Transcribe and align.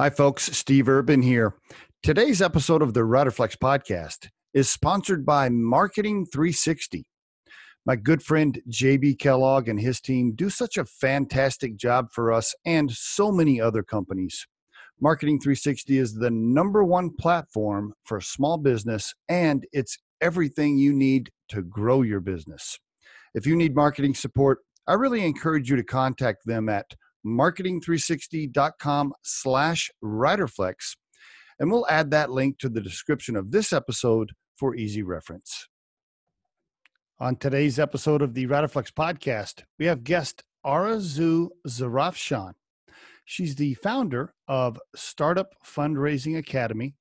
Hi, 0.00 0.08
folks. 0.08 0.44
Steve 0.56 0.88
Urban 0.88 1.20
here. 1.20 1.56
Today's 2.02 2.40
episode 2.40 2.80
of 2.80 2.94
the 2.94 3.00
Riderflex 3.00 3.58
podcast 3.58 4.30
is 4.54 4.70
sponsored 4.70 5.26
by 5.26 5.50
Marketing 5.50 6.24
360. 6.24 7.04
My 7.84 7.96
good 7.96 8.22
friend 8.22 8.62
JB 8.70 9.18
Kellogg 9.18 9.68
and 9.68 9.78
his 9.78 10.00
team 10.00 10.32
do 10.34 10.48
such 10.48 10.78
a 10.78 10.86
fantastic 10.86 11.76
job 11.76 12.06
for 12.14 12.32
us 12.32 12.54
and 12.64 12.90
so 12.90 13.30
many 13.30 13.60
other 13.60 13.82
companies. 13.82 14.46
Marketing 15.02 15.38
360 15.38 15.98
is 15.98 16.14
the 16.14 16.30
number 16.30 16.82
one 16.82 17.10
platform 17.10 17.92
for 18.06 18.22
small 18.22 18.56
business, 18.56 19.12
and 19.28 19.66
it's 19.70 19.98
everything 20.22 20.78
you 20.78 20.94
need 20.94 21.28
to 21.50 21.60
grow 21.60 22.00
your 22.00 22.20
business. 22.20 22.78
If 23.34 23.46
you 23.46 23.54
need 23.54 23.74
marketing 23.74 24.14
support, 24.14 24.60
I 24.86 24.94
really 24.94 25.26
encourage 25.26 25.68
you 25.68 25.76
to 25.76 25.84
contact 25.84 26.46
them 26.46 26.70
at 26.70 26.86
marketing360.com 27.26 29.12
slash 29.22 29.90
riderflex 30.02 30.96
and 31.58 31.70
we'll 31.70 31.86
add 31.88 32.10
that 32.10 32.30
link 32.30 32.58
to 32.58 32.68
the 32.68 32.80
description 32.80 33.36
of 33.36 33.50
this 33.50 33.72
episode 33.72 34.30
for 34.56 34.74
easy 34.74 35.02
reference. 35.02 35.66
On 37.18 37.36
today's 37.36 37.78
episode 37.78 38.22
of 38.22 38.34
the 38.34 38.46
riderflex 38.46 38.90
podcast 38.92 39.64
we 39.78 39.86
have 39.86 40.04
guest 40.04 40.42
Arzu 40.64 41.48
Zarafshan. 41.68 42.52
She's 43.24 43.54
the 43.54 43.74
founder 43.74 44.34
of 44.48 44.80
startup 44.96 45.54
fundraising 45.64 46.36
academy 46.36 46.94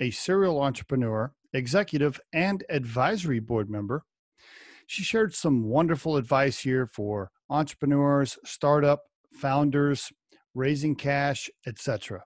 a 0.00 0.10
serial 0.10 0.60
entrepreneur 0.60 1.32
executive 1.52 2.20
and 2.32 2.64
advisory 2.68 3.38
board 3.38 3.70
member. 3.70 4.04
She 4.86 5.04
shared 5.04 5.34
some 5.34 5.64
wonderful 5.64 6.16
advice 6.16 6.60
here 6.60 6.86
for 6.86 7.30
entrepreneurs 7.48 8.38
startup 8.44 9.02
founders, 9.32 10.12
raising 10.54 10.94
cash, 10.94 11.50
etc. 11.66 12.24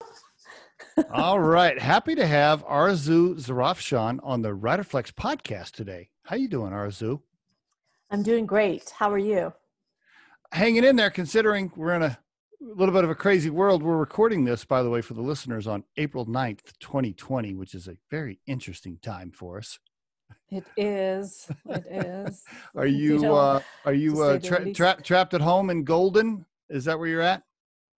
All 1.12 1.40
right, 1.40 1.78
happy 1.78 2.14
to 2.14 2.26
have 2.26 2.64
Arzu 2.66 3.34
Zarafshan 3.36 4.20
on 4.22 4.42
the 4.42 4.56
Riderflex 4.56 5.12
podcast 5.12 5.72
today. 5.72 6.10
How 6.24 6.36
you 6.36 6.48
doing, 6.48 6.72
Arzu? 6.72 7.20
I'm 8.10 8.22
doing 8.22 8.46
great. 8.46 8.90
How 8.90 9.10
are 9.10 9.18
you? 9.18 9.52
Hanging 10.52 10.84
in 10.84 10.96
there, 10.96 11.10
considering 11.10 11.70
we're 11.76 11.94
in 11.94 12.02
a 12.02 12.18
little 12.60 12.94
bit 12.94 13.04
of 13.04 13.10
a 13.10 13.14
crazy 13.14 13.50
world. 13.50 13.82
We're 13.82 13.96
recording 13.96 14.44
this, 14.44 14.64
by 14.64 14.82
the 14.82 14.90
way, 14.90 15.00
for 15.00 15.14
the 15.14 15.22
listeners 15.22 15.66
on 15.66 15.84
April 15.96 16.26
9th, 16.26 16.72
2020, 16.80 17.54
which 17.54 17.74
is 17.74 17.86
a 17.86 17.96
very 18.10 18.40
interesting 18.46 18.98
time 19.02 19.30
for 19.30 19.58
us. 19.58 19.78
It 20.50 20.64
is. 20.76 21.50
It 21.66 21.84
is. 21.90 22.44
are 22.74 22.86
you, 22.86 23.20
you 23.20 23.34
uh, 23.34 23.60
are 23.84 23.92
you 23.92 24.22
uh, 24.22 24.38
tra- 24.38 24.72
tra- 24.72 25.00
trapped 25.02 25.34
at 25.34 25.42
home 25.42 25.68
in 25.68 25.84
Golden? 25.84 26.46
Is 26.70 26.84
that 26.86 26.98
where 26.98 27.08
you're 27.08 27.20
at? 27.20 27.42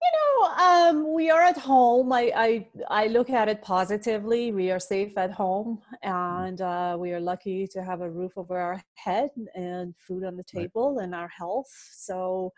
You 0.02 0.11
know, 0.17 0.45
um, 0.53 1.13
we 1.13 1.30
are 1.30 1.41
at 1.41 1.58
home. 1.58 2.11
I, 2.11 2.31
I 2.36 2.67
I 2.89 3.08
look 3.08 3.30
at 3.30 3.49
it 3.49 3.61
positively. 3.61 4.52
We 4.52 4.71
are 4.71 4.80
safe 4.80 5.16
at 5.17 5.31
home, 5.31 5.81
mm. 6.03 6.47
and 6.47 6.61
uh, 6.61 6.97
we 6.99 7.11
are 7.11 7.19
lucky 7.19 7.67
to 7.67 7.83
have 7.83 8.02
a 8.02 8.09
roof 8.09 8.31
over 8.36 8.58
our 8.58 8.81
head 8.95 9.30
and 9.53 9.93
food 9.97 10.23
on 10.23 10.36
the 10.36 10.43
table 10.43 10.95
right. 10.95 11.03
and 11.03 11.14
our 11.14 11.27
health. 11.27 11.69
So, 11.91 12.52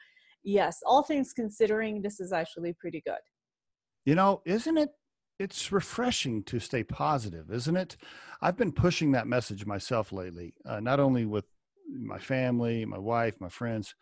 yes, 0.43 0.81
all 0.85 1.03
things 1.03 1.33
considering, 1.33 2.01
this 2.01 2.21
is 2.21 2.31
actually 2.31 2.73
pretty 2.79 3.01
good. 3.05 3.23
You 4.05 4.15
know, 4.15 4.41
isn't 4.45 4.77
it 4.77 4.89
it's 5.41 5.71
refreshing 5.71 6.43
to 6.43 6.59
stay 6.59 6.83
positive, 6.83 7.51
isn't 7.51 7.75
it? 7.75 7.97
I've 8.41 8.57
been 8.57 8.71
pushing 8.71 9.11
that 9.11 9.27
message 9.27 9.65
myself 9.65 10.11
lately, 10.11 10.53
uh, 10.65 10.79
not 10.79 10.99
only 10.99 11.25
with 11.25 11.45
my 11.89 12.19
family, 12.19 12.85
my 12.85 12.99
wife, 12.99 13.35
my 13.39 13.49
friends, 13.49 13.95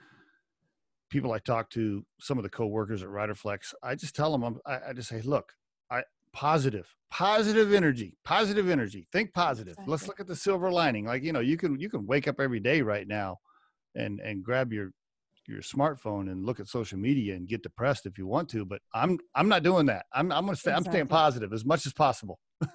people 1.10 1.32
I 1.32 1.40
talk 1.40 1.70
to, 1.72 2.06
some 2.20 2.38
of 2.38 2.44
the 2.44 2.50
coworkers 2.50 3.04
at 3.04 3.10
Riderflex. 3.10 3.74
I 3.82 3.96
just 3.96 4.16
tell 4.16 4.32
them, 4.32 4.44
I'm, 4.44 4.60
I, 4.66 4.90
I 4.90 4.94
just 4.94 5.10
say, 5.10 5.22
look, 5.22 5.54
I 5.90 6.04
positive, 6.34 6.94
positive 7.10 7.74
energy, 7.74 8.18
positive 8.24 8.70
energy. 8.70 9.08
Think 9.12 9.34
positive. 9.34 9.72
Exactly. 9.72 9.92
Let's 9.92 10.08
look 10.08 10.20
at 10.20 10.28
the 10.28 10.36
silver 10.36 10.70
lining. 10.72 11.06
Like 11.06 11.24
you 11.24 11.34
know, 11.34 11.40
you 11.40 11.58
can 11.58 11.80
you 11.80 11.90
can 11.90 12.06
wake 12.06 12.28
up 12.28 12.40
every 12.40 12.60
day 12.60 12.82
right 12.82 13.08
now, 13.08 13.38
and 13.96 14.20
and 14.20 14.44
grab 14.44 14.72
your 14.72 14.92
your 15.50 15.62
smartphone 15.62 16.32
and 16.32 16.46
look 16.46 16.60
at 16.60 16.68
social 16.68 16.98
media 16.98 17.36
and 17.36 17.48
get 17.48 17.64
depressed 17.64 18.06
if 18.06 18.18
you 18.18 18.28
want 18.28 18.50
to 18.50 18.66
but 18.66 18.82
i'm 18.94 19.18
i'm 19.36 19.50
not 19.50 19.64
doing 19.64 19.86
that. 19.86 20.06
I'm 20.14 20.32
i'm 20.32 20.48
to 20.48 20.56
stay 20.56 20.72
exactly. 20.72 20.74
i'm 20.74 20.94
staying 20.94 21.08
positive 21.08 21.54
as 21.54 21.66
much 21.66 21.86
as 21.86 21.94
possible. 21.94 22.40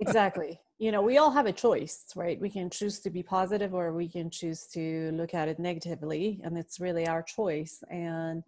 Exactly. 0.00 0.58
You 0.80 0.90
know 0.90 1.02
we 1.02 1.18
all 1.18 1.30
have 1.30 1.46
a 1.46 1.52
choice 1.52 2.06
right? 2.16 2.40
We 2.40 2.50
can 2.50 2.68
choose 2.68 2.98
to 3.00 3.10
be 3.10 3.22
positive 3.22 3.74
or 3.74 3.92
we 3.92 4.08
can 4.08 4.28
choose 4.28 4.66
to 4.74 5.12
look 5.12 5.34
at 5.34 5.46
it 5.46 5.60
negatively 5.60 6.40
and 6.42 6.58
it's 6.58 6.80
really 6.80 7.06
our 7.06 7.22
choice. 7.22 7.80
And 7.88 8.42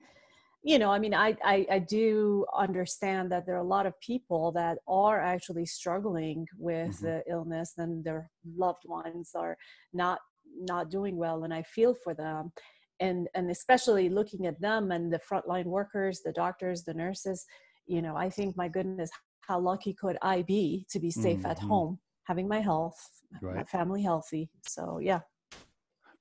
you 0.63 0.79
know 0.79 0.91
i 0.91 0.99
mean 0.99 1.15
I, 1.15 1.37
I 1.43 1.67
i 1.71 1.79
do 1.79 2.45
understand 2.57 3.33
that 3.33 3.47
there 3.47 3.55
are 3.55 3.65
a 3.65 3.75
lot 3.77 3.87
of 3.87 3.99
people 4.01 4.53
that 4.53 4.79
are 4.87 5.21
actually 5.21 5.67
struggling 5.67 6.47
with 6.59 6.97
mm-hmm. 6.97 7.07
the 7.07 7.23
illness 7.29 7.75
and 7.79 8.05
their 8.05 8.31
loved 8.57 8.85
ones 8.85 9.31
are 9.35 9.57
not 9.93 10.19
not 10.59 10.91
doing 10.91 11.17
well 11.17 11.45
and 11.45 11.55
i 11.55 11.63
feel 11.63 11.95
for 11.95 12.15
them 12.15 12.53
and 13.01 13.29
and 13.35 13.51
especially 13.51 14.09
looking 14.09 14.47
at 14.47 14.61
them 14.61 14.93
and 14.93 15.13
the 15.13 15.21
frontline 15.31 15.65
workers 15.65 16.21
the 16.25 16.33
doctors 16.33 16.85
the 16.85 16.95
nurses 16.95 17.45
you 17.87 18.01
know 18.01 18.17
i 18.17 18.31
think 18.31 18.57
my 18.57 18.69
goodness 18.69 19.11
how 19.41 19.59
lucky 19.59 19.93
could 19.93 20.17
i 20.23 20.43
be 20.43 20.87
to 20.91 21.01
be 21.01 21.11
safe 21.11 21.39
mm-hmm. 21.39 21.51
at 21.51 21.59
home 21.59 21.99
having 22.25 22.47
my 22.47 22.61
health 22.61 22.97
right. 23.43 23.57
my 23.57 23.65
family 23.65 24.03
healthy 24.03 24.51
so 24.67 24.99
yeah 25.01 25.21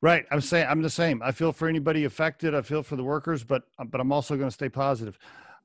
right 0.01 0.25
i'm 0.31 0.41
saying 0.41 0.65
i'm 0.69 0.81
the 0.81 0.89
same 0.89 1.21
i 1.21 1.31
feel 1.31 1.51
for 1.51 1.67
anybody 1.67 2.05
affected 2.05 2.55
i 2.55 2.61
feel 2.61 2.81
for 2.81 2.95
the 2.95 3.03
workers 3.03 3.43
but 3.43 3.63
but 3.89 3.99
i'm 4.01 4.11
also 4.11 4.35
going 4.35 4.49
to 4.49 4.53
stay 4.53 4.69
positive 4.69 5.17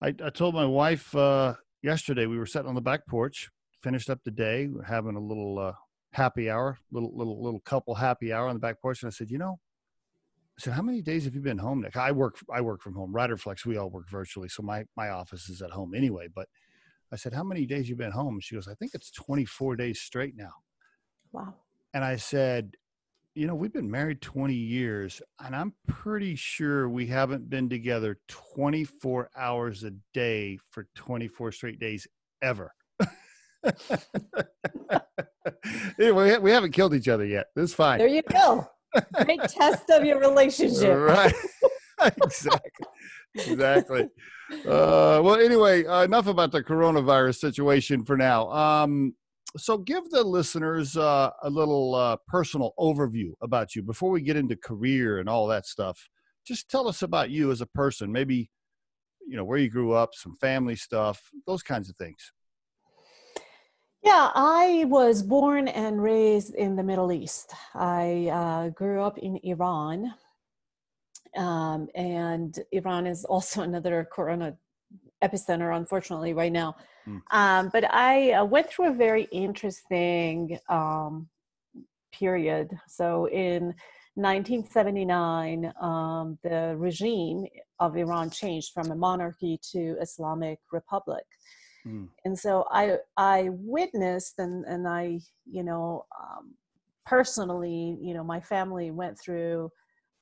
i, 0.03 0.09
I 0.23 0.31
told 0.31 0.55
my 0.55 0.67
wife 0.67 1.15
uh, 1.15 1.55
yesterday 1.83 2.27
we 2.27 2.39
were 2.39 2.47
sitting 2.47 2.69
on 2.69 2.75
the 2.75 2.81
back 2.81 3.07
porch 3.07 3.49
finished 3.83 4.11
up 4.11 4.19
the 4.25 4.31
day 4.31 4.69
having 4.87 5.15
a 5.15 5.21
little 5.21 5.59
uh, 5.59 5.73
happy 6.13 6.51
hour 6.51 6.79
little 6.91 7.17
little 7.17 7.43
little 7.43 7.61
couple 7.61 7.95
happy 7.95 8.33
hour 8.33 8.49
on 8.49 8.55
the 8.55 8.61
back 8.61 8.81
porch 8.81 9.03
and 9.03 9.09
i 9.09 9.13
said 9.13 9.31
you 9.31 9.39
know 9.39 9.59
so 10.59 10.70
how 10.70 10.82
many 10.82 11.03
days 11.03 11.25
have 11.25 11.34
you 11.34 11.41
been 11.41 11.59
home 11.59 11.81
nick 11.81 11.97
i 11.97 12.12
work 12.12 12.37
i 12.53 12.60
work 12.60 12.81
from 12.81 12.94
home 12.94 13.12
riderflex 13.12 13.65
we 13.65 13.76
all 13.76 13.91
work 13.91 14.09
virtually 14.09 14.48
so 14.48 14.62
my 14.62 14.84
my 14.97 15.09
office 15.09 15.48
is 15.48 15.62
at 15.62 15.70
home 15.70 15.94
anyway 15.94 16.28
but 16.34 16.48
i 17.12 17.16
said 17.16 17.32
how 17.32 17.42
many 17.42 17.66
days 17.66 17.88
you 17.88 17.97
been 17.97 18.12
home 18.12 18.38
she 18.41 18.54
goes 18.54 18.69
i 18.69 18.75
think 18.75 18.92
it's 18.94 19.10
24 19.10 19.76
days 19.76 20.00
straight 20.00 20.37
now 20.37 20.53
wow 21.32 21.54
and 21.92 22.04
i 22.04 22.16
said 22.16 22.75
you 23.34 23.47
know 23.47 23.54
we've 23.54 23.72
been 23.72 23.91
married 23.91 24.20
20 24.20 24.54
years 24.54 25.20
and 25.44 25.56
i'm 25.56 25.72
pretty 25.88 26.37
sure 26.37 26.88
we 26.88 27.06
haven't 27.06 27.50
been 27.50 27.69
together 27.69 28.19
24 28.28 29.31
hours 29.36 29.82
a 29.82 29.91
day 30.12 30.59
for 30.71 30.86
24 30.94 31.53
straight 31.53 31.81
days 31.81 32.06
ever 32.42 32.72
anyway, 35.98 36.38
we 36.38 36.50
haven't 36.50 36.72
killed 36.72 36.94
each 36.94 37.09
other 37.09 37.25
yet. 37.25 37.47
This 37.54 37.71
is 37.71 37.75
fine. 37.75 37.98
There 37.98 38.09
you 38.09 38.22
go. 38.22 38.69
Great 39.25 39.43
test 39.43 39.91
of 39.91 40.05
your 40.05 40.19
relationship. 40.21 40.97
Right. 40.97 41.34
exactly. 42.22 42.87
Exactly. 43.34 44.09
Uh, 44.66 45.21
well, 45.25 45.37
anyway, 45.37 45.84
uh, 45.84 46.05
enough 46.05 46.27
about 46.27 46.53
the 46.53 46.62
coronavirus 46.62 47.37
situation 47.37 48.04
for 48.04 48.16
now. 48.16 48.50
Um, 48.50 49.15
so, 49.56 49.78
give 49.78 50.10
the 50.10 50.22
listeners 50.22 50.97
uh, 50.97 51.31
a 51.43 51.50
little 51.50 51.94
uh, 51.94 52.16
personal 52.28 52.75
overview 52.78 53.33
about 53.41 53.75
you 53.75 53.83
before 53.83 54.10
we 54.10 54.21
get 54.21 54.37
into 54.37 54.56
career 54.56 55.19
and 55.19 55.28
all 55.28 55.47
that 55.49 55.66
stuff. 55.66 56.09
Just 56.47 56.69
tell 56.69 56.88
us 56.88 57.03
about 57.03 57.31
you 57.31 57.50
as 57.50 57.60
a 57.60 57.66
person, 57.66 58.12
maybe, 58.12 58.50
you 59.27 59.37
know, 59.37 59.44
where 59.44 59.59
you 59.59 59.71
grew 59.71 59.93
up, 59.93 60.10
some 60.15 60.34
family 60.37 60.77
stuff, 60.77 61.31
those 61.47 61.62
kinds 61.62 61.88
of 61.88 61.97
things. 61.97 62.33
Yeah, 64.04 64.31
I 64.34 64.84
was 64.88 65.22
born 65.22 65.66
and 65.66 66.03
raised 66.03 66.54
in 66.54 66.76
the 66.76 66.82
Middle 66.82 67.10
East. 67.10 67.54
I 67.75 68.28
uh, 68.31 68.69
grew 68.69 69.00
up 69.00 69.16
in 69.16 69.41
Iran. 69.42 70.12
Um, 71.34 71.88
and 71.94 72.56
Iran 72.72 73.06
is 73.06 73.25
also 73.25 73.62
another 73.69 74.06
corona 74.12 74.56
epicenter, 75.22 75.75
unfortunately, 75.75 76.34
right 76.34 76.53
now. 76.53 76.77
Mm. 77.09 77.22
Um, 77.30 77.71
but 77.72 77.91
I 77.95 78.33
uh, 78.33 78.45
went 78.45 78.68
through 78.68 78.91
a 78.91 78.95
very 78.95 79.24
interesting 79.33 80.59
um, 80.68 81.28
period. 82.12 82.78
So 82.86 83.27
in 83.30 83.74
1979, 84.16 85.72
um, 85.80 86.39
the 86.42 86.77
regime 86.77 87.47
of 87.80 87.97
Iran 87.97 88.28
changed 88.28 88.72
from 88.74 88.91
a 88.91 88.95
monarchy 88.95 89.59
to 89.72 89.97
Islamic 89.98 90.60
Republic. 90.72 91.24
Mm. 91.86 92.09
And 92.25 92.39
so 92.39 92.66
I 92.71 92.98
I 93.16 93.48
witnessed 93.51 94.39
and 94.39 94.65
and 94.65 94.89
I 94.89 95.21
you 95.51 95.63
know 95.63 96.07
um, 96.21 96.54
personally 97.07 97.98
you 98.01 98.15
know 98.15 98.25
my 98.25 98.41
family 98.41 98.91
went 98.91 99.19
through 99.19 99.71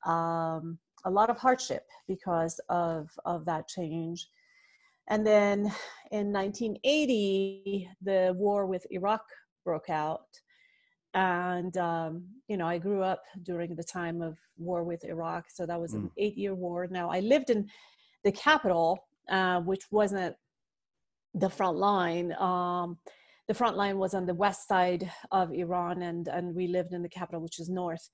um, 0.05 0.77
a 1.05 1.11
lot 1.11 1.29
of 1.29 1.37
hardship 1.37 1.83
because 2.07 2.59
of 2.69 3.09
of 3.25 3.45
that 3.45 3.67
change. 3.67 4.27
And 5.09 5.25
then 5.27 5.71
in 6.11 6.31
1980, 6.31 7.89
the 8.01 8.33
war 8.37 8.65
with 8.65 8.85
Iraq 8.89 9.23
broke 9.65 9.89
out. 9.89 10.27
And, 11.13 11.77
um, 11.77 12.25
you 12.47 12.57
know, 12.57 12.67
I 12.67 12.77
grew 12.77 13.03
up 13.03 13.21
during 13.43 13.75
the 13.75 13.83
time 13.83 14.21
of 14.21 14.37
war 14.57 14.83
with 14.83 15.03
Iraq. 15.03 15.45
So 15.49 15.65
that 15.65 15.79
was 15.79 15.93
mm. 15.93 15.97
an 15.97 16.11
eight 16.17 16.37
year 16.37 16.55
war. 16.55 16.87
Now, 16.89 17.09
I 17.09 17.19
lived 17.19 17.49
in 17.49 17.69
the 18.23 18.31
capital, 18.31 19.05
uh, 19.29 19.59
which 19.61 19.83
wasn't 19.91 20.35
the 21.33 21.49
front 21.49 21.77
line. 21.77 22.33
Um, 22.33 22.97
the 23.47 23.53
front 23.53 23.75
line 23.75 23.97
was 23.97 24.13
on 24.13 24.25
the 24.25 24.33
west 24.33 24.67
side 24.67 25.11
of 25.31 25.51
Iran, 25.51 26.01
and 26.01 26.27
and 26.27 26.55
we 26.55 26.67
lived 26.67 26.93
in 26.93 27.01
the 27.01 27.09
capital, 27.09 27.41
which 27.41 27.59
is 27.59 27.69
north. 27.69 28.09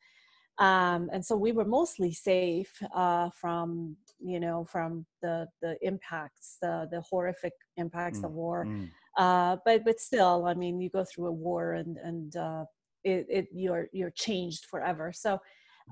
Um, 0.58 1.10
and 1.14 1.26
so 1.26 1.38
we 1.38 1.52
were 1.52 1.66
mostly 1.66 2.12
safe 2.12 2.72
uh, 2.96 3.30
from 3.40 3.96
you 4.20 4.40
know 4.40 4.66
from 4.66 5.06
the 5.22 5.48
the 5.62 5.78
impacts, 5.82 6.58
the 6.62 6.88
the 6.92 7.02
horrific 7.02 7.54
impacts 7.78 8.20
mm, 8.20 8.26
of 8.26 8.32
war. 8.32 8.66
Mm. 8.66 8.90
Uh, 9.18 9.58
but 9.66 9.86
but 9.86 10.00
still, 10.00 10.46
I 10.46 10.54
mean, 10.54 10.82
you 10.82 10.90
go 10.90 11.04
through 11.04 11.28
a 11.28 11.32
war, 11.32 11.74
and 11.74 11.98
and 11.98 12.36
uh, 12.36 12.66
it, 13.04 13.28
it 13.30 13.48
you're 13.54 13.88
you're 13.94 14.12
changed 14.12 14.66
forever. 14.66 15.12
So. 15.14 15.40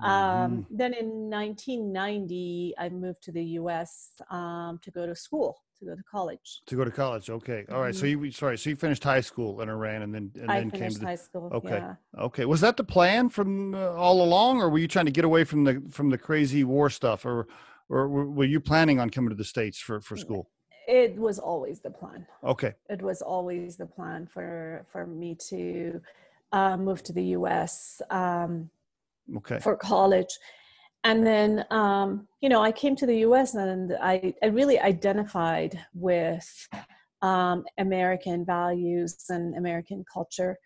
Um, 0.00 0.08
mm-hmm. 0.10 0.76
Then 0.76 0.94
in 0.94 1.08
1990, 1.28 2.74
I 2.78 2.88
moved 2.88 3.20
to 3.24 3.32
the 3.32 3.42
U.S. 3.42 4.10
Um, 4.30 4.78
to 4.84 4.92
go 4.92 5.06
to 5.06 5.16
school 5.16 5.58
to 5.78 5.84
go 5.84 5.94
to 5.94 6.02
college. 6.10 6.62
To 6.66 6.76
go 6.76 6.84
to 6.84 6.90
college, 6.90 7.30
okay, 7.30 7.64
all 7.70 7.80
right. 7.80 7.94
Mm-hmm. 7.94 8.00
So 8.00 8.06
you 8.06 8.30
sorry, 8.30 8.58
so 8.58 8.70
you 8.70 8.76
finished 8.76 9.04
high 9.04 9.20
school 9.20 9.60
in 9.60 9.68
Iran, 9.68 10.02
and 10.02 10.14
then 10.14 10.32
and 10.40 10.50
I 10.50 10.60
then 10.60 10.70
came 10.70 10.90
to 10.90 10.98
the, 10.98 11.06
high 11.06 11.14
school. 11.14 11.50
Okay, 11.52 11.76
yeah. 11.76 11.94
okay. 12.18 12.44
Was 12.44 12.60
that 12.60 12.76
the 12.76 12.84
plan 12.84 13.28
from 13.28 13.74
uh, 13.74 13.92
all 13.92 14.22
along, 14.22 14.60
or 14.60 14.68
were 14.68 14.78
you 14.78 14.88
trying 14.88 15.06
to 15.06 15.12
get 15.12 15.24
away 15.24 15.44
from 15.44 15.64
the 15.64 15.82
from 15.90 16.10
the 16.10 16.18
crazy 16.18 16.64
war 16.64 16.90
stuff, 16.90 17.24
or 17.24 17.46
or 17.88 18.08
were 18.08 18.44
you 18.44 18.60
planning 18.60 19.00
on 19.00 19.10
coming 19.10 19.30
to 19.30 19.36
the 19.36 19.44
states 19.44 19.78
for 19.78 20.00
for 20.00 20.16
school? 20.16 20.50
It 20.86 21.16
was 21.16 21.38
always 21.38 21.80
the 21.80 21.90
plan. 21.90 22.26
Okay. 22.42 22.74
It 22.88 23.02
was 23.02 23.20
always 23.20 23.76
the 23.76 23.86
plan 23.86 24.26
for 24.26 24.86
for 24.90 25.06
me 25.06 25.36
to 25.48 26.00
uh, 26.52 26.76
move 26.76 27.02
to 27.04 27.12
the 27.12 27.24
U.S. 27.38 28.00
Um, 28.10 28.70
okay. 29.36 29.60
For 29.60 29.76
college 29.76 30.38
and 31.04 31.26
then 31.26 31.64
um, 31.70 32.26
you 32.40 32.48
know 32.48 32.62
i 32.62 32.72
came 32.72 32.96
to 32.96 33.06
the 33.06 33.18
us 33.18 33.54
and 33.54 33.92
i, 34.02 34.32
I 34.42 34.46
really 34.46 34.78
identified 34.78 35.78
with 35.94 36.68
um, 37.22 37.64
american 37.78 38.44
values 38.44 39.24
and 39.28 39.56
american 39.56 40.04
culture 40.12 40.58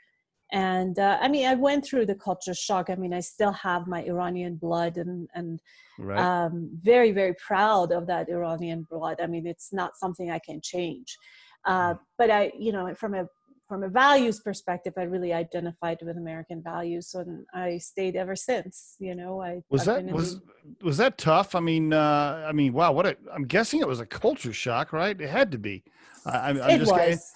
and 0.53 0.99
uh, 0.99 1.19
i 1.21 1.29
mean 1.29 1.47
i 1.47 1.55
went 1.55 1.85
through 1.85 2.07
the 2.07 2.15
culture 2.15 2.55
shock 2.55 2.91
i 2.91 2.95
mean 2.95 3.15
i 3.15 3.21
still 3.21 3.53
have 3.53 3.87
my 3.87 4.03
iranian 4.05 4.57
blood 4.57 4.97
and 4.99 5.29
and 5.35 5.61
right. 5.99 6.19
um, 6.19 6.71
very 6.83 7.13
very 7.13 7.35
proud 7.47 7.93
of 7.93 8.07
that 8.07 8.29
iranian 8.29 8.87
blood 8.91 9.19
i 9.23 9.27
mean 9.27 9.47
it's 9.47 9.73
not 9.73 9.97
something 9.97 10.31
i 10.31 10.39
can 10.39 10.61
change 10.63 11.17
uh, 11.65 11.95
mm. 11.95 11.99
but 12.19 12.31
i 12.31 12.53
you 12.59 12.73
know 12.73 12.95
from 12.95 13.15
a 13.15 13.27
from 13.73 13.85
a 13.85 13.89
values 13.89 14.39
perspective, 14.39 14.93
I 14.99 15.05
really 15.05 15.33
identified 15.33 15.97
with 16.03 16.19
American 16.19 16.63
values, 16.63 17.15
and 17.15 17.47
I 17.55 17.79
stayed 17.79 18.17
ever 18.17 18.37
since. 18.37 18.97
You 18.99 19.15
know, 19.15 19.41
I 19.41 19.63
was 19.71 19.89
I've 19.89 20.05
that 20.05 20.15
was 20.15 20.41
the, 20.41 20.43
was 20.85 20.99
that 20.99 21.17
tough. 21.17 21.55
I 21.55 21.61
mean, 21.61 21.95
uh, 21.95 22.45
I 22.47 22.53
mean, 22.53 22.75
wow, 22.75 22.93
what 22.93 23.07
a, 23.07 23.17
I'm 23.35 23.47
guessing 23.47 23.81
it 23.81 23.89
was 23.89 23.99
a 23.99 24.05
culture 24.05 24.53
shock, 24.53 24.93
right? 24.93 25.19
It 25.19 25.31
had 25.31 25.51
to 25.53 25.59
be. 25.59 25.85
I, 26.27 26.51
I'm, 26.51 26.59
it 26.59 26.81
just 26.81 26.93
was. 26.93 27.33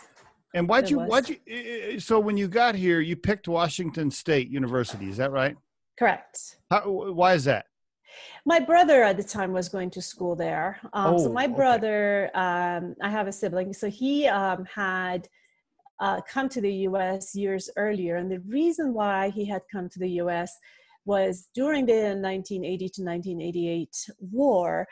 and 0.53 0.69
why'd 0.69 0.85
it 0.85 0.91
you? 0.91 0.99
Was. 0.99 1.09
Why'd 1.09 1.38
you? 1.47 2.00
So 2.00 2.21
when 2.21 2.37
you 2.37 2.49
got 2.49 2.75
here, 2.75 3.00
you 3.00 3.17
picked 3.17 3.49
Washington 3.49 4.11
State 4.11 4.50
University. 4.50 5.09
Is 5.09 5.17
that 5.17 5.32
right? 5.32 5.56
Correct. 5.99 6.59
How, 6.71 6.82
why 6.82 7.32
is 7.32 7.44
that? 7.44 7.65
my 8.44 8.61
brother 8.61 9.03
at 9.03 9.17
the 9.17 9.25
time 9.25 9.53
was 9.53 9.69
going 9.69 9.91
to 9.91 10.00
school 10.00 10.37
there. 10.37 10.79
Um, 10.93 11.15
oh, 11.15 11.19
so 11.25 11.32
my 11.32 11.47
brother, 11.47 12.31
okay. 12.31 12.39
um, 12.39 12.94
I 13.03 13.11
have 13.11 13.27
a 13.27 13.32
sibling, 13.32 13.73
so 13.73 13.91
he 13.91 14.29
um, 14.29 14.65
had 14.67 15.29
uh, 16.00 16.20
come 16.28 16.48
to 16.50 16.60
the 16.60 16.72
US 16.88 17.34
years 17.34 17.70
earlier. 17.76 18.16
And 18.16 18.31
the 18.31 18.40
reason 18.40 18.93
why 18.93 19.31
he 19.31 19.44
had 19.46 19.62
come 19.72 19.88
to 19.88 19.98
the 19.98 20.10
US 20.22 20.52
was 21.04 21.48
during 21.54 21.87
the 21.87 22.16
1980 22.19 22.78
to 22.78 23.02
1988 23.02 24.10
war, 24.19 24.87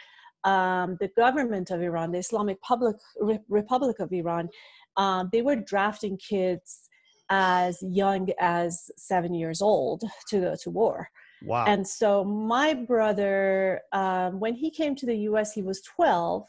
um, 0.45 0.97
the 1.01 1.11
government 1.17 1.71
of 1.71 1.81
Iran, 1.83 2.13
the 2.13 2.19
Islamic 2.19 2.61
Public, 2.63 2.97
Re- 3.21 3.41
Republic 3.49 3.99
of 3.99 4.13
Iran, 4.13 4.49
um, 4.97 5.29
they 5.33 5.43
were 5.43 5.57
drafting 5.57 6.17
kids 6.17 6.89
as 7.31 7.83
young 7.83 8.29
as 8.39 8.91
seven 8.97 9.35
years 9.35 9.63
old 9.63 10.03
to 10.29 10.41
go 10.41 10.55
to 10.63 10.71
war. 10.71 11.09
Wow. 11.43 11.65
And 11.67 11.87
so 11.87 12.25
my 12.25 12.75
brother, 12.75 13.81
um, 13.93 14.41
when 14.41 14.55
he 14.55 14.71
came 14.71 14.95
to 14.97 15.07
the 15.07 15.17
US, 15.31 15.53
he 15.53 15.63
was 15.63 15.81
12, 15.83 16.47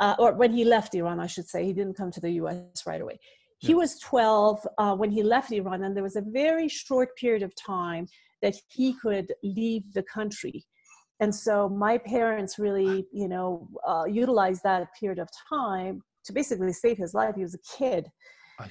uh, 0.00 0.14
or 0.18 0.34
when 0.34 0.52
he 0.52 0.64
left 0.64 0.94
Iran, 0.94 1.20
I 1.20 1.26
should 1.26 1.48
say, 1.48 1.64
he 1.64 1.72
didn't 1.72 1.94
come 1.94 2.10
to 2.10 2.20
the 2.20 2.32
US 2.32 2.86
right 2.86 3.00
away. 3.00 3.18
He 3.66 3.74
was 3.74 3.98
12 4.00 4.66
uh, 4.78 4.96
when 4.96 5.10
he 5.10 5.22
left 5.22 5.52
Iran, 5.52 5.84
and 5.84 5.96
there 5.96 6.02
was 6.02 6.16
a 6.16 6.22
very 6.22 6.68
short 6.68 7.16
period 7.16 7.42
of 7.42 7.52
time 7.54 8.06
that 8.42 8.54
he 8.68 8.94
could 8.94 9.32
leave 9.42 9.92
the 9.92 10.02
country. 10.02 10.64
And 11.20 11.34
so 11.34 11.68
my 11.68 11.98
parents 11.98 12.58
really, 12.58 13.06
you 13.12 13.28
know, 13.28 13.68
uh, 13.86 14.04
utilized 14.04 14.62
that 14.64 14.88
period 14.98 15.18
of 15.18 15.28
time 15.48 16.02
to 16.24 16.32
basically 16.32 16.72
save 16.72 16.98
his 16.98 17.14
life. 17.14 17.34
He 17.34 17.42
was 17.42 17.54
a 17.54 17.78
kid. 17.78 18.06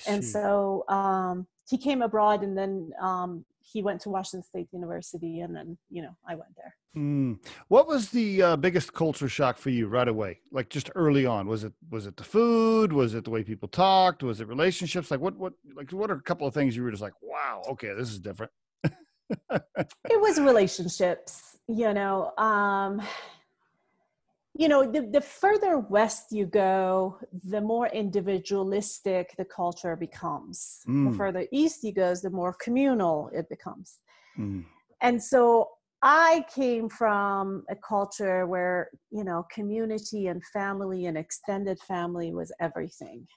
And 0.07 0.23
so 0.23 0.83
um, 0.89 1.47
he 1.69 1.77
came 1.77 2.01
abroad 2.01 2.43
and 2.43 2.57
then 2.57 2.91
um, 3.01 3.45
he 3.75 3.83
went 3.83 3.99
to 3.99 4.09
Washington 4.09 4.41
State 4.41 4.69
University, 4.71 5.41
and 5.41 5.53
then 5.53 5.77
you 5.89 6.01
know 6.01 6.15
I 6.25 6.35
went 6.35 6.55
there. 6.55 6.73
Mm. 6.95 7.39
What 7.67 7.89
was 7.89 8.09
the 8.09 8.41
uh, 8.41 8.55
biggest 8.55 8.93
culture 8.93 9.27
shock 9.27 9.57
for 9.57 9.69
you 9.69 9.87
right 9.87 10.07
away? 10.07 10.39
Like 10.49 10.69
just 10.69 10.89
early 10.95 11.25
on, 11.25 11.45
was 11.45 11.65
it 11.65 11.73
was 11.91 12.07
it 12.07 12.15
the 12.15 12.23
food? 12.23 12.93
Was 12.93 13.15
it 13.15 13.25
the 13.25 13.31
way 13.31 13.43
people 13.43 13.67
talked? 13.67 14.23
Was 14.23 14.39
it 14.39 14.47
relationships? 14.47 15.11
Like 15.11 15.19
what 15.19 15.35
what 15.35 15.51
like 15.75 15.91
what 15.91 16.09
are 16.09 16.15
a 16.15 16.21
couple 16.21 16.47
of 16.47 16.53
things 16.53 16.73
you 16.73 16.83
were 16.83 16.89
just 16.89 17.03
like, 17.03 17.21
wow, 17.21 17.63
okay, 17.71 17.93
this 17.93 18.09
is 18.11 18.19
different. 18.19 18.53
it 18.85 20.21
was 20.21 20.39
relationships, 20.39 21.57
you 21.67 21.93
know. 21.93 22.31
Um, 22.37 23.01
you 24.57 24.69
know 24.69 24.89
the, 24.89 25.01
the 25.11 25.21
further 25.21 25.79
west 25.79 26.27
you 26.31 26.45
go 26.45 27.17
the 27.49 27.61
more 27.61 27.87
individualistic 27.87 29.35
the 29.37 29.45
culture 29.45 29.95
becomes 29.95 30.79
mm. 30.87 31.11
the 31.11 31.17
further 31.17 31.45
east 31.51 31.83
you 31.83 31.93
go 31.93 32.13
the 32.15 32.29
more 32.29 32.55
communal 32.61 33.29
it 33.33 33.47
becomes 33.49 33.99
mm. 34.39 34.63
and 35.01 35.21
so 35.21 35.69
i 36.01 36.45
came 36.53 36.87
from 36.87 37.63
a 37.69 37.75
culture 37.75 38.47
where 38.47 38.89
you 39.11 39.23
know 39.23 39.45
community 39.51 40.27
and 40.27 40.41
family 40.45 41.05
and 41.05 41.17
extended 41.17 41.77
family 41.79 42.33
was 42.33 42.51
everything 42.61 43.27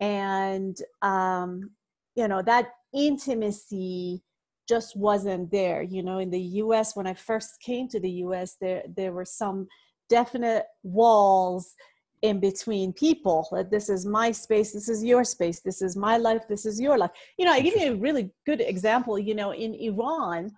and 0.00 0.78
um, 1.02 1.70
you 2.16 2.26
know 2.26 2.42
that 2.42 2.70
intimacy 2.92 4.22
just 4.68 4.96
wasn't 4.96 5.50
there 5.50 5.82
you 5.82 6.02
know 6.02 6.18
in 6.18 6.30
the 6.30 6.40
us 6.40 6.96
when 6.96 7.06
i 7.06 7.14
first 7.14 7.60
came 7.60 7.88
to 7.88 8.00
the 8.00 8.10
us 8.10 8.56
there 8.60 8.82
there 8.96 9.12
were 9.12 9.24
some 9.24 9.68
definite 10.10 10.64
walls 10.82 11.74
in 12.22 12.38
between 12.38 12.92
people. 12.92 13.48
That 13.52 13.70
this 13.70 13.88
is 13.88 14.04
my 14.04 14.30
space 14.32 14.72
this 14.72 14.88
is 14.88 15.02
your 15.02 15.24
space 15.24 15.60
this 15.60 15.80
is 15.80 15.96
my 15.96 16.18
life 16.18 16.42
this 16.48 16.66
is 16.66 16.78
your 16.78 16.98
life. 16.98 17.12
You 17.38 17.46
know 17.46 17.52
i 17.52 17.60
give 17.60 17.76
you 17.76 17.92
a 17.92 17.96
really 17.96 18.30
good 18.44 18.60
example 18.60 19.18
you 19.18 19.34
know 19.34 19.52
in 19.52 19.74
iran 19.74 20.50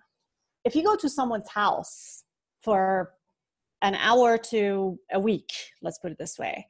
if 0.65 0.75
you 0.75 0.83
go 0.83 0.95
to 0.97 1.09
someone's 1.09 1.49
house 1.49 2.23
for 2.61 3.13
an 3.81 3.95
hour 3.95 4.37
to 4.37 4.99
a 5.13 5.19
week 5.19 5.51
let's 5.81 5.99
put 5.99 6.11
it 6.11 6.17
this 6.17 6.37
way 6.37 6.65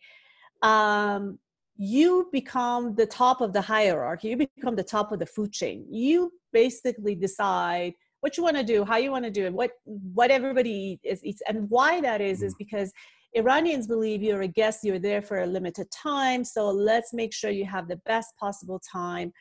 um, 0.63 1.37
you 1.77 2.29
become 2.31 2.95
the 2.95 3.05
top 3.05 3.41
of 3.41 3.53
the 3.53 3.61
hierarchy 3.61 4.29
you 4.29 4.37
become 4.37 4.75
the 4.75 4.83
top 4.83 5.11
of 5.11 5.19
the 5.19 5.25
food 5.25 5.51
chain. 5.51 5.85
You 5.89 6.31
basically 6.51 7.15
decide 7.15 7.93
what 8.23 8.37
you 8.37 8.43
want 8.43 8.55
to 8.55 8.63
do, 8.63 8.85
how 8.85 8.95
you 8.95 9.11
want 9.11 9.25
to 9.25 9.31
do 9.39 9.45
it, 9.45 9.53
what 9.53 9.71
what 9.83 10.31
everybody 10.31 10.97
is 11.03 11.21
eats, 11.25 11.41
and 11.49 11.69
why 11.69 11.99
that 11.99 12.21
is 12.21 12.41
is 12.41 12.53
mm. 12.53 12.59
because 12.59 12.89
Iranians 13.33 13.85
believe 13.85 14.23
you're 14.23 14.43
a 14.43 14.47
guest, 14.47 14.79
you're 14.83 14.97
there 14.97 15.21
for 15.21 15.41
a 15.41 15.45
limited 15.45 15.87
time, 15.91 16.45
so 16.45 16.69
let's 16.69 17.11
make 17.13 17.33
sure 17.33 17.49
you 17.51 17.65
have 17.65 17.89
the 17.89 17.99
best 18.05 18.29
possible 18.39 18.79
time, 18.89 19.33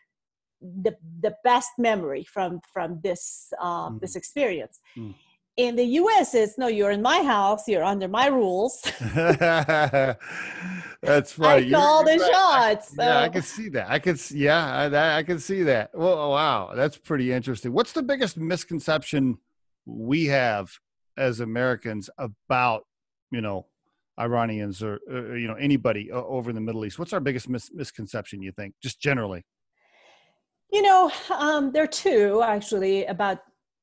the 0.60 0.96
the 1.20 1.32
best 1.44 1.70
memory 1.78 2.24
from 2.24 2.60
from 2.72 2.98
this 3.04 3.52
uh, 3.60 3.90
mm. 3.90 4.00
this 4.00 4.16
experience. 4.16 4.80
Mm 4.98 5.14
in 5.56 5.76
the 5.76 5.84
US, 5.84 6.34
it's 6.34 6.56
no, 6.56 6.66
you're 6.66 6.90
in 6.90 7.02
my 7.02 7.22
house, 7.22 7.68
you're 7.68 7.84
under 7.84 8.08
my 8.08 8.26
rules. 8.26 8.82
That's 9.12 10.18
right. 11.38 11.66
I 11.66 11.70
call 11.70 12.04
the 12.04 12.12
right. 12.12 12.32
shots. 12.32 12.96
So. 12.96 13.02
Yeah, 13.02 13.20
I 13.20 13.28
can 13.28 13.42
see 13.42 13.68
that. 13.70 13.90
I 13.90 13.98
can, 13.98 14.16
yeah, 14.30 14.74
I, 14.74 15.18
I 15.18 15.22
can 15.22 15.38
see 15.38 15.62
that. 15.64 15.90
Well, 15.94 16.30
wow, 16.30 16.72
that's 16.74 16.96
pretty 16.96 17.32
interesting. 17.32 17.72
What's 17.72 17.92
the 17.92 18.02
biggest 18.02 18.36
misconception 18.36 19.38
we 19.84 20.26
have 20.26 20.70
as 21.16 21.40
Americans 21.40 22.08
about, 22.18 22.84
you 23.30 23.40
know, 23.40 23.66
Iranians 24.18 24.82
or, 24.82 25.00
or 25.10 25.36
you 25.36 25.48
know 25.48 25.54
anybody 25.54 26.10
over 26.12 26.50
in 26.50 26.54
the 26.54 26.60
Middle 26.60 26.84
East? 26.84 26.98
What's 26.98 27.12
our 27.12 27.20
biggest 27.20 27.48
mis- 27.48 27.72
misconception? 27.72 28.42
You 28.42 28.52
think, 28.52 28.74
just 28.82 29.00
generally? 29.00 29.42
You 30.70 30.82
know, 30.82 31.10
um, 31.30 31.72
there 31.72 31.84
are 31.84 31.86
two 31.86 32.42
actually 32.42 33.04
about 33.06 33.40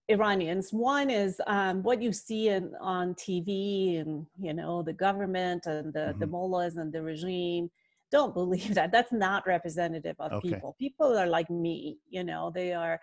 Iranians. 0.10 0.74
One 0.74 1.10
is 1.10 1.40
um, 1.48 1.84
what 1.84 2.02
you 2.02 2.12
see 2.12 2.50
in, 2.50 2.74
on 2.82 3.14
TV 3.14 4.02
and, 4.02 4.26
you 4.40 4.54
know, 4.54 4.82
the 4.82 4.94
government 4.94 5.68
and 5.68 5.94
the, 5.94 6.00
mm-hmm. 6.00 6.20
the 6.20 6.28
mullahs 6.28 6.78
and 6.78 6.92
the 6.92 7.02
regime. 7.02 7.70
Don't 8.12 8.34
believe 8.42 8.74
that. 8.74 8.92
That's 8.92 9.12
not 9.12 9.48
representative 9.48 10.16
of 10.20 10.32
okay. 10.34 10.50
people. 10.50 10.76
People 10.80 11.18
are 11.18 11.28
like 11.28 11.50
me, 11.50 12.00
you 12.10 12.24
know, 12.24 12.52
they 12.54 12.74
are 12.74 13.00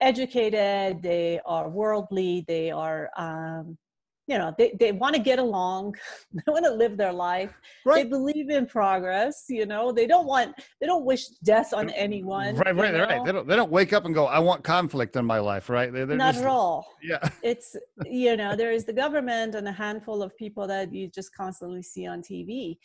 educated, 0.00 1.02
they 1.02 1.40
are 1.44 1.68
worldly, 1.68 2.44
they 2.46 2.70
are, 2.70 3.10
um, 3.16 3.76
you 4.30 4.38
know 4.38 4.54
they, 4.56 4.72
they 4.78 4.92
want 4.92 5.14
to 5.14 5.20
get 5.20 5.38
along 5.38 5.96
they 6.32 6.52
want 6.52 6.64
to 6.64 6.72
live 6.72 6.96
their 6.96 7.12
life. 7.12 7.52
Right. 7.84 8.04
they 8.04 8.08
believe 8.08 8.48
in 8.48 8.64
progress 8.66 9.44
you 9.48 9.66
know 9.66 9.90
they 9.90 10.06
don't 10.06 10.26
want 10.26 10.54
they 10.80 10.86
don't 10.86 11.04
wish 11.04 11.28
death 11.52 11.74
on 11.74 11.90
anyone 11.90 12.54
right 12.56 12.74
right 12.74 12.94
know? 12.94 13.04
right 13.04 13.24
they 13.24 13.32
don't 13.32 13.46
they 13.48 13.56
don't 13.56 13.70
wake 13.70 13.92
up 13.92 14.04
and 14.04 14.14
go 14.14 14.26
i 14.26 14.38
want 14.38 14.62
conflict 14.62 15.16
in 15.16 15.24
my 15.24 15.40
life 15.40 15.68
right? 15.68 15.92
They're, 15.92 16.06
they're 16.06 16.16
not 16.16 16.34
just, 16.34 16.44
at 16.44 16.50
all. 16.50 16.86
Yeah. 17.02 17.18
It's 17.42 17.74
you 18.06 18.36
know 18.36 18.54
there 18.54 18.70
is 18.70 18.84
the 18.84 18.92
government 18.92 19.54
and 19.54 19.66
a 19.66 19.72
handful 19.72 20.22
of 20.22 20.36
people 20.36 20.66
that 20.68 20.94
you 20.94 21.08
just 21.08 21.34
constantly 21.34 21.82
see 21.82 22.06
on 22.06 22.22
tv 22.22 22.78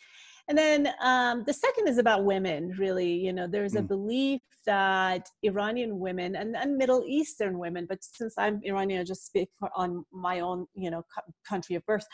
and 0.48 0.56
then 0.56 0.88
um, 1.00 1.42
the 1.44 1.52
second 1.52 1.88
is 1.88 1.98
about 1.98 2.24
women, 2.24 2.74
really. 2.78 3.12
You 3.12 3.32
know, 3.32 3.46
there's 3.46 3.74
a 3.74 3.82
mm. 3.82 3.88
belief 3.88 4.40
that 4.64 5.28
Iranian 5.42 5.98
women 5.98 6.36
and, 6.36 6.56
and 6.56 6.76
Middle 6.76 7.04
Eastern 7.06 7.58
women, 7.58 7.86
but 7.88 7.98
since 8.02 8.34
I'm 8.38 8.60
Iranian, 8.64 9.00
I 9.00 9.04
just 9.04 9.26
speak 9.26 9.48
on 9.74 10.04
my 10.12 10.40
own, 10.40 10.66
you 10.74 10.90
know, 10.90 11.02
country 11.48 11.76
of 11.76 11.84
birth. 11.86 12.06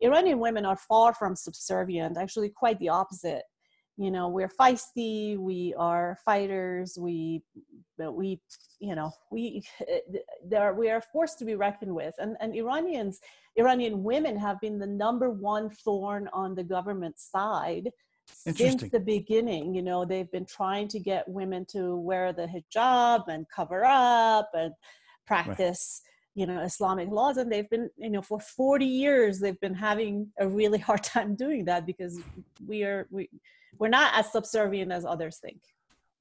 Iranian 0.00 0.38
women 0.38 0.64
are 0.64 0.76
far 0.76 1.14
from 1.14 1.36
subservient, 1.36 2.16
actually, 2.16 2.50
quite 2.50 2.78
the 2.78 2.88
opposite 2.88 3.42
you 4.00 4.10
know 4.10 4.28
we're 4.28 4.48
feisty 4.48 5.36
we 5.36 5.74
are 5.76 6.16
fighters 6.24 6.96
we 6.98 7.42
we 7.98 8.40
you 8.78 8.94
know 8.94 9.12
we 9.30 9.62
eh, 9.88 9.98
there 10.42 10.72
we 10.72 10.88
are 10.88 11.02
forced 11.12 11.38
to 11.38 11.44
be 11.44 11.54
reckoned 11.54 11.94
with. 11.94 12.14
And 12.18 12.36
and 12.40 12.54
iranians 12.54 13.20
iranian 13.56 14.02
women 14.02 14.36
have 14.38 14.58
been 14.60 14.78
the 14.78 14.86
number 14.86 15.28
one 15.30 15.68
thorn 15.68 16.30
on 16.32 16.54
the 16.54 16.64
government 16.64 17.18
side 17.18 17.90
since 18.24 18.82
the 18.90 19.00
beginning. 19.00 19.74
You 19.74 19.82
know 19.82 20.06
they've 20.06 20.30
been 20.30 20.46
trying 20.46 20.88
to 20.88 20.98
get 20.98 21.28
women 21.28 21.66
to 21.72 21.96
wear 21.96 22.32
the 22.32 22.46
hijab 22.46 23.28
and 23.28 23.46
cover 23.54 23.84
up 23.84 24.50
and 24.54 24.72
practice 25.26 26.00
right. 26.02 26.40
you 26.40 26.46
know 26.46 26.62
islamic 26.62 27.10
laws. 27.10 27.36
And 27.36 27.52
they've 27.52 27.68
been 27.68 27.90
you 27.98 28.10
know 28.10 28.22
for 28.22 28.40
40 28.40 28.86
years 28.86 29.40
they've 29.40 29.60
been 29.60 29.74
having 29.74 30.28
a 30.38 30.48
really 30.48 30.78
hard 30.88 31.02
time 31.02 31.34
doing 31.34 31.66
that 31.66 31.84
because 31.84 32.18
we 32.66 32.82
are 32.84 33.06
we 33.10 33.28
we're 33.78 33.88
not 33.88 34.12
as 34.14 34.30
subservient 34.32 34.92
as 34.92 35.04
others 35.04 35.38
think. 35.38 35.60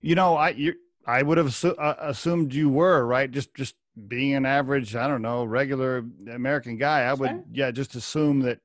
You 0.02 0.16
know, 0.16 0.36
I 0.36 0.50
you, 0.50 0.74
I 1.06 1.24
would 1.24 1.38
have 1.38 1.48
assu- 1.48 1.76
uh, 1.78 1.96
assumed 2.00 2.54
you 2.54 2.70
were 2.70 3.06
right. 3.06 3.30
Just 3.30 3.54
just 3.56 3.76
being 4.08 4.36
an 4.36 4.46
average, 4.46 4.96
I 4.96 5.08
don't 5.08 5.22
know, 5.22 5.44
regular 5.44 6.06
American 6.32 6.78
guy. 6.78 7.02
I 7.02 7.14
would 7.14 7.44
yeah, 7.52 7.72
just 7.72 7.96
assume 7.96 8.42
that 8.42 8.60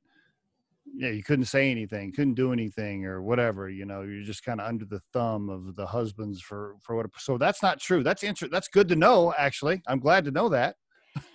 yeah, 0.96 1.10
you 1.10 1.24
couldn't 1.24 1.46
say 1.46 1.70
anything, 1.70 2.12
couldn't 2.12 2.34
do 2.34 2.52
anything, 2.52 3.04
or 3.04 3.20
whatever. 3.20 3.68
You 3.68 3.84
know, 3.84 4.02
you're 4.02 4.22
just 4.22 4.44
kind 4.44 4.60
of 4.60 4.68
under 4.68 4.84
the 4.84 5.00
thumb 5.12 5.48
of 5.48 5.74
the 5.74 5.86
husbands 5.86 6.40
for 6.40 6.76
for 6.80 6.94
what. 6.94 7.06
So 7.18 7.36
that's 7.36 7.62
not 7.62 7.80
true. 7.80 8.02
That's 8.02 8.22
interesting. 8.22 8.52
That's 8.52 8.68
good 8.68 8.88
to 8.88 8.96
know. 8.96 9.34
Actually, 9.36 9.82
I'm 9.88 9.98
glad 9.98 10.24
to 10.26 10.30
know 10.30 10.48
that. 10.50 10.76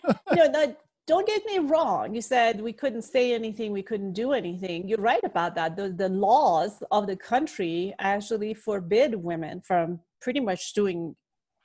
know, 0.07 0.51
that 0.51 0.77
don't 1.09 1.25
get 1.25 1.43
me 1.43 1.57
wrong. 1.57 2.13
You 2.13 2.21
said 2.21 2.61
we 2.61 2.71
couldn't 2.71 3.01
say 3.01 3.33
anything, 3.33 3.71
we 3.71 3.81
couldn't 3.81 4.13
do 4.13 4.31
anything. 4.31 4.87
You're 4.87 5.01
right 5.01 5.23
about 5.23 5.55
that. 5.55 5.75
The, 5.75 5.89
the 5.89 6.07
laws 6.07 6.83
of 6.91 7.07
the 7.07 7.15
country 7.15 7.95
actually 7.97 8.53
forbid 8.53 9.15
women 9.15 9.59
from 9.61 9.99
pretty 10.21 10.39
much 10.39 10.73
doing, 10.73 11.15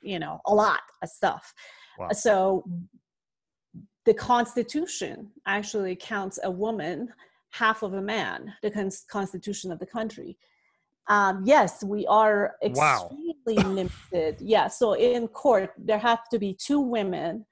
you 0.01 0.17
know, 0.17 0.41
a 0.47 0.53
lot 0.53 0.81
of 1.03 1.09
stuff. 1.09 1.53
Wow. 1.99 2.09
So 2.11 2.63
the 4.05 4.15
Constitution 4.15 5.29
actually 5.45 5.95
counts 5.95 6.39
a 6.43 6.49
woman 6.49 7.13
half 7.51 7.83
of 7.83 7.93
a 7.93 8.01
man, 8.01 8.51
the 8.63 8.71
Constitution 9.09 9.71
of 9.71 9.77
the 9.77 9.85
country. 9.85 10.39
Um, 11.07 11.43
yes, 11.45 11.83
we 11.83 12.07
are 12.07 12.55
extremely 12.63 13.57
wow. 13.63 13.69
limited. 13.69 14.41
Yeah, 14.41 14.69
so 14.69 14.93
in 14.93 15.27
court, 15.27 15.71
there 15.77 15.99
have 15.99 16.27
to 16.29 16.39
be 16.39 16.55
two 16.55 16.79
women 16.79 17.45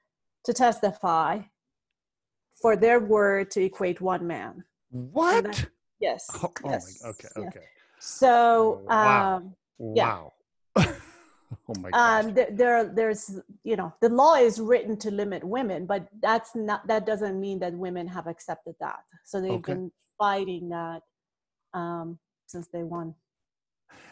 to 0.44 0.52
testify 0.52 1.38
for 2.64 2.76
their 2.76 2.98
word 2.98 3.50
to 3.50 3.62
equate 3.62 4.00
one 4.00 4.26
man. 4.26 4.64
What? 4.90 5.44
Then, 5.44 5.66
yes. 6.00 6.30
Oh, 6.32 6.50
yes. 6.64 7.02
Oh 7.04 7.08
my, 7.08 7.10
okay. 7.10 7.28
Okay. 7.48 7.66
So, 7.98 8.80
wow. 8.88 9.36
Um, 9.36 9.54
wow. 9.76 10.32
Yeah. 10.74 10.84
oh 11.68 11.74
my 11.78 11.90
God. 11.90 12.24
Um, 12.24 12.32
there, 12.32 12.48
there, 12.50 12.84
there's, 12.84 13.38
you 13.64 13.76
know, 13.76 13.92
the 14.00 14.08
law 14.08 14.36
is 14.36 14.58
written 14.58 14.96
to 15.00 15.10
limit 15.10 15.44
women, 15.44 15.84
but 15.84 16.08
that's 16.22 16.54
not, 16.54 16.86
that 16.86 17.04
doesn't 17.04 17.38
mean 17.38 17.58
that 17.58 17.74
women 17.74 18.08
have 18.08 18.26
accepted 18.26 18.76
that. 18.80 19.00
So 19.26 19.42
they've 19.42 19.50
okay. 19.50 19.74
been 19.74 19.92
fighting 20.16 20.70
that 20.70 21.02
um, 21.74 22.18
since 22.46 22.68
they 22.68 22.82
won. 22.82 23.14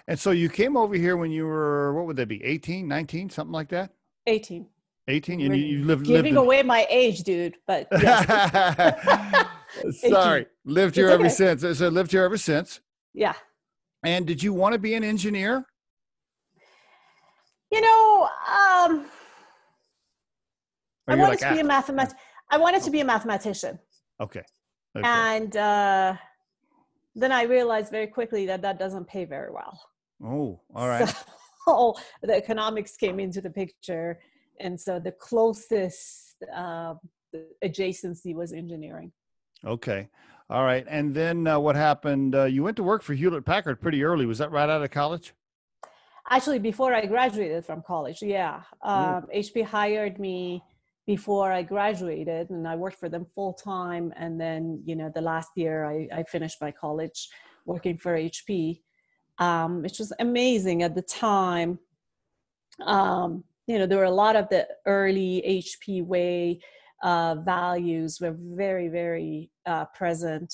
And 0.06 0.20
so 0.20 0.30
you 0.30 0.50
came 0.50 0.76
over 0.76 0.94
here 0.94 1.16
when 1.16 1.30
you 1.30 1.46
were, 1.46 1.94
what 1.94 2.04
would 2.04 2.16
that 2.16 2.28
be, 2.28 2.44
18, 2.44 2.86
19, 2.86 3.30
something 3.30 3.50
like 3.50 3.70
that? 3.70 3.92
18. 4.26 4.66
18 5.08 5.40
and 5.40 5.56
you, 5.56 5.78
you 5.78 5.84
lived 5.84 6.06
giving 6.06 6.22
lived 6.22 6.28
in... 6.28 6.36
away 6.36 6.62
my 6.62 6.86
age 6.88 7.22
dude 7.24 7.56
but 7.66 7.88
yes. 8.00 9.46
sorry. 10.08 10.46
Lived 10.64 10.94
here 10.94 11.08
ever 11.08 11.28
since. 11.28 11.62
So 11.78 11.88
lived 11.88 12.12
here 12.12 12.24
ever 12.24 12.36
since. 12.36 12.80
Yeah. 13.14 13.34
And 14.04 14.26
did 14.26 14.42
you 14.42 14.52
want 14.52 14.72
to 14.74 14.78
be 14.78 14.94
an 14.94 15.04
engineer? 15.04 15.64
You 17.70 17.80
know 17.80 18.28
um 18.46 19.06
i 21.08 21.14
wanted 21.14 21.28
like, 21.30 21.38
to 21.40 21.54
be 21.54 21.60
a 21.60 21.64
mathemat- 21.64 22.14
i 22.50 22.58
wanted 22.58 22.82
to 22.82 22.90
be 22.90 23.00
a 23.00 23.04
mathematician. 23.04 23.78
Okay, 24.20 24.42
okay. 24.96 25.08
and 25.08 25.56
uh 25.56 26.14
then 27.14 27.32
i 27.32 27.42
realized 27.44 27.90
very 27.90 28.06
quickly 28.06 28.46
that 28.46 28.60
that 28.62 28.78
doesn't 28.78 29.06
pay 29.06 29.24
very 29.24 29.50
well. 29.50 29.80
Oh 30.22 30.60
all 30.74 30.86
right. 30.86 31.08
So 31.66 31.94
the 32.22 32.36
economics 32.36 32.96
came 32.96 33.18
into 33.18 33.40
the 33.40 33.50
picture 33.50 34.20
and 34.60 34.80
so 34.80 34.98
the 34.98 35.12
closest 35.12 36.36
uh, 36.54 36.94
adjacency 37.64 38.34
was 38.34 38.52
engineering. 38.52 39.12
Okay. 39.64 40.08
All 40.50 40.64
right. 40.64 40.84
And 40.88 41.14
then 41.14 41.46
uh, 41.46 41.58
what 41.58 41.76
happened? 41.76 42.34
Uh, 42.34 42.44
you 42.44 42.62
went 42.62 42.76
to 42.76 42.82
work 42.82 43.02
for 43.02 43.14
Hewlett 43.14 43.44
Packard 43.44 43.80
pretty 43.80 44.04
early. 44.04 44.26
Was 44.26 44.38
that 44.38 44.50
right 44.50 44.68
out 44.68 44.82
of 44.82 44.90
college? 44.90 45.34
Actually, 46.30 46.58
before 46.58 46.94
I 46.94 47.06
graduated 47.06 47.64
from 47.64 47.82
college, 47.82 48.22
yeah. 48.22 48.62
Um, 48.82 49.26
HP 49.34 49.64
hired 49.64 50.18
me 50.18 50.62
before 51.06 51.52
I 51.52 51.62
graduated 51.62 52.50
and 52.50 52.66
I 52.66 52.76
worked 52.76 52.98
for 52.98 53.08
them 53.08 53.26
full 53.34 53.54
time. 53.54 54.12
And 54.16 54.40
then, 54.40 54.82
you 54.84 54.94
know, 54.94 55.10
the 55.12 55.20
last 55.20 55.50
year 55.56 55.84
I, 55.84 56.08
I 56.12 56.22
finished 56.24 56.60
my 56.60 56.70
college 56.70 57.28
working 57.64 57.98
for 57.98 58.16
HP, 58.16 58.82
um, 59.38 59.82
which 59.82 59.98
was 59.98 60.12
amazing 60.20 60.82
at 60.82 60.94
the 60.94 61.02
time. 61.02 61.78
Um, 62.84 63.44
you 63.66 63.78
know, 63.78 63.86
there 63.86 63.98
were 63.98 64.04
a 64.04 64.10
lot 64.10 64.36
of 64.36 64.48
the 64.48 64.66
early 64.86 65.42
HP 65.46 66.04
way 66.04 66.60
uh, 67.02 67.36
values 67.44 68.20
were 68.20 68.36
very, 68.38 68.88
very 68.88 69.50
uh, 69.66 69.84
present. 69.86 70.52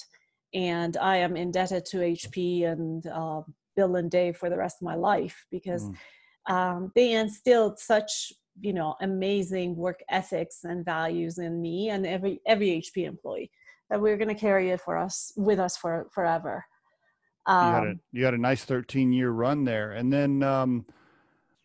And 0.54 0.96
I 0.96 1.18
am 1.18 1.36
indebted 1.36 1.84
to 1.86 1.98
HP 1.98 2.66
and 2.66 3.06
uh, 3.06 3.42
Bill 3.76 3.96
and 3.96 4.10
Dave 4.10 4.36
for 4.36 4.48
the 4.48 4.56
rest 4.56 4.78
of 4.80 4.86
my 4.86 4.94
life 4.94 5.46
because 5.50 5.84
mm. 5.84 6.52
um, 6.52 6.92
they 6.94 7.12
instilled 7.12 7.78
such, 7.78 8.32
you 8.60 8.72
know, 8.72 8.94
amazing 9.00 9.76
work 9.76 10.00
ethics 10.08 10.64
and 10.64 10.84
values 10.84 11.38
in 11.38 11.60
me 11.60 11.90
and 11.90 12.06
every 12.06 12.40
every 12.46 12.68
HP 12.80 13.06
employee 13.06 13.50
that 13.90 14.00
we're 14.00 14.16
going 14.16 14.28
to 14.28 14.34
carry 14.34 14.70
it 14.70 14.80
for 14.80 14.96
us 14.96 15.32
with 15.36 15.58
us 15.58 15.76
for 15.76 16.08
forever. 16.12 16.64
Um, 17.46 17.66
you, 17.66 17.72
had 17.72 17.84
a, 17.84 17.90
um, 17.90 18.00
you 18.12 18.24
had 18.24 18.34
a 18.34 18.38
nice 18.38 18.64
13 18.64 19.12
year 19.12 19.30
run 19.30 19.64
there, 19.64 19.92
and 19.92 20.12
then. 20.12 20.42
Um, 20.42 20.86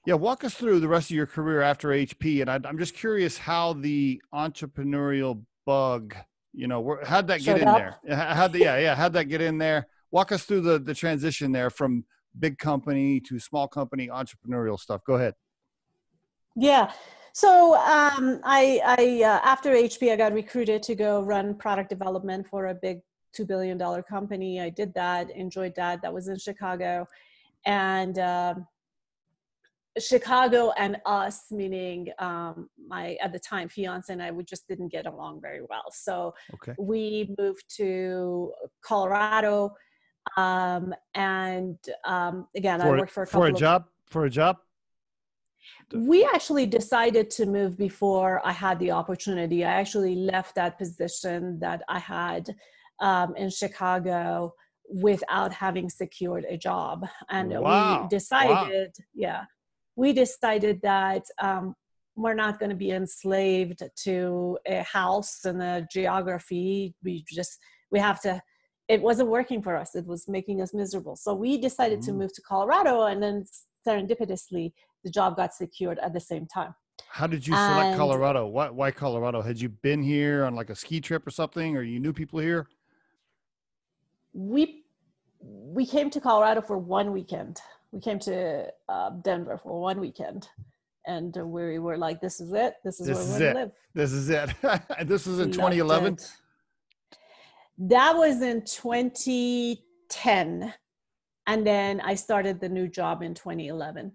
yeah, 0.05 0.15
walk 0.15 0.43
us 0.43 0.53
through 0.53 0.79
the 0.79 0.88
rest 0.88 1.10
of 1.10 1.15
your 1.15 1.25
career 1.25 1.62
after 1.62 1.89
HP, 1.89 2.41
and 2.41 2.50
I, 2.50 2.69
am 2.69 2.77
just 2.77 2.93
curious 2.93 3.38
how 3.38 3.74
the 3.74 4.22
entrepreneurial 4.33 5.43
bug, 5.65 6.15
you 6.53 6.67
know, 6.67 7.00
how'd 7.05 7.27
that 7.27 7.41
get 7.41 7.62
in 7.62 7.67
up. 7.67 7.77
there? 7.77 8.17
How'd 8.17 8.53
the, 8.53 8.60
yeah, 8.60 8.77
yeah, 8.77 8.95
how'd 8.95 9.13
that 9.13 9.25
get 9.25 9.41
in 9.41 9.57
there? 9.57 9.88
Walk 10.12 10.31
us 10.31 10.43
through 10.43 10.62
the 10.62 10.77
the 10.77 10.93
transition 10.93 11.51
there 11.51 11.69
from 11.69 12.05
big 12.38 12.57
company 12.57 13.19
to 13.22 13.39
small 13.39 13.67
company 13.67 14.10
entrepreneurial 14.10 14.79
stuff. 14.79 15.01
Go 15.05 15.15
ahead. 15.15 15.33
Yeah. 16.55 16.91
So 17.33 17.75
um, 17.75 18.39
I, 18.43 18.79
I 18.86 19.24
uh, 19.24 19.39
after 19.43 19.72
HP, 19.72 20.12
I 20.12 20.15
got 20.15 20.33
recruited 20.33 20.83
to 20.83 20.95
go 20.95 21.22
run 21.22 21.55
product 21.55 21.89
development 21.89 22.48
for 22.48 22.67
a 22.67 22.75
big 22.75 23.00
two 23.33 23.45
billion 23.45 23.77
dollar 23.77 24.03
company. 24.03 24.62
I 24.62 24.69
did 24.69 24.93
that, 24.93 25.31
enjoyed 25.31 25.74
that. 25.75 26.03
That 26.03 26.13
was 26.13 26.27
in 26.27 26.38
Chicago, 26.38 27.07
and 27.65 28.19
um, 28.19 28.67
Chicago 30.00 30.71
and 30.77 30.97
us, 31.05 31.45
meaning 31.51 32.09
um, 32.19 32.69
my 32.88 33.15
at 33.21 33.31
the 33.31 33.39
time 33.39 33.69
fiance 33.69 34.12
and 34.12 34.21
I, 34.21 34.31
we 34.31 34.43
just 34.43 34.67
didn't 34.67 34.89
get 34.89 35.05
along 35.05 35.41
very 35.41 35.62
well. 35.62 35.85
So 35.91 36.33
okay. 36.55 36.73
we 36.79 37.35
moved 37.38 37.63
to 37.77 38.51
Colorado, 38.83 39.73
um, 40.38 40.93
and 41.13 41.77
um, 42.05 42.47
again, 42.55 42.79
for, 42.81 42.88
I 42.88 43.00
worked 43.00 43.12
for 43.12 43.23
a 43.23 43.27
for 43.27 43.47
a 43.47 43.53
job. 43.53 43.85
For 44.07 44.25
a 44.25 44.29
job. 44.29 44.57
We 45.93 46.25
actually 46.25 46.65
decided 46.65 47.29
to 47.31 47.45
move 47.45 47.77
before 47.77 48.41
I 48.45 48.51
had 48.51 48.79
the 48.79 48.91
opportunity. 48.91 49.63
I 49.63 49.73
actually 49.73 50.15
left 50.15 50.55
that 50.55 50.77
position 50.77 51.59
that 51.59 51.83
I 51.88 52.00
had 52.00 52.53
um, 53.00 53.35
in 53.35 53.50
Chicago 53.50 54.53
without 54.89 55.53
having 55.53 55.89
secured 55.89 56.45
a 56.50 56.57
job, 56.57 57.07
and 57.29 57.51
wow. 57.59 58.01
we 58.01 58.07
decided, 58.09 58.91
wow. 58.97 59.05
yeah 59.13 59.43
we 59.95 60.13
decided 60.13 60.81
that 60.81 61.23
um, 61.39 61.75
we're 62.15 62.33
not 62.33 62.59
going 62.59 62.69
to 62.69 62.75
be 62.75 62.91
enslaved 62.91 63.83
to 64.03 64.57
a 64.65 64.83
house 64.83 65.45
and 65.45 65.62
a 65.62 65.88
geography. 65.91 66.95
We 67.03 67.23
just 67.27 67.59
we 67.91 68.00
have 68.00 68.21
to. 68.21 68.41
It 68.89 69.01
wasn't 69.01 69.29
working 69.29 69.62
for 69.62 69.77
us. 69.77 69.95
It 69.95 70.05
was 70.05 70.27
making 70.27 70.62
us 70.62 70.73
miserable. 70.73 71.15
So 71.15 71.33
we 71.33 71.57
decided 71.57 72.00
mm-hmm. 72.00 72.12
to 72.12 72.17
move 72.17 72.33
to 72.33 72.41
Colorado, 72.41 73.03
and 73.03 73.23
then 73.23 73.45
serendipitously, 73.88 74.73
the 75.03 75.09
job 75.09 75.38
got 75.38 75.53
secured 75.53 76.00
at 76.00 76.13
the 76.13 76.19
same 76.19 76.45
time. 76.45 76.75
How 77.07 77.27
did 77.27 77.45
you 77.47 77.53
select 77.53 77.89
and, 77.89 77.97
Colorado? 77.97 78.47
Why, 78.47 78.69
why 78.69 78.91
Colorado? 78.91 79.41
Had 79.41 79.59
you 79.59 79.69
been 79.69 80.01
here 80.01 80.45
on 80.45 80.55
like 80.55 80.69
a 80.69 80.75
ski 80.75 81.00
trip 81.00 81.25
or 81.25 81.31
something, 81.31 81.75
or 81.77 81.81
you 81.81 82.00
knew 82.00 82.13
people 82.13 82.39
here? 82.39 82.67
We 84.33 84.83
we 85.39 85.85
came 85.85 86.09
to 86.12 86.21
Colorado 86.21 86.62
for 86.62 86.77
one 86.77 87.12
weekend. 87.12 87.59
We 87.93 88.01
came 88.01 88.19
to 88.19 88.67
uh, 88.89 89.12
Denver 89.21 89.57
for 89.62 89.79
one 89.79 90.00
weekend, 90.00 90.50
and 91.05 91.31
we 91.35 91.77
were 91.77 91.95
like, 91.95 92.21
"This 92.21 92.41
is 92.41 92.51
it. 92.51 92.77
This 92.83 93.00
is 93.00 93.05
this 93.05 93.17
where 93.17 93.27
is 93.27 93.39
we 93.39 93.45
it. 93.45 93.55
live." 93.55 93.71
This 93.93 94.12
is 94.12 94.31
it. 94.31 94.50
this 95.05 95.27
was 95.27 95.39
in 95.39 95.51
2011. 95.51 96.17
That 97.77 98.17
was 98.17 98.41
in 98.41 98.65
2010, 98.65 100.73
and 101.45 101.67
then 101.67 102.01
I 102.01 102.15
started 102.15 102.59
the 102.59 102.69
new 102.69 102.88
job 102.88 103.21
in 103.21 103.35
2011. 103.35 104.12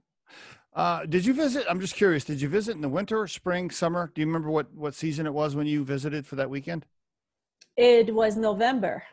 Uh, 0.74 1.06
did 1.06 1.24
you 1.24 1.32
visit? 1.32 1.64
I'm 1.70 1.78
just 1.78 1.94
curious. 1.94 2.24
Did 2.24 2.40
you 2.40 2.48
visit 2.48 2.74
in 2.74 2.80
the 2.80 2.88
winter, 2.88 3.28
spring, 3.28 3.70
summer? 3.70 4.10
Do 4.12 4.20
you 4.20 4.26
remember 4.26 4.50
what 4.50 4.74
what 4.74 4.94
season 4.94 5.24
it 5.24 5.32
was 5.32 5.54
when 5.54 5.68
you 5.68 5.84
visited 5.84 6.26
for 6.26 6.34
that 6.34 6.50
weekend? 6.50 6.84
It 7.76 8.12
was 8.12 8.36
November. 8.36 9.04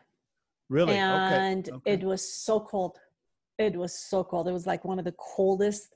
Really? 0.68 0.94
And 0.94 1.68
okay. 1.68 1.76
okay. 1.76 1.92
it 1.92 2.02
was 2.02 2.28
so 2.28 2.58
cold. 2.58 2.98
It 3.58 3.76
was 3.76 3.98
so 3.98 4.22
cold. 4.22 4.48
It 4.48 4.52
was 4.52 4.66
like 4.66 4.84
one 4.84 4.98
of 4.98 5.04
the 5.04 5.14
coldest 5.18 5.94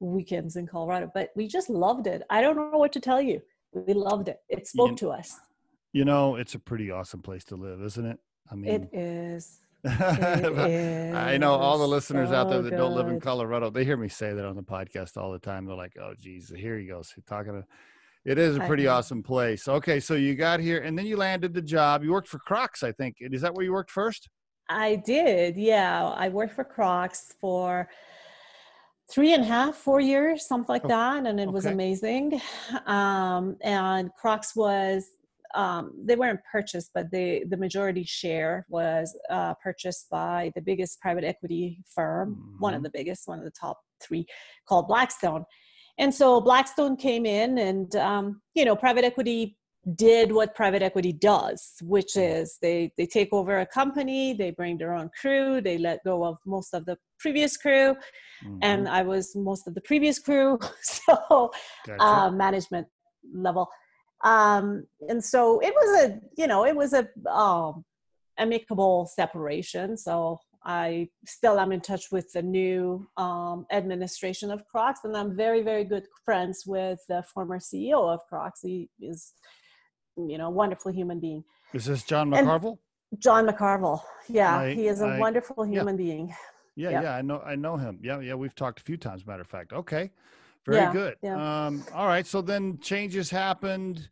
weekends 0.00 0.56
in 0.56 0.66
Colorado, 0.66 1.10
but 1.12 1.30
we 1.36 1.48
just 1.48 1.68
loved 1.68 2.06
it. 2.06 2.22
I 2.30 2.40
don't 2.40 2.56
know 2.56 2.78
what 2.78 2.92
to 2.92 3.00
tell 3.00 3.20
you. 3.20 3.40
We 3.72 3.94
loved 3.94 4.28
it. 4.28 4.38
It 4.48 4.66
spoke 4.66 4.90
you, 4.90 4.96
to 4.96 5.10
us. 5.10 5.36
You 5.92 6.04
know, 6.04 6.36
it's 6.36 6.54
a 6.54 6.58
pretty 6.58 6.90
awesome 6.90 7.20
place 7.20 7.44
to 7.46 7.56
live, 7.56 7.82
isn't 7.82 8.06
it? 8.06 8.18
I 8.50 8.54
mean, 8.54 8.70
it 8.70 8.88
is. 8.92 9.60
It 9.84 11.14
I 11.14 11.38
know 11.38 11.54
all 11.54 11.78
the 11.78 11.88
listeners 11.88 12.28
so 12.28 12.34
out 12.34 12.50
there 12.50 12.60
that 12.60 12.70
good. 12.70 12.76
don't 12.76 12.94
live 12.94 13.08
in 13.08 13.18
Colorado. 13.18 13.70
They 13.70 13.84
hear 13.84 13.96
me 13.96 14.08
say 14.08 14.32
that 14.34 14.44
on 14.44 14.54
the 14.54 14.62
podcast 14.62 15.16
all 15.16 15.32
the 15.32 15.38
time. 15.38 15.64
They're 15.64 15.74
like, 15.74 15.94
"Oh, 15.98 16.12
geez, 16.18 16.52
here 16.54 16.78
he 16.78 16.86
goes. 16.86 17.10
He's 17.14 17.24
talking 17.24 17.54
to 17.54 17.64
it 18.24 18.38
is 18.38 18.56
a 18.56 18.60
pretty 18.60 18.86
awesome 18.86 19.22
place. 19.22 19.66
Okay, 19.66 19.98
so 19.98 20.14
you 20.14 20.34
got 20.34 20.60
here 20.60 20.80
and 20.80 20.98
then 20.98 21.06
you 21.06 21.16
landed 21.16 21.54
the 21.54 21.62
job. 21.62 22.04
You 22.04 22.12
worked 22.12 22.28
for 22.28 22.38
Crocs, 22.38 22.82
I 22.82 22.92
think. 22.92 23.16
Is 23.20 23.40
that 23.40 23.54
where 23.54 23.64
you 23.64 23.72
worked 23.72 23.90
first? 23.90 24.28
I 24.70 24.96
did, 24.96 25.56
yeah. 25.56 26.06
I 26.06 26.28
worked 26.28 26.54
for 26.54 26.64
Crocs 26.64 27.34
for 27.40 27.88
three 29.10 29.34
and 29.34 29.42
a 29.42 29.46
half, 29.46 29.74
four 29.74 30.00
years, 30.00 30.46
something 30.46 30.72
like 30.72 30.84
oh, 30.84 30.88
that, 30.88 31.26
and 31.26 31.40
it 31.40 31.44
okay. 31.44 31.52
was 31.52 31.66
amazing. 31.66 32.40
Um, 32.86 33.56
and 33.62 34.10
Crocs 34.14 34.54
was 34.54 35.04
um, 35.54 35.92
they 36.04 36.14
weren't 36.14 36.40
purchased, 36.50 36.90
but 36.94 37.10
they 37.10 37.44
the 37.48 37.56
majority 37.56 38.04
share 38.04 38.64
was 38.68 39.16
uh, 39.30 39.54
purchased 39.54 40.08
by 40.08 40.52
the 40.54 40.62
biggest 40.62 41.00
private 41.00 41.24
equity 41.24 41.82
firm, 41.92 42.36
mm-hmm. 42.36 42.60
one 42.60 42.72
of 42.72 42.78
mm-hmm. 42.78 42.84
the 42.84 42.90
biggest, 42.94 43.26
one 43.26 43.38
of 43.38 43.44
the 43.44 43.50
top 43.50 43.80
three, 44.00 44.24
called 44.66 44.86
Blackstone. 44.86 45.44
And 45.98 46.14
so 46.14 46.40
Blackstone 46.40 46.96
came 46.96 47.26
in, 47.26 47.58
and 47.58 47.94
um, 47.96 48.40
you 48.54 48.64
know, 48.64 48.76
private 48.76 49.04
equity 49.04 49.56
did 49.94 50.30
what 50.30 50.54
private 50.54 50.82
equity 50.82 51.12
does, 51.12 51.74
which 51.82 52.14
mm-hmm. 52.14 52.40
is 52.40 52.58
they 52.60 52.92
they 52.96 53.06
take 53.06 53.32
over 53.32 53.60
a 53.60 53.66
company, 53.66 54.34
they 54.34 54.50
bring 54.50 54.78
their 54.78 54.94
own 54.94 55.10
crew, 55.20 55.60
they 55.60 55.78
let 55.78 56.04
go 56.04 56.24
of 56.24 56.36
most 56.46 56.74
of 56.74 56.84
the 56.86 56.96
previous 57.18 57.56
crew, 57.56 57.94
mm-hmm. 58.44 58.58
and 58.62 58.88
I 58.88 59.02
was 59.02 59.34
most 59.34 59.66
of 59.66 59.74
the 59.74 59.80
previous 59.80 60.18
crew, 60.18 60.58
so 60.82 61.50
gotcha. 61.86 62.02
uh, 62.02 62.30
management 62.30 62.86
level. 63.32 63.68
Um, 64.22 64.86
and 65.08 65.24
so 65.24 65.60
it 65.60 65.72
was 65.74 66.04
a 66.04 66.20
you 66.36 66.46
know 66.46 66.66
it 66.66 66.76
was 66.76 66.92
a 66.92 67.08
um, 67.30 67.84
amicable 68.38 69.06
separation. 69.06 69.96
So 69.96 70.40
I 70.64 71.08
still 71.26 71.58
am 71.58 71.72
in 71.72 71.80
touch 71.80 72.10
with 72.12 72.32
the 72.32 72.42
new 72.42 73.08
um, 73.16 73.66
administration 73.72 74.50
of 74.50 74.66
Crocs, 74.66 75.00
and 75.04 75.16
I'm 75.16 75.36
very, 75.36 75.62
very 75.62 75.84
good 75.84 76.06
friends 76.24 76.64
with 76.66 76.98
the 77.08 77.22
former 77.32 77.58
CEO 77.58 78.12
of 78.12 78.20
Crocs. 78.28 78.60
He 78.62 78.88
is, 79.00 79.32
you 80.28 80.38
know, 80.38 80.50
wonderful 80.50 80.92
human 80.92 81.20
being. 81.20 81.44
Is 81.72 81.84
this 81.86 82.02
John 82.02 82.30
McCarvel? 82.30 82.78
And 83.12 83.20
John 83.20 83.46
McCarvel. 83.46 84.00
Yeah, 84.28 84.58
I, 84.58 84.74
he 84.74 84.88
is 84.88 85.00
a 85.00 85.06
I, 85.06 85.18
wonderful 85.18 85.64
human 85.64 85.96
yeah. 85.98 86.04
being. 86.04 86.34
Yeah, 86.76 86.90
yep. 86.90 87.02
yeah, 87.02 87.14
I 87.14 87.22
know, 87.22 87.40
I 87.44 87.56
know 87.56 87.76
him. 87.76 87.98
Yeah, 88.02 88.20
yeah, 88.20 88.34
we've 88.34 88.54
talked 88.54 88.80
a 88.80 88.82
few 88.82 88.96
times. 88.96 89.26
Matter 89.26 89.42
of 89.42 89.48
fact. 89.48 89.72
Okay, 89.72 90.10
very 90.66 90.78
yeah, 90.78 90.92
good. 90.92 91.16
Yeah. 91.22 91.66
Um, 91.66 91.84
all 91.94 92.06
right, 92.06 92.26
so 92.26 92.42
then 92.42 92.78
changes 92.80 93.30
happened. 93.30 94.08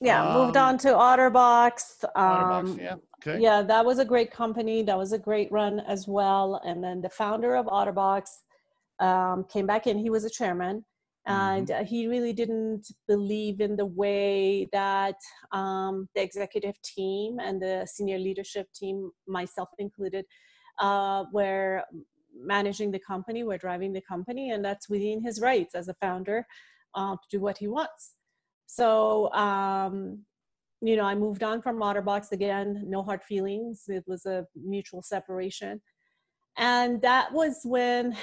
Yeah, 0.00 0.26
um, 0.26 0.44
moved 0.44 0.56
on 0.56 0.76
to 0.78 0.88
OtterBox. 0.88 2.04
Um, 2.14 2.22
OtterBox, 2.22 2.78
yeah. 2.80 2.96
Okay. 3.26 3.40
Yeah, 3.40 3.62
that 3.62 3.84
was 3.84 3.98
a 3.98 4.04
great 4.04 4.30
company. 4.30 4.82
That 4.82 4.98
was 4.98 5.12
a 5.12 5.18
great 5.18 5.50
run 5.50 5.80
as 5.80 6.06
well. 6.06 6.60
And 6.64 6.84
then 6.84 7.00
the 7.00 7.08
founder 7.08 7.56
of 7.56 7.66
OtterBox 7.66 8.24
um, 9.00 9.44
came 9.44 9.66
back 9.66 9.86
in. 9.86 9.98
He 9.98 10.10
was 10.10 10.24
a 10.24 10.30
chairman, 10.30 10.84
and 11.26 11.68
mm-hmm. 11.68 11.84
he 11.84 12.06
really 12.06 12.32
didn't 12.32 12.86
believe 13.08 13.60
in 13.60 13.76
the 13.76 13.86
way 13.86 14.68
that 14.72 15.16
um, 15.52 16.08
the 16.14 16.22
executive 16.22 16.80
team 16.82 17.38
and 17.40 17.60
the 17.60 17.86
senior 17.90 18.18
leadership 18.18 18.68
team, 18.74 19.10
myself 19.26 19.68
included, 19.78 20.24
uh, 20.80 21.24
were 21.32 21.82
managing 22.36 22.90
the 22.90 22.98
company, 22.98 23.42
were 23.42 23.58
driving 23.58 23.92
the 23.92 24.00
company, 24.02 24.50
and 24.50 24.64
that's 24.64 24.88
within 24.88 25.22
his 25.22 25.40
rights 25.40 25.74
as 25.74 25.88
a 25.88 25.94
founder 25.94 26.46
uh, 26.94 27.12
to 27.12 27.28
do 27.30 27.40
what 27.40 27.58
he 27.58 27.68
wants. 27.68 28.14
So 28.66 29.32
um, 29.32 30.24
you 30.84 30.96
know, 30.96 31.04
I 31.04 31.14
moved 31.14 31.42
on 31.42 31.62
from 31.62 31.80
OtterBox 31.80 32.32
again, 32.32 32.82
no 32.86 33.02
hard 33.02 33.22
feelings. 33.22 33.84
It 33.88 34.04
was 34.06 34.26
a 34.26 34.46
mutual 34.54 35.00
separation. 35.00 35.80
And 36.58 37.00
that 37.00 37.32
was 37.32 37.60
when 37.64 38.14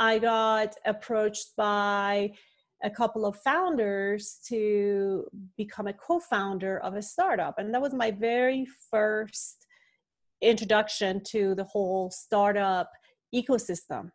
I 0.00 0.18
got 0.18 0.74
approached 0.86 1.52
by 1.56 2.32
a 2.82 2.90
couple 2.90 3.26
of 3.26 3.36
founders 3.42 4.40
to 4.46 5.26
become 5.58 5.86
a 5.86 5.92
co 5.92 6.18
founder 6.18 6.78
of 6.78 6.94
a 6.94 7.02
startup. 7.02 7.58
And 7.58 7.72
that 7.74 7.82
was 7.82 7.92
my 7.92 8.10
very 8.10 8.66
first 8.90 9.66
introduction 10.40 11.22
to 11.24 11.54
the 11.54 11.64
whole 11.64 12.10
startup 12.10 12.90
ecosystem. 13.34 14.10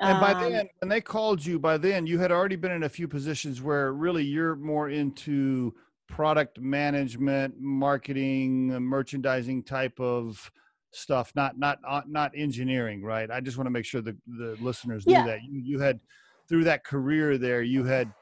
And 0.00 0.20
by 0.20 0.32
um, 0.32 0.52
then, 0.52 0.68
when 0.80 0.88
they 0.88 1.02
called 1.02 1.44
you, 1.44 1.58
by 1.58 1.76
then 1.76 2.06
you 2.06 2.18
had 2.18 2.32
already 2.32 2.56
been 2.56 2.72
in 2.72 2.84
a 2.84 2.88
few 2.88 3.06
positions 3.06 3.60
where 3.60 3.92
really 3.92 4.24
you're 4.24 4.56
more 4.56 4.88
into 4.88 5.74
product 6.08 6.58
management, 6.58 7.54
marketing, 7.60 8.68
merchandising 8.68 9.64
type 9.64 10.00
of 10.00 10.50
stuff, 10.96 11.32
not 11.34 11.58
not 11.58 11.78
uh, 11.86 12.02
not 12.06 12.32
engineering, 12.34 13.02
right? 13.02 13.30
I 13.30 13.40
just 13.40 13.56
want 13.56 13.66
to 13.66 13.70
make 13.70 13.84
sure 13.84 14.00
the 14.00 14.16
the 14.26 14.56
listeners 14.60 15.04
yeah. 15.06 15.20
knew 15.20 15.26
that 15.30 15.44
you 15.44 15.60
you 15.60 15.78
had 15.78 16.00
through 16.48 16.64
that 16.64 16.84
career 16.84 17.38
there, 17.38 17.62
you 17.62 17.84
had 17.84 18.12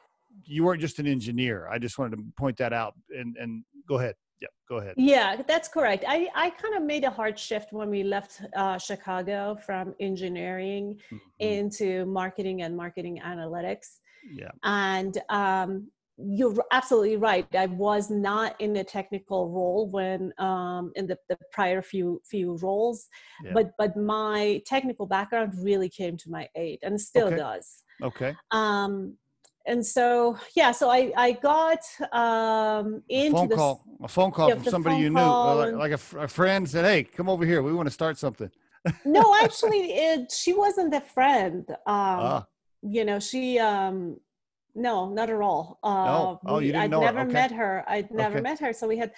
you 0.44 0.64
weren't 0.64 0.80
just 0.80 0.98
an 0.98 1.06
engineer. 1.06 1.68
I 1.68 1.78
just 1.78 1.98
wanted 1.98 2.16
to 2.16 2.24
point 2.36 2.56
that 2.58 2.72
out 2.72 2.94
and 3.10 3.36
and 3.36 3.64
go 3.88 3.98
ahead. 3.98 4.16
Yeah, 4.40 4.48
go 4.68 4.76
ahead. 4.76 4.94
Yeah, 4.96 5.42
that's 5.46 5.68
correct. 5.68 6.04
I, 6.06 6.28
I 6.34 6.50
kind 6.50 6.74
of 6.74 6.82
made 6.82 7.04
a 7.04 7.10
hard 7.10 7.38
shift 7.38 7.72
when 7.72 7.88
we 7.88 8.02
left 8.02 8.42
uh, 8.56 8.78
Chicago 8.78 9.56
from 9.64 9.94
engineering 10.00 10.98
mm-hmm. 11.06 11.16
into 11.38 12.04
marketing 12.04 12.62
and 12.62 12.76
marketing 12.76 13.20
analytics. 13.24 14.00
Yeah. 14.30 14.50
And 14.62 15.16
um, 15.28 15.88
you're 16.16 16.54
absolutely 16.70 17.16
right. 17.16 17.46
I 17.54 17.66
was 17.66 18.10
not 18.10 18.60
in 18.60 18.76
a 18.76 18.84
technical 18.84 19.50
role 19.50 19.88
when 19.90 20.32
um, 20.38 20.92
in 20.94 21.06
the, 21.06 21.18
the 21.28 21.36
prior 21.50 21.82
few 21.82 22.20
few 22.24 22.56
roles, 22.58 23.08
yeah. 23.44 23.52
but 23.52 23.72
but 23.78 23.96
my 23.96 24.62
technical 24.66 25.06
background 25.06 25.54
really 25.60 25.88
came 25.88 26.16
to 26.18 26.30
my 26.30 26.48
aid 26.54 26.78
and 26.82 27.00
still 27.00 27.28
okay. 27.28 27.36
does. 27.36 27.82
Okay. 28.02 28.34
Um, 28.52 29.16
and 29.66 29.84
so 29.84 30.36
yeah, 30.54 30.70
so 30.72 30.88
I 30.88 31.12
I 31.16 31.32
got 31.32 31.80
um, 32.12 33.02
into 33.08 33.36
a 33.36 33.38
phone 33.38 33.48
this, 33.48 33.58
call 33.58 33.84
a 34.02 34.08
phone 34.08 34.30
call 34.30 34.50
from 34.50 34.64
somebody 34.64 34.96
you 34.96 35.10
knew, 35.10 35.20
like, 35.20 35.74
like 35.74 35.92
a, 35.92 36.18
a, 36.18 36.28
friend 36.28 36.68
said, 36.68 36.84
"Hey, 36.84 37.04
come 37.04 37.28
over 37.28 37.44
here. 37.44 37.62
We 37.62 37.72
want 37.72 37.86
to 37.86 37.92
start 37.92 38.18
something." 38.18 38.50
no, 39.04 39.34
actually, 39.42 39.92
it, 39.94 40.30
she 40.30 40.52
wasn't 40.52 40.94
a 40.94 41.00
friend. 41.00 41.64
Um, 41.70 41.76
ah. 41.86 42.46
You 42.82 43.06
know, 43.06 43.18
she 43.18 43.58
um, 43.58 44.18
no, 44.74 45.08
not 45.08 45.30
at 45.30 45.40
all. 45.40 45.78
Uh, 45.82 45.88
no. 45.88 46.40
Oh, 46.46 46.58
we, 46.58 46.66
you 46.66 46.72
didn't 46.72 46.84
I'd 46.84 46.90
know 46.90 47.00
never 47.00 47.18
her. 47.20 47.24
Okay. 47.24 47.32
met 47.32 47.52
her. 47.52 47.84
I'd 47.88 48.10
never 48.10 48.36
okay. 48.36 48.42
met 48.42 48.58
her. 48.60 48.72
So 48.72 48.88
we 48.88 48.96
had 48.96 49.12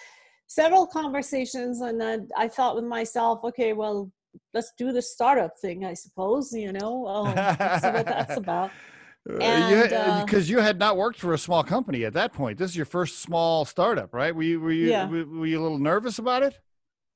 several 0.47 0.87
conversations, 0.87 1.81
and 1.81 2.01
then 2.01 2.29
I 2.37 2.49
thought 2.49 2.75
with 2.75 2.85
myself, 2.85 3.41
okay, 3.45 3.73
well, 3.73 4.11
let's 4.55 4.73
do 4.79 4.93
the 4.93 5.03
startup 5.03 5.59
thing, 5.59 5.85
I 5.85 5.95
suppose. 5.95 6.53
You 6.53 6.73
know, 6.73 7.07
um, 7.07 7.35
let's 7.35 7.83
see 7.83 7.91
what 7.91 8.07
that's 8.07 8.37
about. 8.37 8.71
Because 9.25 9.93
uh, 9.93 10.37
uh, 10.37 10.39
you 10.39 10.59
had 10.61 10.79
not 10.79 10.97
worked 10.97 11.19
for 11.19 11.35
a 11.35 11.39
small 11.39 11.65
company 11.65 12.05
at 12.05 12.13
that 12.13 12.33
point. 12.33 12.59
This 12.59 12.71
is 12.71 12.77
your 12.77 12.87
first 12.87 13.23
small 13.23 13.65
startup, 13.65 14.15
right? 14.15 14.35
Were 14.35 14.43
you 14.43 14.61
were 14.61 14.73
you 14.73 14.91
yeah. 14.91 15.09
were, 15.09 15.25
were 15.25 15.47
you 15.47 15.61
a 15.61 15.63
little 15.63 15.81
nervous 15.81 16.19
about 16.19 16.43
it? 16.43 16.57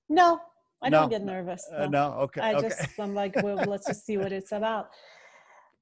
No, 0.09 0.41
I 0.83 0.89
no. 0.89 1.03
don't 1.03 1.11
get 1.11 1.23
nervous. 1.23 1.65
No, 1.71 1.79
uh, 1.79 1.87
no? 1.87 2.13
okay. 2.23 2.41
I 2.41 2.55
okay. 2.55 2.69
just 2.69 2.99
I'm 2.99 3.15
like, 3.15 3.37
well, 3.43 3.57
let's 3.67 3.87
just 3.87 4.05
see 4.05 4.17
what 4.17 4.33
it's 4.33 4.51
about. 4.51 4.89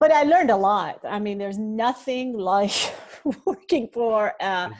But 0.00 0.12
I 0.12 0.22
learned 0.22 0.50
a 0.50 0.56
lot. 0.56 1.00
I 1.04 1.18
mean, 1.18 1.38
there's 1.38 1.58
nothing 1.58 2.32
like 2.38 2.94
working 3.44 3.88
for 3.92 4.34
uh, 4.40 4.70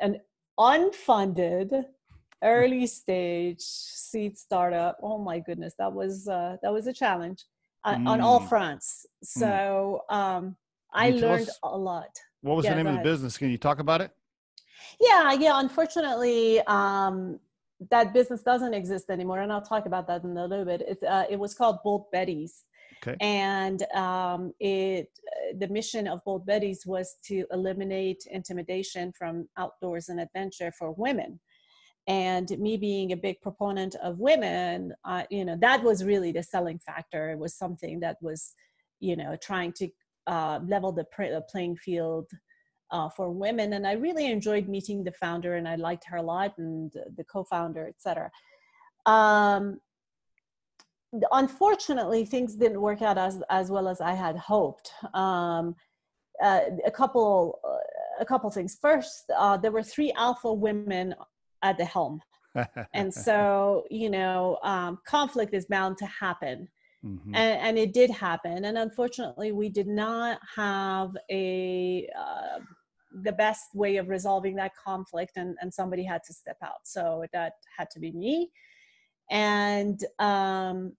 an 0.00 0.20
unfunded 0.58 1.84
early 2.42 2.86
stage 2.86 3.60
seed 3.60 4.38
startup. 4.38 4.98
Oh 5.02 5.18
my 5.18 5.38
goodness, 5.40 5.74
that 5.78 5.92
was 5.92 6.28
uh, 6.28 6.56
that 6.62 6.72
was 6.72 6.86
a 6.86 6.92
challenge 6.92 7.44
uh, 7.84 7.94
mm. 7.94 8.08
on 8.08 8.20
all 8.20 8.40
fronts. 8.40 9.06
Mm. 9.24 9.40
So 9.40 10.02
um, 10.10 10.56
I 10.92 11.10
learned 11.10 11.48
us, 11.48 11.58
a 11.62 11.76
lot. 11.76 12.10
What 12.42 12.56
was 12.56 12.64
yeah, 12.64 12.74
the 12.74 12.82
name 12.82 12.86
of 12.86 12.96
the 12.96 13.02
business? 13.02 13.36
Can 13.36 13.50
you 13.50 13.58
talk 13.58 13.78
about 13.78 14.00
it? 14.00 14.10
Yeah, 15.00 15.32
yeah. 15.32 15.58
Unfortunately, 15.60 16.60
um, 16.66 17.40
that 17.90 18.14
business 18.14 18.42
doesn't 18.42 18.72
exist 18.74 19.10
anymore, 19.10 19.40
and 19.40 19.52
I'll 19.52 19.62
talk 19.62 19.86
about 19.86 20.06
that 20.08 20.24
in 20.24 20.36
a 20.36 20.46
little 20.46 20.64
bit. 20.64 20.82
It 20.82 21.02
uh, 21.02 21.24
it 21.28 21.38
was 21.38 21.54
called 21.54 21.78
Bold 21.82 22.06
Betties. 22.14 22.62
Okay. 23.02 23.16
And 23.20 23.82
um, 23.94 24.52
it, 24.60 25.08
the 25.58 25.68
mission 25.68 26.06
of 26.06 26.24
Bold 26.24 26.46
Betties 26.46 26.86
was 26.86 27.16
to 27.26 27.44
eliminate 27.52 28.26
intimidation 28.30 29.12
from 29.12 29.48
outdoors 29.56 30.08
and 30.08 30.20
adventure 30.20 30.72
for 30.72 30.92
women. 30.92 31.40
And 32.08 32.48
me 32.58 32.76
being 32.76 33.12
a 33.12 33.16
big 33.16 33.40
proponent 33.40 33.96
of 33.96 34.18
women, 34.18 34.94
uh, 35.04 35.24
you 35.28 35.44
know, 35.44 35.56
that 35.60 35.82
was 35.82 36.04
really 36.04 36.30
the 36.32 36.42
selling 36.42 36.78
factor. 36.78 37.30
It 37.30 37.38
was 37.38 37.54
something 37.54 38.00
that 38.00 38.16
was, 38.22 38.54
you 39.00 39.16
know, 39.16 39.36
trying 39.36 39.72
to 39.74 39.88
uh, 40.26 40.60
level 40.66 40.92
the, 40.92 41.04
playing 41.50 41.76
field 41.76 42.26
uh, 42.92 43.08
for 43.08 43.30
women. 43.30 43.72
And 43.72 43.86
I 43.86 43.92
really 43.92 44.30
enjoyed 44.30 44.68
meeting 44.68 45.02
the 45.02 45.12
founder, 45.12 45.56
and 45.56 45.66
I 45.66 45.74
liked 45.76 46.04
her 46.06 46.18
a 46.18 46.22
lot, 46.22 46.56
and 46.58 46.92
the 46.92 47.24
co-founder, 47.24 47.88
etc. 47.88 48.30
Um, 49.04 49.80
unfortunately, 51.32 52.24
things 52.24 52.54
didn't 52.54 52.80
work 52.80 53.02
out 53.02 53.18
as 53.18 53.42
as 53.50 53.70
well 53.70 53.88
as 53.88 54.00
I 54.00 54.12
had 54.12 54.36
hoped. 54.36 54.90
Um, 55.14 55.74
uh, 56.42 56.60
a 56.84 56.90
couple, 56.90 57.58
uh, 57.64 58.22
a 58.22 58.24
couple 58.24 58.50
things. 58.50 58.76
First, 58.80 59.30
uh, 59.36 59.56
there 59.56 59.72
were 59.72 59.82
three 59.82 60.12
alpha 60.12 60.52
women 60.52 61.14
at 61.62 61.78
the 61.78 61.84
helm, 61.84 62.20
and 62.94 63.12
so 63.12 63.84
you 63.90 64.10
know, 64.10 64.58
um, 64.62 64.98
conflict 65.06 65.54
is 65.54 65.66
bound 65.66 65.98
to 65.98 66.06
happen. 66.06 66.68
Mm-hmm. 67.04 67.34
And, 67.36 67.60
and, 67.60 67.78
it 67.78 67.92
did 67.92 68.10
happen. 68.10 68.64
And 68.64 68.78
unfortunately, 68.78 69.52
we 69.52 69.68
did 69.68 69.86
not 69.86 70.40
have 70.56 71.10
a 71.30 72.08
uh, 72.18 72.58
the 73.22 73.32
best 73.32 73.74
way 73.74 73.96
of 73.96 74.08
resolving 74.08 74.56
that 74.56 74.72
conflict, 74.74 75.32
and, 75.36 75.56
and 75.60 75.72
somebody 75.72 76.02
had 76.04 76.22
to 76.24 76.32
step 76.32 76.56
out. 76.64 76.84
So 76.84 77.24
that 77.32 77.54
had 77.76 77.90
to 77.90 78.00
be 78.00 78.12
me. 78.12 78.50
And 79.30 80.02
um, 80.18 80.92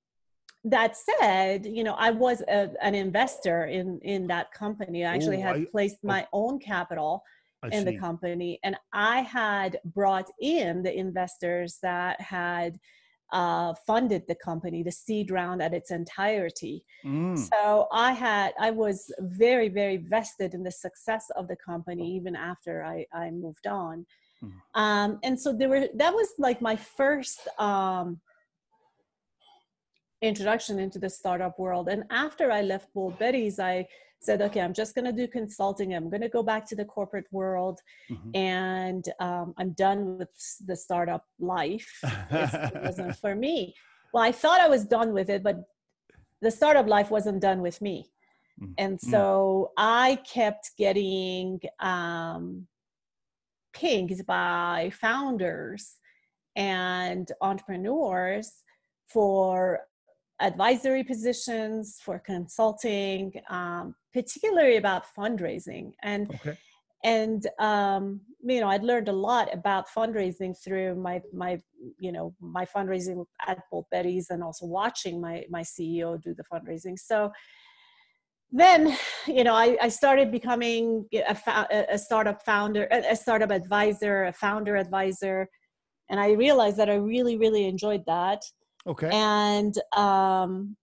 that 0.69 0.95
said, 0.95 1.65
you 1.65 1.83
know, 1.83 1.93
I 1.93 2.11
was 2.11 2.41
a, 2.41 2.71
an 2.81 2.95
investor 2.95 3.65
in 3.65 3.99
in 4.01 4.27
that 4.27 4.51
company. 4.51 5.05
I 5.05 5.13
actually 5.15 5.37
Ooh, 5.37 5.47
had 5.47 5.55
I, 5.55 5.65
placed 5.71 6.03
my 6.03 6.21
I, 6.21 6.27
own 6.33 6.59
capital 6.59 7.23
I 7.63 7.67
in 7.67 7.85
see. 7.85 7.91
the 7.91 7.97
company, 7.97 8.59
and 8.63 8.75
I 8.93 9.21
had 9.21 9.79
brought 9.85 10.29
in 10.39 10.83
the 10.83 10.95
investors 10.95 11.79
that 11.81 12.19
had 12.21 12.79
uh, 13.31 13.73
funded 13.85 14.23
the 14.27 14.35
company, 14.35 14.83
the 14.83 14.91
seed 14.91 15.31
round 15.31 15.61
at 15.61 15.73
its 15.73 15.91
entirety. 15.91 16.83
Mm. 17.05 17.37
So 17.37 17.87
I 17.91 18.13
had, 18.13 18.53
I 18.59 18.71
was 18.71 19.11
very, 19.19 19.69
very 19.69 19.97
vested 19.97 20.53
in 20.53 20.63
the 20.63 20.71
success 20.71 21.29
of 21.35 21.47
the 21.47 21.57
company 21.57 22.15
even 22.15 22.35
after 22.35 22.83
I, 22.83 23.05
I 23.13 23.31
moved 23.31 23.67
on. 23.67 24.05
Mm. 24.43 24.51
Um, 24.75 25.19
and 25.23 25.39
so 25.39 25.51
there 25.51 25.69
were, 25.69 25.87
that 25.95 26.13
was 26.13 26.29
like 26.37 26.61
my 26.61 26.75
first 26.75 27.47
um, 27.59 28.19
introduction 30.21 30.79
into 30.79 30.99
the 30.99 31.09
startup 31.09 31.59
world. 31.59 31.89
And 31.89 32.03
after 32.09 32.51
I 32.51 32.61
left 32.61 32.93
Bold 32.93 33.19
Betties, 33.19 33.59
I 33.59 33.87
said, 34.19 34.41
okay, 34.41 34.61
I'm 34.61 34.73
just 34.73 34.95
going 34.95 35.05
to 35.05 35.11
do 35.11 35.27
consulting. 35.27 35.93
I'm 35.93 36.09
going 36.09 36.21
to 36.21 36.29
go 36.29 36.41
back 36.41 36.65
to 36.67 36.75
the 36.75 36.85
corporate 36.85 37.27
world, 37.31 37.79
mm-hmm. 38.09 38.35
and 38.35 39.05
um, 39.19 39.53
I'm 39.57 39.71
done 39.73 40.17
with 40.17 40.29
the 40.65 40.75
startup 40.75 41.23
life. 41.39 41.99
it 42.31 42.83
wasn't 42.83 43.15
for 43.17 43.35
me. 43.35 43.75
Well, 44.13 44.23
I 44.23 44.31
thought 44.31 44.59
I 44.59 44.69
was 44.69 44.85
done 44.85 45.13
with 45.13 45.29
it, 45.29 45.43
but 45.43 45.57
the 46.41 46.51
startup 46.51 46.87
life 46.87 47.11
wasn't 47.11 47.41
done 47.41 47.61
with 47.61 47.81
me. 47.81 48.09
Mm-hmm. 48.61 48.73
And 48.77 48.97
mm. 48.97 49.11
so 49.11 49.71
I 49.77 50.19
kept 50.31 50.71
getting 50.77 51.59
um, 51.79 52.67
pinged 53.73 54.25
by 54.25 54.91
founders 54.99 55.95
and 56.55 57.31
entrepreneurs 57.41 58.51
for 59.07 59.81
advisory 60.39 61.03
positions, 61.03 61.99
for 62.03 62.19
consulting, 62.19 63.33
um, 63.49 63.95
particularly 64.13 64.77
about 64.77 65.05
fundraising. 65.17 65.91
And 66.03 66.29
okay. 66.35 66.57
and 67.03 67.47
um, 67.59 68.21
you 68.43 68.59
know, 68.59 68.69
I'd 68.69 68.83
learned 68.83 69.09
a 69.09 69.13
lot 69.13 69.53
about 69.53 69.87
fundraising 69.89 70.55
through 70.63 70.95
my 70.95 71.21
my 71.33 71.61
you 71.99 72.11
know 72.11 72.35
my 72.39 72.65
fundraising 72.65 73.25
at 73.47 73.59
Bold 73.71 73.85
Betties 73.93 74.25
and 74.29 74.43
also 74.43 74.65
watching 74.65 75.19
my 75.19 75.45
my 75.49 75.61
CEO 75.61 76.21
do 76.21 76.33
the 76.33 76.43
fundraising. 76.51 76.97
So 76.97 77.31
then 78.51 78.95
you 79.27 79.43
know 79.43 79.53
I, 79.53 79.77
I 79.81 79.89
started 79.89 80.31
becoming 80.31 81.05
a, 81.13 81.85
a 81.89 81.97
startup 81.97 82.43
founder 82.43 82.87
a 82.91 83.15
startup 83.15 83.51
advisor 83.51 84.25
a 84.25 84.33
founder 84.33 84.77
advisor 84.77 85.49
and 86.09 86.19
i 86.19 86.31
realized 86.31 86.77
that 86.77 86.89
i 86.89 86.95
really 86.95 87.37
really 87.37 87.65
enjoyed 87.65 88.03
that 88.07 88.41
Okay. 88.87 89.09
And 89.11 89.77
um, 89.95 90.77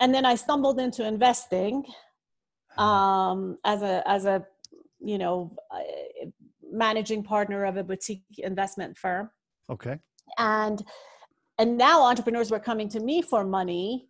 and 0.00 0.14
then 0.14 0.24
I 0.24 0.34
stumbled 0.34 0.80
into 0.80 1.06
investing 1.06 1.84
um, 2.76 3.58
as 3.64 3.82
a 3.82 4.02
as 4.06 4.26
a 4.26 4.44
you 5.00 5.18
know 5.18 5.56
managing 6.70 7.22
partner 7.22 7.64
of 7.64 7.76
a 7.76 7.84
boutique 7.84 8.24
investment 8.38 8.98
firm. 8.98 9.30
Okay. 9.70 9.98
And 10.38 10.84
and 11.58 11.78
now 11.78 12.02
entrepreneurs 12.02 12.50
were 12.50 12.60
coming 12.60 12.88
to 12.90 13.00
me 13.00 13.22
for 13.22 13.44
money 13.44 14.08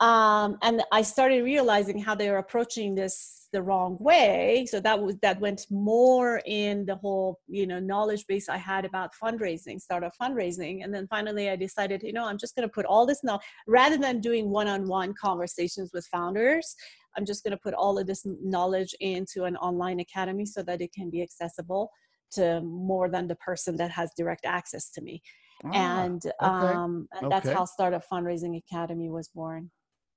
um, 0.00 0.58
and 0.62 0.82
i 0.92 1.02
started 1.02 1.42
realizing 1.42 1.98
how 1.98 2.14
they 2.14 2.30
were 2.30 2.38
approaching 2.38 2.94
this 2.94 3.36
the 3.52 3.62
wrong 3.62 3.96
way 4.00 4.66
so 4.68 4.80
that 4.80 5.00
was 5.00 5.16
that 5.22 5.40
went 5.40 5.66
more 5.70 6.42
in 6.46 6.84
the 6.84 6.96
whole 6.96 7.40
you 7.48 7.66
know 7.66 7.78
knowledge 7.78 8.26
base 8.26 8.48
i 8.48 8.56
had 8.56 8.84
about 8.84 9.12
fundraising 9.22 9.80
startup 9.80 10.12
fundraising 10.20 10.84
and 10.84 10.92
then 10.94 11.06
finally 11.08 11.48
i 11.48 11.56
decided 11.56 12.02
you 12.02 12.12
know 12.12 12.26
i'm 12.26 12.38
just 12.38 12.54
going 12.54 12.68
to 12.68 12.72
put 12.72 12.84
all 12.86 13.06
this 13.06 13.22
now 13.24 13.38
rather 13.66 13.96
than 13.96 14.20
doing 14.20 14.50
one-on-one 14.50 15.14
conversations 15.14 15.90
with 15.94 16.06
founders 16.06 16.74
i'm 17.16 17.24
just 17.24 17.42
going 17.44 17.52
to 17.52 17.56
put 17.56 17.74
all 17.74 17.98
of 17.98 18.06
this 18.06 18.26
knowledge 18.42 18.94
into 19.00 19.44
an 19.44 19.56
online 19.56 20.00
academy 20.00 20.44
so 20.44 20.62
that 20.62 20.80
it 20.80 20.92
can 20.92 21.08
be 21.08 21.22
accessible 21.22 21.90
to 22.32 22.60
more 22.60 23.08
than 23.08 23.28
the 23.28 23.36
person 23.36 23.76
that 23.76 23.90
has 23.90 24.10
direct 24.16 24.44
access 24.44 24.90
to 24.90 25.00
me 25.00 25.22
ah, 25.64 26.02
and 26.02 26.26
okay. 26.26 26.74
um 26.74 27.08
okay. 27.16 27.28
that's 27.30 27.48
how 27.48 27.64
startup 27.64 28.02
fundraising 28.12 28.58
academy 28.58 29.08
was 29.08 29.28
born 29.28 29.70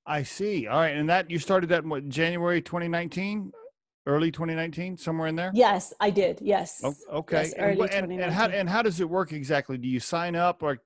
I 0.10 0.24
see. 0.24 0.66
All 0.66 0.80
right, 0.80 0.96
and 0.96 1.08
that 1.10 1.30
you 1.30 1.38
started 1.38 1.70
that 1.70 1.84
in 1.84 1.90
what 1.90 2.10
January 2.10 2.64
2019, 2.64 3.52
early 4.08 4.32
2019, 4.32 4.98
somewhere 4.98 5.28
in 5.28 5.36
there. 5.36 5.52
Yes, 5.54 5.94
I 6.00 6.10
did. 6.10 6.40
Yes. 6.42 6.82
Oh, 6.84 6.96
okay. 7.20 7.44
Yes, 7.44 7.54
early 7.60 7.90
and, 7.92 8.12
and, 8.12 8.22
and, 8.22 8.34
how 8.34 8.48
and 8.48 8.68
how 8.68 8.82
does 8.82 9.00
it 9.00 9.08
work 9.08 9.32
exactly? 9.32 9.78
Do 9.78 9.88
you 9.88 10.00
sign 10.00 10.36
up, 10.36 10.64
or 10.64 10.80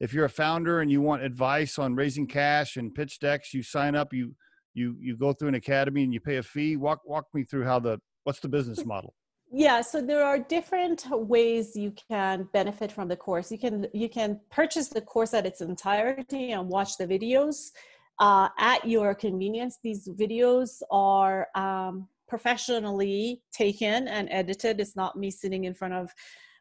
if 0.00 0.12
you're 0.12 0.24
a 0.24 0.30
founder 0.30 0.80
and 0.80 0.90
you 0.90 1.00
want 1.00 1.22
advice 1.22 1.78
on 1.78 1.94
raising 1.94 2.26
cash 2.26 2.76
and 2.76 2.92
pitch 2.92 3.20
decks, 3.20 3.54
you 3.54 3.62
sign 3.62 3.94
up. 3.94 4.12
You 4.12 4.34
you 4.74 4.96
you 5.00 5.16
go 5.16 5.32
through 5.32 5.48
an 5.48 5.54
academy 5.54 6.02
and 6.02 6.12
you 6.12 6.18
pay 6.18 6.38
a 6.38 6.42
fee. 6.42 6.76
Walk 6.76 7.02
walk 7.06 7.26
me 7.32 7.44
through 7.44 7.64
how 7.64 7.78
the 7.78 8.00
what's 8.24 8.40
the 8.40 8.48
business 8.48 8.84
model. 8.94 9.14
Yeah, 9.52 9.82
so 9.82 10.02
there 10.02 10.24
are 10.24 10.40
different 10.40 11.06
ways 11.12 11.76
you 11.76 11.92
can 12.10 12.48
benefit 12.52 12.90
from 12.90 13.06
the 13.06 13.16
course. 13.16 13.52
You 13.52 13.58
can 13.58 13.86
you 13.94 14.08
can 14.08 14.40
purchase 14.50 14.88
the 14.88 15.00
course 15.00 15.32
at 15.32 15.46
its 15.46 15.60
entirety 15.60 16.50
and 16.50 16.68
watch 16.68 16.96
the 16.98 17.06
videos 17.06 17.70
uh, 18.18 18.48
at 18.58 18.86
your 18.86 19.14
convenience. 19.14 19.78
These 19.82 20.08
videos 20.08 20.82
are 20.90 21.48
um, 21.54 22.08
professionally 22.28 23.42
taken 23.52 24.08
and 24.08 24.28
edited. 24.30 24.80
It's 24.80 24.96
not 24.96 25.16
me 25.16 25.30
sitting 25.30 25.64
in 25.64 25.74
front 25.74 25.94
of 25.94 26.10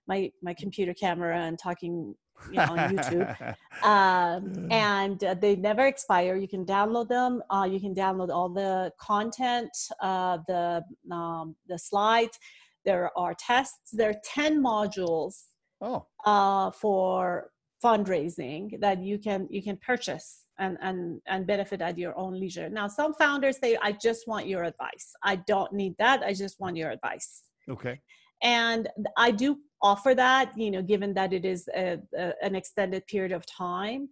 my 0.08 0.32
my 0.42 0.54
computer 0.54 0.94
camera 0.94 1.38
and 1.40 1.58
talking 1.58 2.16
you 2.50 2.58
know, 2.58 2.64
on 2.64 2.78
YouTube. 2.96 3.56
Um, 3.84 4.72
and 4.72 5.22
uh, 5.24 5.34
they 5.34 5.58
never 5.58 5.88
expire. 5.88 6.38
You 6.38 6.48
can 6.48 6.66
download 6.66 7.10
them. 7.10 7.42
Uh, 7.50 7.68
you 7.70 7.82
can 7.82 7.94
download 7.94 8.30
all 8.30 8.48
the 8.48 8.94
content, 8.98 9.72
uh, 10.00 10.38
the 10.48 10.84
um, 11.12 11.56
the 11.68 11.78
slides. 11.78 12.40
There 12.86 13.12
are 13.18 13.34
tests. 13.38 13.92
There 13.92 14.12
are 14.12 14.22
ten 14.24 14.64
modules 14.64 15.44
oh. 15.82 16.06
Uh, 16.26 16.72
for 16.72 17.50
fundraising 17.84 18.80
that 18.80 19.04
you 19.04 19.18
can 19.18 19.48
you 19.50 19.62
can 19.62 19.76
purchase 19.78 20.43
and 20.60 20.78
and 20.82 21.22
and 21.28 21.48
benefit 21.48 21.82
at 21.82 21.98
your 21.98 22.18
own 22.18 22.40
leisure. 22.40 22.70
Now 22.70 22.88
some 22.88 23.14
founders 23.14 23.58
say 23.60 23.78
i 23.82 23.92
just 23.92 24.28
want 24.28 24.48
your 24.48 24.64
advice. 24.64 25.14
I 25.24 25.38
don't 25.38 25.74
need 25.74 25.96
that. 26.00 26.22
I 26.24 26.34
just 26.34 26.60
want 26.60 26.78
your 26.78 26.92
advice. 26.92 27.44
Okay. 27.70 28.00
And 28.42 28.90
i 29.18 29.32
do 29.32 29.58
offer 29.82 30.16
that 30.16 30.52
you 30.56 30.72
know 30.72 30.82
given 30.82 31.14
that 31.14 31.34
it 31.34 31.44
is 31.44 31.68
a, 31.76 32.00
a, 32.18 32.34
an 32.42 32.56
extended 32.56 33.06
period 33.08 33.32
of 33.32 33.46
time. 33.46 34.10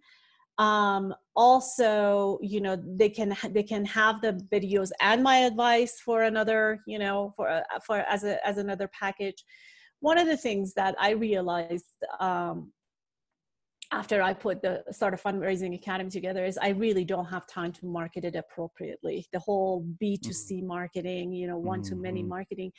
Um, 0.58 1.14
also 1.34 2.38
you 2.42 2.60
know 2.60 2.76
they 2.76 3.08
can 3.08 3.36
they 3.50 3.62
can 3.62 3.84
have 3.86 4.20
the 4.20 4.32
videos 4.52 4.90
and 5.00 5.22
my 5.22 5.38
advice 5.38 6.00
for 6.04 6.24
another 6.24 6.80
you 6.86 6.98
know 6.98 7.32
for 7.36 7.48
uh, 7.48 7.62
for 7.86 7.98
as 8.00 8.24
a 8.24 8.44
as 8.46 8.58
another 8.58 8.88
package. 8.88 9.44
One 10.00 10.18
of 10.18 10.26
the 10.26 10.36
things 10.36 10.74
that 10.74 10.96
i 10.98 11.10
realized 11.10 11.94
um, 12.18 12.72
after 13.92 14.22
I 14.22 14.32
put 14.32 14.62
the 14.62 14.82
start 14.90 15.12
a 15.12 15.16
fundraising 15.16 15.74
academy 15.74 16.10
together 16.10 16.44
is 16.44 16.58
I 16.58 16.70
really 16.70 17.04
don't 17.04 17.26
have 17.26 17.46
time 17.46 17.72
to 17.72 17.86
market 17.86 18.24
it 18.24 18.34
appropriately. 18.34 19.26
The 19.32 19.38
whole 19.38 19.86
B2C 20.02 20.52
mm-hmm. 20.52 20.66
marketing, 20.66 21.32
you 21.32 21.46
know, 21.46 21.58
one 21.58 21.82
to 21.82 21.94
many 21.94 22.20
mm-hmm. 22.20 22.30
marketing 22.30 22.72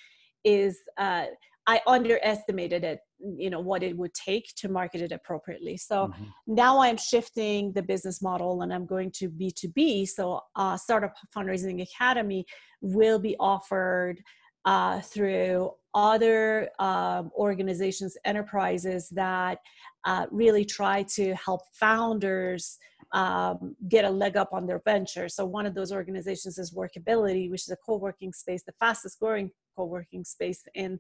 is 0.44 0.80
uh, 0.98 1.26
I 1.66 1.80
underestimated 1.88 2.84
it, 2.84 3.00
you 3.20 3.50
know, 3.50 3.62
what 3.62 3.84
it 3.84 3.96
would 3.96 4.14
take 4.14 4.54
to 4.58 4.68
market 4.68 5.02
it 5.02 5.12
appropriately. 5.12 5.78
So 5.78 6.08
mm-hmm. 6.08 6.24
now 6.48 6.82
I'm 6.82 6.98
shifting 6.98 7.72
the 7.74 7.84
business 7.84 8.22
model 8.22 8.64
and 8.64 8.74
I'm 8.74 8.86
going 8.86 9.12
to 9.20 9.30
B2B. 9.30 10.10
So 10.10 10.42
uh, 10.56 10.78
Startup 10.78 11.14
Fundraising 11.36 11.82
Academy 11.82 12.46
will 12.82 13.20
be 13.20 13.36
offered 13.40 14.22
uh, 14.66 15.02
through 15.02 15.72
other 15.94 16.70
um, 16.80 17.32
organizations, 17.38 18.18
enterprises 18.26 19.10
that 19.10 19.60
uh, 20.06 20.26
really 20.32 20.66
try 20.66 21.04
to 21.04 21.36
help 21.36 21.62
founders 21.74 22.78
um, 23.14 23.76
get 23.90 24.06
a 24.06 24.10
leg 24.10 24.36
up 24.38 24.54
on 24.54 24.66
their 24.66 24.82
venture. 24.86 25.30
So 25.30 25.46
one 25.46 25.66
of 25.66 25.76
those 25.76 25.92
organizations 25.92 26.58
is 26.58 26.74
Workability, 26.74 27.50
which 27.50 27.62
is 27.62 27.70
a 27.70 27.78
co-working 27.86 28.34
space, 28.34 28.64
the 28.64 28.74
fastest 28.80 29.20
growing 29.20 29.52
co-working 29.76 30.24
space 30.24 30.64
in 30.74 31.00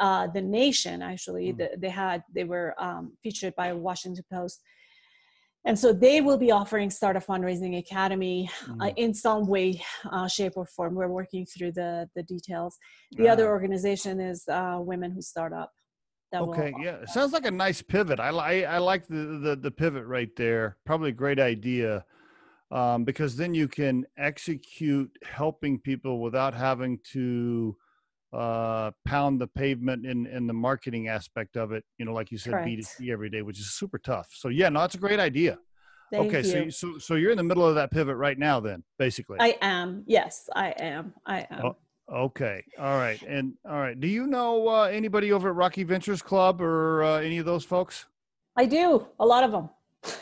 uh, 0.00 0.26
the 0.26 0.42
nation. 0.42 1.00
Actually, 1.02 1.52
mm. 1.52 1.58
the, 1.58 1.70
they 1.78 1.88
had 1.88 2.22
they 2.34 2.44
were 2.44 2.74
um, 2.78 3.12
featured 3.22 3.54
by 3.56 3.72
Washington 3.72 4.24
Post. 4.30 4.60
And 5.66 5.76
so 5.76 5.92
they 5.92 6.20
will 6.20 6.38
be 6.38 6.52
offering 6.52 6.90
Startup 6.90 7.24
Fundraising 7.24 7.78
Academy 7.78 8.48
mm. 8.66 8.80
uh, 8.80 8.94
in 8.96 9.12
some 9.12 9.46
way, 9.46 9.82
uh, 10.10 10.28
shape, 10.28 10.52
or 10.56 10.64
form. 10.64 10.94
We're 10.94 11.08
working 11.08 11.44
through 11.44 11.72
the 11.72 12.08
the 12.14 12.22
details. 12.22 12.78
The 13.12 13.28
other 13.28 13.48
organization 13.48 14.20
is 14.20 14.44
uh, 14.48 14.78
Women 14.80 15.10
Who 15.10 15.20
Start 15.20 15.52
Up 15.52 15.72
okay 16.34 16.74
yeah 16.82 16.96
it 16.96 17.08
sounds 17.08 17.32
like 17.32 17.46
a 17.46 17.50
nice 17.50 17.80
pivot 17.80 18.18
i, 18.20 18.28
I, 18.28 18.60
I 18.62 18.78
like 18.78 19.06
the, 19.06 19.38
the, 19.42 19.56
the 19.56 19.70
pivot 19.70 20.04
right 20.06 20.34
there 20.36 20.76
probably 20.84 21.10
a 21.10 21.12
great 21.12 21.38
idea 21.38 22.04
um, 22.70 23.04
because 23.04 23.36
then 23.36 23.54
you 23.54 23.68
can 23.68 24.04
execute 24.18 25.10
helping 25.22 25.78
people 25.78 26.20
without 26.20 26.52
having 26.52 26.98
to 27.12 27.76
uh, 28.32 28.90
pound 29.04 29.40
the 29.40 29.46
pavement 29.46 30.04
in 30.04 30.26
in 30.26 30.46
the 30.46 30.52
marketing 30.52 31.08
aspect 31.08 31.56
of 31.56 31.72
it 31.72 31.84
you 31.98 32.04
know 32.04 32.12
like 32.12 32.30
you 32.30 32.38
said 32.38 32.52
Correct. 32.52 32.68
b2c 32.68 33.10
every 33.10 33.30
day 33.30 33.42
which 33.42 33.58
is 33.58 33.72
super 33.74 33.98
tough 33.98 34.28
so 34.32 34.48
yeah 34.48 34.68
no 34.68 34.80
that's 34.80 34.94
a 34.94 34.98
great 34.98 35.20
idea 35.20 35.58
Thank 36.10 36.34
okay 36.34 36.46
you. 36.46 36.70
so 36.70 36.92
so 36.92 36.98
so 36.98 37.14
you're 37.14 37.30
in 37.30 37.36
the 37.36 37.44
middle 37.44 37.66
of 37.66 37.74
that 37.76 37.90
pivot 37.90 38.16
right 38.16 38.38
now 38.38 38.60
then 38.60 38.82
basically 38.98 39.38
i 39.40 39.56
am 39.60 40.02
yes 40.06 40.48
i 40.54 40.70
am 40.70 41.14
i 41.24 41.46
am 41.50 41.66
oh, 41.66 41.76
Okay. 42.12 42.62
All 42.78 42.96
right. 42.96 43.20
And 43.22 43.54
all 43.68 43.78
right. 43.78 43.98
Do 43.98 44.06
you 44.06 44.26
know 44.26 44.68
uh, 44.68 44.84
anybody 44.84 45.32
over 45.32 45.48
at 45.48 45.56
Rockies 45.56 45.86
Venture 45.86 46.16
Club 46.16 46.60
or 46.60 47.02
uh, 47.02 47.18
any 47.18 47.38
of 47.38 47.46
those 47.46 47.64
folks? 47.64 48.06
I 48.56 48.66
do. 48.66 49.06
A 49.18 49.26
lot 49.26 49.42
of 49.42 49.50
them. 49.50 49.68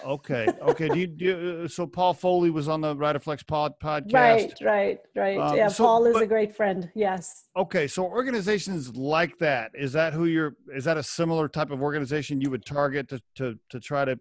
Okay. 0.05 0.47
Okay. 0.63 0.89
Do 0.89 0.99
you, 0.99 1.07
do 1.07 1.63
uh, 1.65 1.69
so 1.69 1.87
Paul 1.87 2.15
Foley 2.15 2.51
was 2.51 2.69
on 2.69 2.81
the 2.81 2.95
Riderflex 2.95 3.47
pod 3.47 3.75
podcast. 3.83 4.13
Right. 4.13 4.53
Right. 4.63 4.99
Right. 5.15 5.39
Um, 5.39 5.57
yeah. 5.57 5.69
So, 5.69 5.85
Paul 5.85 6.07
is 6.07 6.15
but, 6.15 6.23
a 6.23 6.27
great 6.27 6.55
friend. 6.55 6.91
Yes. 6.95 7.49
Okay. 7.57 7.87
So 7.87 8.05
organizations 8.05 8.97
like 8.97 9.39
that 9.39 9.73
is 9.75 9.93
that 9.93 10.13
who 10.13 10.27
you're? 10.27 10.57
Is 10.75 10.85
that 10.85 10.97
a 10.97 11.03
similar 11.03 11.49
type 11.49 11.71
of 11.71 11.83
organization 11.83 12.41
you 12.41 12.51
would 12.51 12.65
target 12.65 13.09
to 13.09 13.21
to 13.37 13.59
to 13.71 13.81
try 13.81 14.05
to 14.05 14.19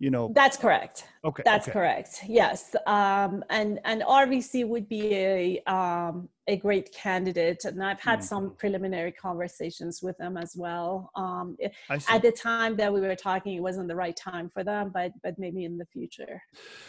you 0.00 0.10
know 0.10 0.32
that's 0.34 0.56
correct. 0.56 1.04
Okay 1.22 1.42
that's 1.44 1.68
okay. 1.68 1.72
correct. 1.72 2.24
Yes 2.26 2.74
um, 2.86 3.44
and 3.50 3.78
and 3.84 4.00
rvc 4.02 4.66
would 4.66 4.88
be 4.88 5.14
a 5.14 5.62
um, 5.66 6.28
a 6.48 6.56
great 6.56 6.92
candidate 6.92 7.64
and 7.66 7.84
i've 7.84 8.00
had 8.00 8.18
mm-hmm. 8.20 8.26
some 8.26 8.54
preliminary 8.56 9.12
conversations 9.12 10.02
with 10.02 10.16
them 10.16 10.36
as 10.38 10.56
well. 10.56 11.10
Um, 11.14 11.56
at 11.90 12.22
the 12.22 12.32
time 12.32 12.76
that 12.76 12.92
we 12.92 13.00
were 13.02 13.14
talking 13.14 13.54
it 13.54 13.60
wasn't 13.60 13.88
the 13.88 13.94
right 13.94 14.16
time 14.16 14.48
for 14.48 14.64
them 14.64 14.90
but 14.92 15.12
but 15.22 15.38
maybe 15.38 15.64
in 15.64 15.76
the 15.76 15.86
future. 15.86 16.42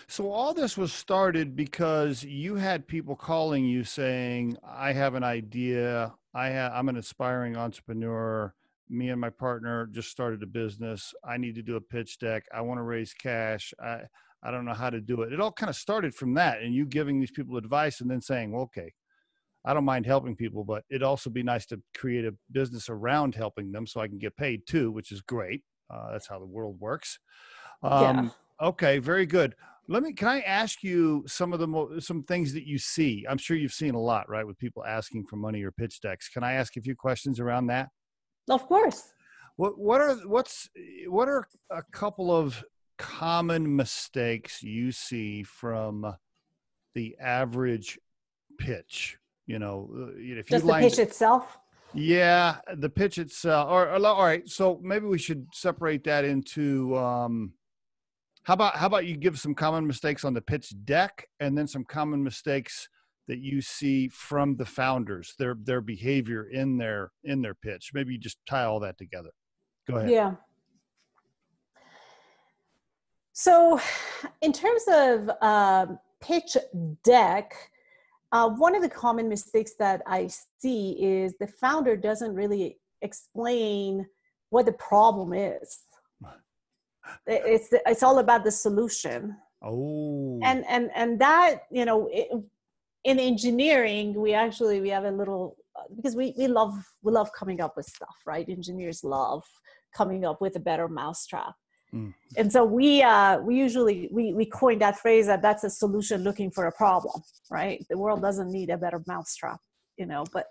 So 0.08 0.32
all 0.32 0.54
this 0.54 0.78
was 0.78 0.94
started 0.94 1.56
because 1.56 2.24
you 2.24 2.56
had 2.56 2.88
people 2.88 3.16
calling 3.18 3.66
you 3.66 3.84
saying 3.84 4.58
i 4.66 4.94
have 4.94 5.16
an 5.16 5.24
idea. 5.24 6.14
I 6.34 6.48
have 6.48 6.72
i'm 6.74 6.88
an 6.88 6.96
aspiring 6.96 7.58
entrepreneur 7.58 8.56
me 8.92 9.10
and 9.10 9.22
my 9.22 9.30
partner 9.30 9.88
just 9.88 10.12
started 10.12 10.44
a 10.44 10.48
business. 10.48 11.14
I 11.24 11.38
need 11.38 11.56
to 11.56 11.64
do 11.64 11.78
a 11.78 11.82
pitch 11.82 12.20
deck. 12.20 12.46
I 12.54 12.62
want 12.62 12.78
to 12.80 12.84
raise 12.84 13.14
cash. 13.14 13.74
I 13.84 14.02
I 14.44 14.50
don't 14.50 14.66
know 14.66 14.74
how 14.74 14.90
to 14.90 15.00
do 15.00 15.22
it. 15.22 15.32
It 15.32 15.40
all 15.40 15.52
kind 15.52 15.70
of 15.70 15.76
started 15.76 16.16
from 16.16 16.34
that, 16.34 16.62
and 16.62 16.74
you 16.74 16.86
giving 16.86 17.20
these 17.20 17.32
people 17.32 17.58
advice, 17.58 18.02
and 18.02 18.10
then 18.10 18.22
saying, 18.22 18.52
well, 18.52 18.64
"Okay, 18.64 18.94
I 19.64 19.74
don't 19.74 19.86
mind 19.86 20.06
helping 20.06 20.36
people, 20.36 20.64
but 20.64 20.84
it'd 20.90 21.04
also 21.04 21.30
be 21.30 21.44
nice 21.44 21.66
to 21.68 21.82
create 21.96 22.26
a 22.26 22.36
business 22.52 22.90
around 22.90 23.36
helping 23.36 23.72
them, 23.72 23.86
so 23.88 24.02
I 24.02 24.08
can 24.08 24.18
get 24.18 24.36
paid 24.36 24.66
too, 24.68 24.92
which 24.92 25.12
is 25.12 25.22
great. 25.22 25.64
Uh, 25.90 26.12
that's 26.12 26.28
how 26.28 26.40
the 26.40 26.46
world 26.46 26.80
works." 26.80 27.20
Um, 27.84 28.26
yeah. 28.62 28.68
Okay, 28.68 29.00
very 29.00 29.26
good. 29.26 29.56
Let 29.88 30.04
me. 30.04 30.14
Can 30.14 30.28
I 30.28 30.42
ask 30.42 30.84
you 30.84 31.24
some 31.28 31.54
of 31.54 31.60
the 31.60 31.68
mo- 31.68 32.00
some 32.00 32.24
things 32.24 32.54
that 32.54 32.68
you 32.68 32.78
see? 32.78 33.26
I'm 33.30 33.38
sure 33.38 33.58
you've 33.58 33.74
seen 33.74 33.96
a 33.96 34.00
lot, 34.02 34.30
right, 34.30 34.46
with 34.46 34.58
people 34.58 34.86
asking 34.86 35.26
for 35.28 35.36
money 35.36 35.64
or 35.64 35.72
pitch 35.72 36.02
decks. 36.02 36.30
Can 36.30 36.44
I 36.44 36.54
ask 36.54 36.78
a 36.78 36.82
few 36.82 36.96
questions 36.96 37.40
around 37.40 37.68
that? 37.68 37.90
Of 38.50 38.68
course. 38.68 39.14
What 39.58 39.78
what 39.78 40.02
are 40.02 40.16
what's 40.28 40.70
what 41.08 41.28
are 41.28 41.48
a 41.70 41.84
couple 41.92 42.32
of 42.32 42.64
common 42.98 43.76
mistakes 43.76 44.64
you 44.64 44.92
see 44.92 45.44
from 45.44 46.16
the 46.96 47.16
average 47.20 48.00
pitch? 48.58 49.18
You 49.46 49.60
know, 49.60 49.90
uh, 49.96 50.12
if 50.18 50.48
just 50.48 50.66
you 50.66 50.72
the 50.72 50.80
pitch 50.80 51.00
itself. 51.00 51.58
Yeah, 51.94 52.58
the 52.74 52.90
pitch 52.90 53.18
itself. 53.18 53.70
Or, 53.70 53.90
or, 53.90 54.06
all 54.06 54.24
right, 54.24 54.48
so 54.48 54.80
maybe 54.82 55.08
we 55.08 55.18
should 55.18 55.48
separate 55.54 56.06
that 56.06 56.24
into. 56.24 56.98
Um, 56.98 57.54
how 58.44 58.54
about 58.54 58.76
how 58.78 58.88
about 58.88 59.06
you 59.06 59.18
give 59.18 59.38
some 59.38 59.54
common 59.54 59.86
mistakes 59.86 60.24
on 60.24 60.34
the 60.34 60.42
pitch 60.42 60.74
deck, 60.86 61.28
and 61.40 61.58
then 61.58 61.68
some 61.68 61.84
common 61.84 62.24
mistakes 62.24 62.88
that 63.28 63.40
you 63.40 63.62
see 63.62 64.08
from 64.10 64.56
the 64.56 64.66
founders, 64.66 65.34
their 65.38 65.56
their 65.64 65.82
behavior 65.82 66.50
in 66.50 66.78
their 66.78 67.12
in 67.24 67.42
their 67.42 67.54
pitch. 67.54 67.92
Maybe 67.94 68.14
you 68.14 68.20
just 68.20 68.40
tie 68.46 68.66
all 68.66 68.80
that 68.82 68.98
together. 68.98 69.32
Go 69.88 69.98
ahead. 69.98 70.10
Yeah. 70.10 70.36
So, 73.34 73.80
in 74.42 74.52
terms 74.52 74.84
of 74.88 75.32
uh, 75.42 75.86
pitch 76.22 76.58
deck, 77.04 77.56
uh, 78.32 78.50
one 78.50 78.76
of 78.76 78.82
the 78.82 78.90
common 78.90 79.28
mistakes 79.28 79.74
that 79.80 80.02
I 80.06 80.30
see 80.60 80.92
is 81.02 81.34
the 81.40 81.48
founder 81.48 81.96
doesn't 81.96 82.34
really 82.34 82.78
explain 83.02 84.06
what 84.50 84.66
the 84.66 84.74
problem 84.74 85.34
is. 85.34 85.80
It's 87.26 87.70
it's 87.72 88.04
all 88.04 88.20
about 88.20 88.44
the 88.44 88.52
solution. 88.52 89.36
Oh. 89.64 90.40
And 90.44 90.64
and 90.68 90.92
and 90.96 91.20
that 91.20 91.64
you 91.72 91.84
know 91.84 92.08
it, 92.12 92.30
in 93.04 93.20
engineering 93.20 94.14
we 94.14 94.34
actually 94.34 94.80
we 94.82 94.90
have 94.90 95.06
a 95.06 95.12
little 95.12 95.58
because 95.96 96.16
we 96.16 96.34
we 96.38 96.48
love 96.48 96.74
we 97.02 97.12
love 97.12 97.30
coming 97.38 97.62
up 97.62 97.76
with 97.76 97.86
stuff 97.86 98.16
right? 98.26 98.48
Engineers 98.50 99.04
love 99.04 99.44
coming 99.96 100.26
up 100.26 100.42
with 100.42 100.56
a 100.56 100.60
better 100.60 100.88
mousetrap. 100.88 101.54
Mm. 101.94 102.14
and 102.38 102.50
so 102.50 102.64
we 102.64 103.04
uh 103.04 103.40
we 103.40 103.58
usually 103.58 104.08
we 104.14 104.34
we 104.34 104.46
coined 104.46 104.82
that 104.82 104.98
phrase 104.98 105.28
that 105.28 105.42
that's 105.42 105.66
a 105.66 105.70
solution 105.70 106.24
looking 106.24 106.50
for 106.50 106.68
a 106.68 106.72
problem 106.72 107.22
right? 107.50 107.86
The 107.90 107.98
world 107.98 108.22
doesn't 108.22 108.50
need 108.50 108.70
a 108.70 108.78
better 108.78 109.02
mousetrap 109.08 109.60
you 109.98 110.06
know 110.06 110.24
but 110.32 110.46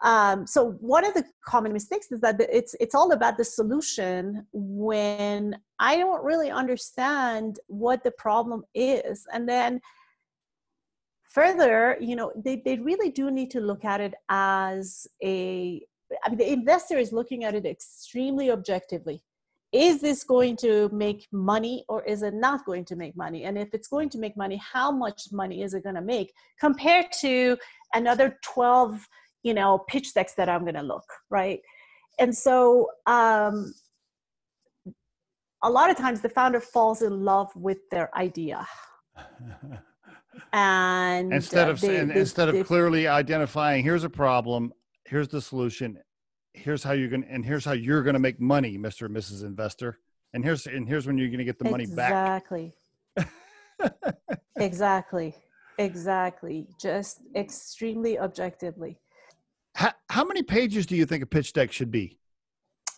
um, 0.00 0.46
so 0.46 0.72
one 0.80 1.04
of 1.04 1.14
the 1.14 1.24
common 1.44 1.72
mistakes 1.72 2.12
is 2.12 2.20
that 2.20 2.36
it's 2.40 2.74
it's 2.78 2.94
all 2.94 3.10
about 3.12 3.36
the 3.36 3.44
solution 3.44 4.46
when 4.52 5.58
I 5.80 5.96
don't 5.96 6.22
really 6.22 6.50
understand 6.50 7.58
what 7.66 8.04
the 8.04 8.12
problem 8.12 8.62
is, 8.74 9.26
and 9.32 9.48
then 9.48 9.80
further 11.28 11.96
you 12.00 12.16
know 12.16 12.32
they, 12.36 12.56
they 12.64 12.76
really 12.78 13.10
do 13.10 13.30
need 13.30 13.50
to 13.50 13.60
look 13.60 13.84
at 13.84 14.00
it 14.00 14.14
as 14.28 15.06
a 15.22 15.80
i 16.24 16.28
mean 16.28 16.38
the 16.38 16.52
investor 16.52 16.98
is 16.98 17.12
looking 17.12 17.44
at 17.44 17.54
it 17.54 17.66
extremely 17.66 18.50
objectively. 18.50 19.22
Is 19.70 20.00
this 20.00 20.24
going 20.24 20.56
to 20.58 20.88
make 20.94 21.28
money 21.30 21.84
or 21.90 22.02
is 22.04 22.22
it 22.22 22.32
not 22.32 22.64
going 22.64 22.86
to 22.86 22.96
make 22.96 23.14
money? 23.14 23.44
And 23.44 23.58
if 23.58 23.74
it's 23.74 23.88
going 23.88 24.08
to 24.10 24.18
make 24.18 24.34
money 24.34 24.56
how 24.56 24.90
much 24.90 25.24
money 25.30 25.62
is 25.62 25.74
it 25.74 25.82
going 25.82 25.94
to 25.94 26.00
make 26.00 26.32
compared 26.58 27.12
to 27.20 27.58
another 27.94 28.38
12 28.42 29.06
you 29.42 29.54
know 29.54 29.78
pitch 29.86 30.14
decks 30.14 30.34
that 30.34 30.48
i'm 30.48 30.62
going 30.62 30.74
to 30.74 30.82
look 30.82 31.04
right? 31.30 31.60
And 32.18 32.36
so 32.36 32.88
um 33.06 33.74
a 35.62 35.70
lot 35.70 35.90
of 35.90 35.96
times 35.96 36.20
the 36.22 36.28
founder 36.28 36.60
falls 36.60 37.02
in 37.02 37.24
love 37.24 37.50
with 37.54 37.78
their 37.90 38.08
idea 38.16 38.66
and 40.52 41.32
uh, 41.32 41.36
instead 41.36 41.68
of 41.68 41.80
they, 41.80 42.04
they, 42.04 42.20
instead 42.20 42.46
they, 42.46 42.60
of 42.60 42.66
clearly 42.66 43.06
identifying 43.06 43.82
here's 43.82 44.04
a 44.04 44.10
problem 44.10 44.72
here's 45.04 45.28
the 45.28 45.40
solution 45.40 45.98
here's 46.54 46.82
how 46.82 46.92
you're 46.92 47.08
going 47.08 47.24
and 47.24 47.44
here's 47.44 47.64
how 47.64 47.72
you're 47.72 48.02
going 48.02 48.14
to 48.14 48.20
make 48.20 48.40
money 48.40 48.76
mr 48.76 49.06
and 49.06 49.16
mrs 49.16 49.42
investor 49.44 49.98
and 50.34 50.44
here's 50.44 50.66
and 50.66 50.88
here's 50.88 51.06
when 51.06 51.18
you're 51.18 51.28
going 51.28 51.38
to 51.38 51.44
get 51.44 51.58
the 51.58 51.70
money 51.70 51.86
back. 51.86 52.10
exactly. 52.10 52.74
exactly. 54.58 55.34
Exactly. 55.78 56.66
Just 56.80 57.20
extremely 57.36 58.18
objectively. 58.18 58.98
How, 59.74 59.92
how 60.10 60.24
many 60.24 60.42
pages 60.42 60.86
do 60.86 60.96
you 60.96 61.06
think 61.06 61.22
a 61.22 61.26
pitch 61.26 61.52
deck 61.52 61.70
should 61.70 61.90
be? 61.90 62.18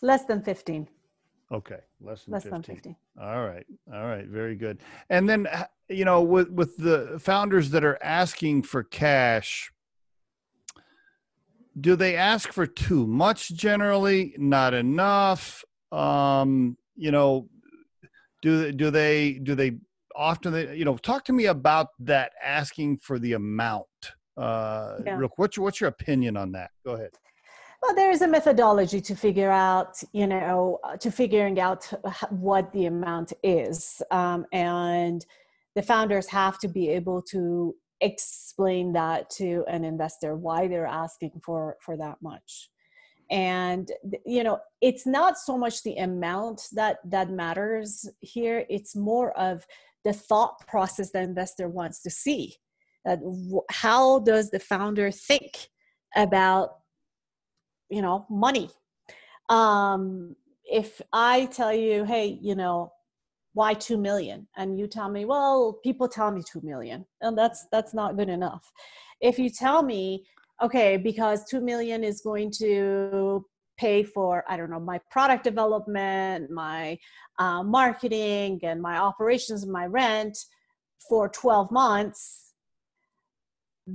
Less 0.01 0.25
than 0.25 0.41
15 0.41 0.87
okay 1.51 1.79
less 1.99 2.23
than 2.23 2.33
less 2.33 2.43
15. 2.43 2.51
than 2.51 2.75
15 2.75 2.95
all 3.21 3.45
right 3.45 3.65
all 3.93 4.05
right 4.05 4.27
very 4.27 4.55
good. 4.55 4.79
And 5.09 5.27
then 5.29 5.47
you 5.89 6.05
know 6.05 6.21
with 6.21 6.49
with 6.49 6.77
the 6.77 7.19
founders 7.19 7.69
that 7.71 7.83
are 7.83 7.99
asking 8.01 8.63
for 8.63 8.83
cash 8.83 9.71
do 11.79 11.95
they 11.95 12.17
ask 12.17 12.51
for 12.51 12.67
too 12.67 13.07
much 13.07 13.53
generally? 13.53 14.35
Not 14.37 14.73
enough? 14.73 15.63
Um 15.91 16.77
you 16.95 17.11
know 17.11 17.49
do 18.41 18.71
do 18.71 18.91
they 18.91 19.33
do 19.33 19.55
they 19.55 19.77
often 20.15 20.51
they, 20.53 20.75
you 20.75 20.85
know 20.85 20.97
talk 20.97 21.23
to 21.25 21.33
me 21.33 21.45
about 21.45 21.87
that 21.99 22.33
asking 22.43 22.97
for 22.97 23.19
the 23.19 23.33
amount. 23.33 23.87
Uh 24.37 24.97
Yeah. 25.05 25.17
real 25.17 25.29
what's 25.35 25.57
your, 25.57 25.63
what's 25.63 25.81
your 25.81 25.89
opinion 25.89 26.37
on 26.37 26.51
that? 26.53 26.71
Go 26.85 26.93
ahead 26.93 27.11
well 27.81 27.95
there 27.95 28.11
is 28.11 28.21
a 28.21 28.27
methodology 28.27 29.01
to 29.01 29.15
figure 29.15 29.51
out 29.51 30.01
you 30.13 30.27
know 30.27 30.79
uh, 30.83 30.97
to 30.97 31.11
figuring 31.11 31.59
out 31.59 31.91
what 32.29 32.71
the 32.73 32.85
amount 32.85 33.33
is 33.43 34.01
um, 34.11 34.45
and 34.51 35.25
the 35.75 35.81
founders 35.81 36.27
have 36.27 36.59
to 36.59 36.67
be 36.67 36.89
able 36.89 37.21
to 37.21 37.73
explain 38.01 38.93
that 38.93 39.29
to 39.29 39.63
an 39.67 39.85
investor 39.85 40.35
why 40.35 40.67
they're 40.67 40.87
asking 40.87 41.31
for 41.43 41.77
for 41.79 41.95
that 41.97 42.17
much. 42.21 42.69
And 43.29 43.89
you 44.25 44.43
know 44.43 44.59
it's 44.81 45.05
not 45.05 45.37
so 45.37 45.57
much 45.57 45.83
the 45.83 45.95
amount 45.95 46.63
that 46.73 46.97
that 47.05 47.29
matters 47.29 48.09
here 48.19 48.65
it's 48.69 48.95
more 48.95 49.31
of 49.37 49.65
the 50.03 50.11
thought 50.11 50.67
process 50.67 51.11
the 51.11 51.21
investor 51.21 51.69
wants 51.69 52.01
to 52.01 52.09
see. 52.09 52.55
That 53.05 53.19
how 53.69 54.19
does 54.19 54.49
the 54.49 54.59
founder 54.59 55.11
think 55.11 55.69
about 56.15 56.80
you 57.91 58.01
know 58.01 58.25
money. 58.29 58.69
Um 59.49 60.35
if 60.65 61.01
i 61.11 61.45
tell 61.47 61.73
you 61.73 62.05
hey 62.05 62.39
you 62.41 62.55
know 62.55 62.91
why 63.53 63.73
2 63.73 63.97
million? 63.97 64.47
And 64.55 64.79
you 64.79 64.87
tell 64.87 65.09
me 65.09 65.25
well 65.25 65.79
people 65.83 66.07
tell 66.07 66.31
me 66.31 66.41
2 66.41 66.61
million 66.61 67.05
and 67.21 67.37
that's 67.37 67.67
that's 67.71 67.93
not 67.93 68.17
good 68.17 68.29
enough. 68.29 68.71
If 69.19 69.37
you 69.37 69.49
tell 69.49 69.83
me 69.83 70.25
okay 70.61 70.97
because 70.97 71.43
2 71.45 71.61
million 71.61 72.03
is 72.03 72.21
going 72.21 72.51
to 72.51 73.45
pay 73.77 74.03
for 74.03 74.43
i 74.47 74.55
don't 74.55 74.69
know 74.69 74.79
my 74.79 74.99
product 75.09 75.43
development 75.43 76.51
my 76.51 76.97
uh, 77.39 77.63
marketing 77.63 78.59
and 78.63 78.81
my 78.81 78.97
operations 78.97 79.63
and 79.63 79.71
my 79.71 79.85
rent 79.85 80.37
for 81.09 81.27
12 81.29 81.71
months 81.71 82.50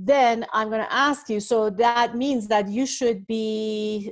then 0.05 0.45
i'm 0.53 0.69
going 0.69 0.81
to 0.83 0.93
ask 0.93 1.29
you. 1.29 1.39
So 1.39 1.69
that 1.71 2.15
means 2.15 2.47
that 2.47 2.67
you 2.69 2.85
should 2.85 3.25
be 3.27 4.11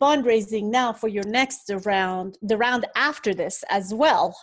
fundraising 0.00 0.70
now 0.70 0.92
for 0.92 1.08
your 1.08 1.24
next 1.24 1.70
round 1.84 2.38
the 2.42 2.56
round 2.56 2.86
after 2.96 3.34
this 3.34 3.62
as 3.68 3.92
well 3.92 4.34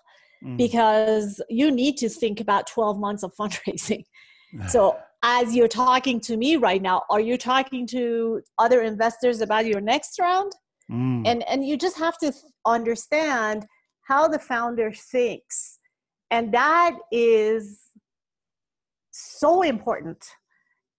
Mm. 0.43 0.55
because 0.55 1.41
you 1.49 1.71
need 1.71 1.97
to 1.97 2.09
think 2.09 2.39
about 2.39 2.67
12 2.67 2.99
months 2.99 3.23
of 3.23 3.33
fundraising. 3.39 4.03
So 4.67 4.97
as 5.23 5.55
you're 5.55 5.67
talking 5.67 6.19
to 6.21 6.37
me 6.37 6.57
right 6.57 6.81
now 6.81 7.01
are 7.09 7.19
you 7.19 7.37
talking 7.37 7.87
to 7.87 8.41
other 8.59 8.83
investors 8.83 9.41
about 9.41 9.65
your 9.65 9.81
next 9.81 10.19
round? 10.19 10.51
Mm. 10.91 11.27
and 11.27 11.43
and 11.49 11.65
you 11.65 11.75
just 11.75 11.97
have 11.97 12.17
to 12.19 12.31
understand 12.65 13.65
how 14.03 14.27
the 14.27 14.39
founder 14.39 14.91
thinks. 14.93 15.79
And 16.31 16.53
that 16.53 16.93
is 17.11 17.79
so 19.11 19.63
important 19.63 20.23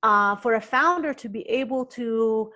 uh, 0.02 0.36
for 0.36 0.54
a 0.54 0.60
founder 0.60 1.12
to 1.14 1.28
be 1.28 1.42
able 1.48 1.84
to 1.84 2.50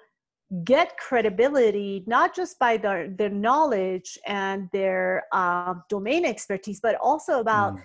get 0.64 0.98
credibility 0.98 2.04
not 2.06 2.34
just 2.34 2.58
by 2.58 2.76
their 2.76 3.08
their 3.08 3.30
knowledge 3.30 4.18
and 4.26 4.68
their 4.72 5.24
uh, 5.32 5.74
domain 5.88 6.24
expertise 6.26 6.80
but 6.80 6.94
also 6.96 7.40
about 7.40 7.72
Mm. 7.74 7.82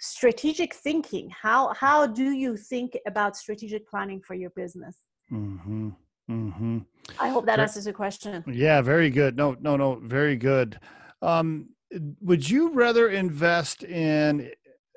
strategic 0.00 0.74
thinking 0.74 1.30
how 1.30 1.72
how 1.74 2.06
do 2.06 2.30
you 2.32 2.56
think 2.56 2.98
about 3.06 3.36
strategic 3.36 3.88
planning 3.88 4.20
for 4.26 4.34
your 4.34 4.50
business 4.56 4.96
mm-hmm. 5.30 5.90
Mm-hmm. 6.30 6.78
i 7.20 7.28
hope 7.28 7.46
that 7.46 7.60
answers 7.60 7.86
your 7.86 7.94
question 7.94 8.42
Yeah, 8.46 8.82
very 8.82 9.10
good. 9.10 9.36
No, 9.36 9.56
no, 9.60 9.76
no, 9.76 10.00
very 10.02 10.36
good. 10.36 10.78
Um, 11.22 11.70
would 12.20 12.48
you 12.48 12.70
rather 12.72 13.08
invest 13.08 13.82
in? 13.82 14.50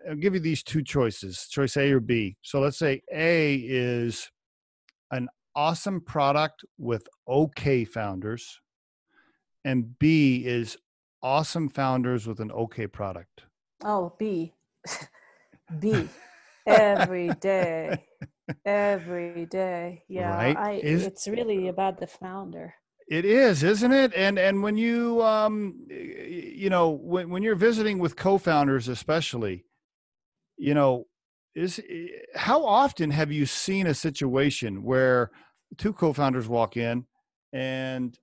I'll 0.09 0.15
give 0.15 0.33
you 0.33 0.39
these 0.39 0.63
two 0.63 0.83
choices: 0.83 1.47
choice 1.49 1.77
A 1.77 1.91
or 1.91 1.99
B. 1.99 2.37
So 2.41 2.59
let's 2.59 2.77
say 2.77 3.01
A 3.11 3.55
is 3.55 4.29
an 5.11 5.29
awesome 5.55 6.01
product 6.01 6.65
with 6.77 7.07
okay 7.27 7.85
founders, 7.85 8.59
and 9.63 9.97
B 9.99 10.45
is 10.45 10.77
awesome 11.21 11.69
founders 11.69 12.27
with 12.27 12.39
an 12.39 12.51
okay 12.51 12.87
product. 12.87 13.43
Oh, 13.83 14.13
B. 14.17 14.53
B. 15.79 16.07
Every 16.65 17.29
day. 17.41 18.05
Every 18.65 19.45
day. 19.45 20.03
Yeah. 20.07 20.35
Right. 20.35 20.57
I 20.57 20.71
Is- 20.75 21.05
it's 21.05 21.27
really 21.27 21.67
about 21.67 21.99
the 21.99 22.07
founder. 22.07 22.75
It 23.07 23.25
is, 23.25 23.63
isn't 23.63 23.91
it? 23.91 24.13
And 24.15 24.39
and 24.39 24.63
when 24.63 24.77
you 24.77 25.21
um 25.21 25.85
you 25.89 26.69
know 26.69 26.89
when 26.89 27.29
when 27.29 27.43
you're 27.43 27.55
visiting 27.55 27.99
with 27.99 28.15
co-founders 28.15 28.87
especially, 28.87 29.65
you 30.57 30.73
know, 30.73 31.05
is 31.55 31.79
eh, 31.89 32.07
how 32.35 32.63
often 32.65 33.11
have 33.11 33.31
you 33.31 33.45
seen 33.45 33.87
a 33.87 33.93
situation 33.93 34.83
where 34.83 35.31
two 35.77 35.93
co-founders 35.93 36.47
walk 36.47 36.77
in 36.77 37.05
and 37.51 38.17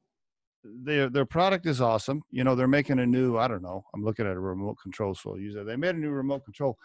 their 0.65 1.09
their 1.09 1.25
product 1.25 1.67
is 1.67 1.81
awesome. 1.81 2.23
You 2.31 2.45
know, 2.45 2.55
they're 2.55 2.69
making 2.69 2.99
a 2.99 3.07
new, 3.07 3.39
I 3.39 3.49
don't 3.49 3.63
know, 3.63 3.85
I'm 3.95 4.05
looking 4.05 4.27
at 4.27 4.37
a 4.37 4.41
remote 4.41 4.77
control, 4.83 5.15
so 5.15 5.31
I'll 5.31 5.39
use 5.39 5.55
that. 5.55 5.65
They 5.65 5.77
made 5.77 5.95
a 5.95 5.99
new 5.99 6.11
remote 6.11 6.45
control. 6.45 6.77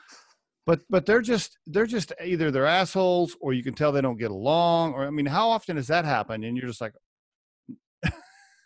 But 0.66 0.82
but 0.90 1.06
they're 1.06 1.22
just 1.22 1.58
they're 1.68 1.86
just 1.86 2.12
either 2.24 2.50
they're 2.52 2.66
assholes 2.66 3.36
or 3.40 3.54
you 3.54 3.64
can 3.64 3.76
tell 3.76 3.92
they 3.92 4.02
don't 4.02 4.18
get 4.18 4.32
along. 4.32 4.94
Or 4.94 5.06
I 5.06 5.12
mean, 5.12 5.28
how 5.28 5.50
often 5.50 5.76
does 5.76 5.88
that 5.88 6.06
happen? 6.06 6.44
And 6.44 6.58
you're 6.58 6.68
just 6.68 6.82
like, 6.82 6.94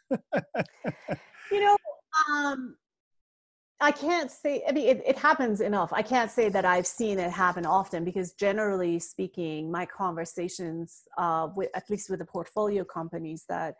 You 1.51 1.59
know, 1.59 1.77
um 2.33 2.75
I 3.81 3.91
can't 3.91 4.29
say 4.29 4.63
I 4.67 4.71
mean 4.73 4.87
it, 4.89 5.01
it 5.05 5.17
happens 5.17 5.61
enough. 5.61 5.91
I 5.93 6.01
can't 6.01 6.29
say 6.31 6.49
that 6.49 6.65
I've 6.65 6.87
seen 6.87 7.17
it 7.19 7.31
happen 7.31 7.65
often 7.65 8.03
because 8.03 8.33
generally 8.33 8.99
speaking, 8.99 9.71
my 9.71 9.85
conversations 9.85 11.03
uh 11.17 11.47
with 11.55 11.69
at 11.75 11.89
least 11.89 12.09
with 12.09 12.19
the 12.19 12.25
portfolio 12.25 12.83
companies 12.83 13.45
that 13.49 13.75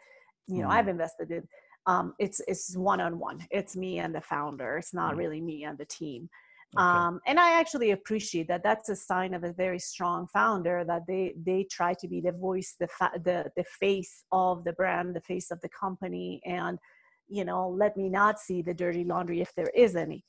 you 0.48 0.62
know 0.62 0.70
Mm. 0.70 0.74
I've 0.76 0.88
invested 0.88 1.32
in, 1.32 1.44
um, 1.86 2.14
it's 2.20 2.40
it's 2.48 2.76
one 2.78 3.02
on 3.02 3.20
one. 3.20 3.46
It's 3.52 3.76
me 3.76 4.00
and 4.00 4.14
the 4.16 4.22
founder. 4.22 4.78
It's 4.78 4.94
not 4.94 5.14
Mm. 5.14 5.18
really 5.18 5.42
me 5.42 5.64
and 5.66 5.78
the 5.78 5.86
team. 5.86 6.30
okay. 6.78 6.84
um, 6.86 7.20
and 7.30 7.38
i 7.40 7.50
actually 7.62 7.90
appreciate 7.98 8.48
that 8.52 8.62
that's 8.68 8.90
a 8.90 8.96
sign 9.12 9.32
of 9.38 9.44
a 9.44 9.54
very 9.64 9.80
strong 9.92 10.28
founder 10.38 10.76
that 10.92 11.04
they 11.12 11.24
they 11.50 11.62
try 11.78 11.92
to 12.02 12.08
be 12.14 12.20
the 12.28 12.32
voice 12.48 12.70
the 12.84 12.88
fa- 12.98 13.20
the 13.30 13.38
the 13.60 13.64
face 13.82 14.14
of 14.44 14.64
the 14.68 14.74
brand 14.80 15.08
the 15.20 15.26
face 15.32 15.50
of 15.54 15.60
the 15.62 15.70
company 15.84 16.30
and 16.60 16.76
you 17.30 17.46
know 17.46 17.70
let 17.70 17.96
me 17.96 18.10
not 18.10 18.40
see 18.40 18.62
the 18.62 18.74
dirty 18.74 19.04
laundry 19.04 19.42
if 19.42 19.54
there 19.56 19.72
is 19.76 19.96
any. 19.96 20.24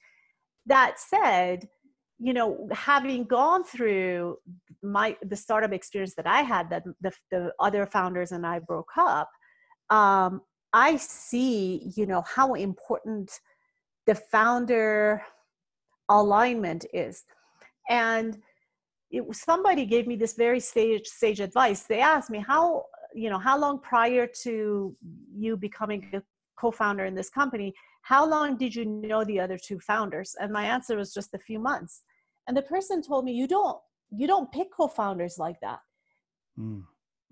That 0.67 0.99
said 0.99 1.69
you 2.19 2.33
know 2.33 2.69
having 2.73 3.25
gone 3.25 3.65
through 3.65 4.37
my 4.83 5.17
the 5.23 5.37
startup 5.37 5.73
experience 5.73 6.15
that 6.15 6.27
i 6.27 6.43
had 6.43 6.69
that 6.69 6.85
the, 7.01 7.11
the 7.31 7.51
other 7.59 7.87
founders 7.87 8.31
and 8.31 8.47
i 8.47 8.59
broke 8.59 8.91
up 8.99 9.31
um, 9.89 10.43
i 10.75 10.97
see 10.97 11.91
you 11.97 12.05
know 12.05 12.23
how 12.37 12.53
important 12.53 13.33
the 14.07 14.15
founder 14.15 15.23
alignment 16.11 16.85
is. 16.93 17.25
And 17.89 18.39
it, 19.11 19.25
somebody 19.35 19.87
gave 19.87 20.07
me 20.07 20.17
this 20.17 20.35
very 20.35 20.61
sage 20.61 21.07
sage 21.07 21.41
advice. 21.41 21.85
They 21.85 22.01
asked 22.01 22.31
me 22.31 22.45
how 22.47 22.85
you 23.15 23.31
know 23.31 23.39
how 23.39 23.59
long 23.59 23.81
prior 23.81 24.29
to 24.43 24.97
you 25.35 25.57
becoming 25.57 26.11
a 26.13 26.23
co-founder 26.61 27.05
in 27.11 27.15
this 27.21 27.31
company 27.41 27.69
how 28.13 28.23
long 28.35 28.49
did 28.63 28.73
you 28.79 28.85
know 29.11 29.23
the 29.25 29.39
other 29.45 29.59
two 29.69 29.79
founders 29.91 30.31
and 30.41 30.53
my 30.59 30.65
answer 30.77 30.95
was 31.03 31.11
just 31.19 31.31
a 31.35 31.39
few 31.49 31.59
months 31.71 31.95
and 32.47 32.55
the 32.57 32.67
person 32.75 32.97
told 33.11 33.23
me 33.25 33.33
you 33.43 33.47
don't 33.57 33.79
you 34.21 34.27
don't 34.33 34.51
pick 34.57 34.69
co-founders 34.79 35.37
like 35.47 35.61
that 35.67 35.81
Mm. 36.59 36.83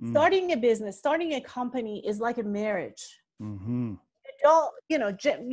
Mm. 0.02 0.10
starting 0.12 0.46
a 0.52 0.56
business 0.68 0.98
starting 1.04 1.30
a 1.34 1.40
company 1.58 1.94
is 2.10 2.16
like 2.26 2.38
a 2.38 2.46
marriage 2.60 3.04
Mm-hmm. 3.42 3.88
you 4.28 4.34
don't 4.48 4.70
you 4.92 4.98
know 5.02 5.10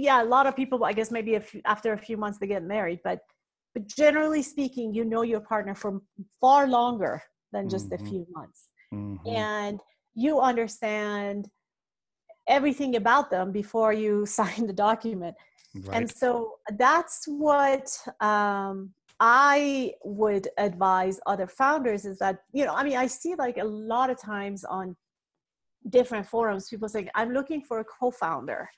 yeah 0.07 0.19
a 0.25 0.29
lot 0.35 0.45
of 0.49 0.53
people 0.59 0.77
i 0.91 0.93
guess 0.97 1.11
maybe 1.17 1.33
a 1.35 1.43
few, 1.49 1.61
after 1.73 1.89
a 1.93 1.97
few 2.07 2.17
months 2.23 2.37
they 2.39 2.47
get 2.55 2.63
married 2.75 2.99
but 3.09 3.19
but 3.73 3.83
generally 4.03 4.43
speaking 4.53 4.87
you 4.97 5.03
know 5.11 5.23
your 5.33 5.43
partner 5.53 5.75
for 5.83 5.91
far 6.41 6.61
longer 6.79 7.15
than 7.53 7.63
just 7.75 7.87
Mhm. 7.89 7.95
a 7.99 8.01
few 8.09 8.23
months 8.37 8.59
Mm-hmm. 8.93 9.35
and 9.43 9.75
you 10.25 10.33
understand 10.51 11.39
everything 12.47 12.95
about 12.95 13.29
them 13.29 13.51
before 13.51 13.93
you 13.93 14.25
sign 14.39 14.67
the 14.67 14.73
document 14.73 15.35
Right. 15.83 15.97
And 15.97 16.11
so 16.11 16.55
that's 16.77 17.25
what 17.27 17.97
um, 18.21 18.93
I 19.19 19.93
would 20.03 20.47
advise 20.57 21.19
other 21.25 21.47
founders 21.47 22.05
is 22.05 22.19
that, 22.19 22.39
you 22.53 22.65
know, 22.65 22.73
I 22.73 22.83
mean, 22.83 22.97
I 22.97 23.07
see 23.07 23.35
like 23.35 23.57
a 23.57 23.63
lot 23.63 24.09
of 24.09 24.19
times 24.19 24.63
on 24.63 24.95
different 25.89 26.25
forums, 26.25 26.69
people 26.69 26.87
saying, 26.87 27.09
I'm 27.13 27.33
looking 27.33 27.61
for 27.61 27.79
a 27.79 27.83
co 27.83 28.09
founder. 28.09 28.69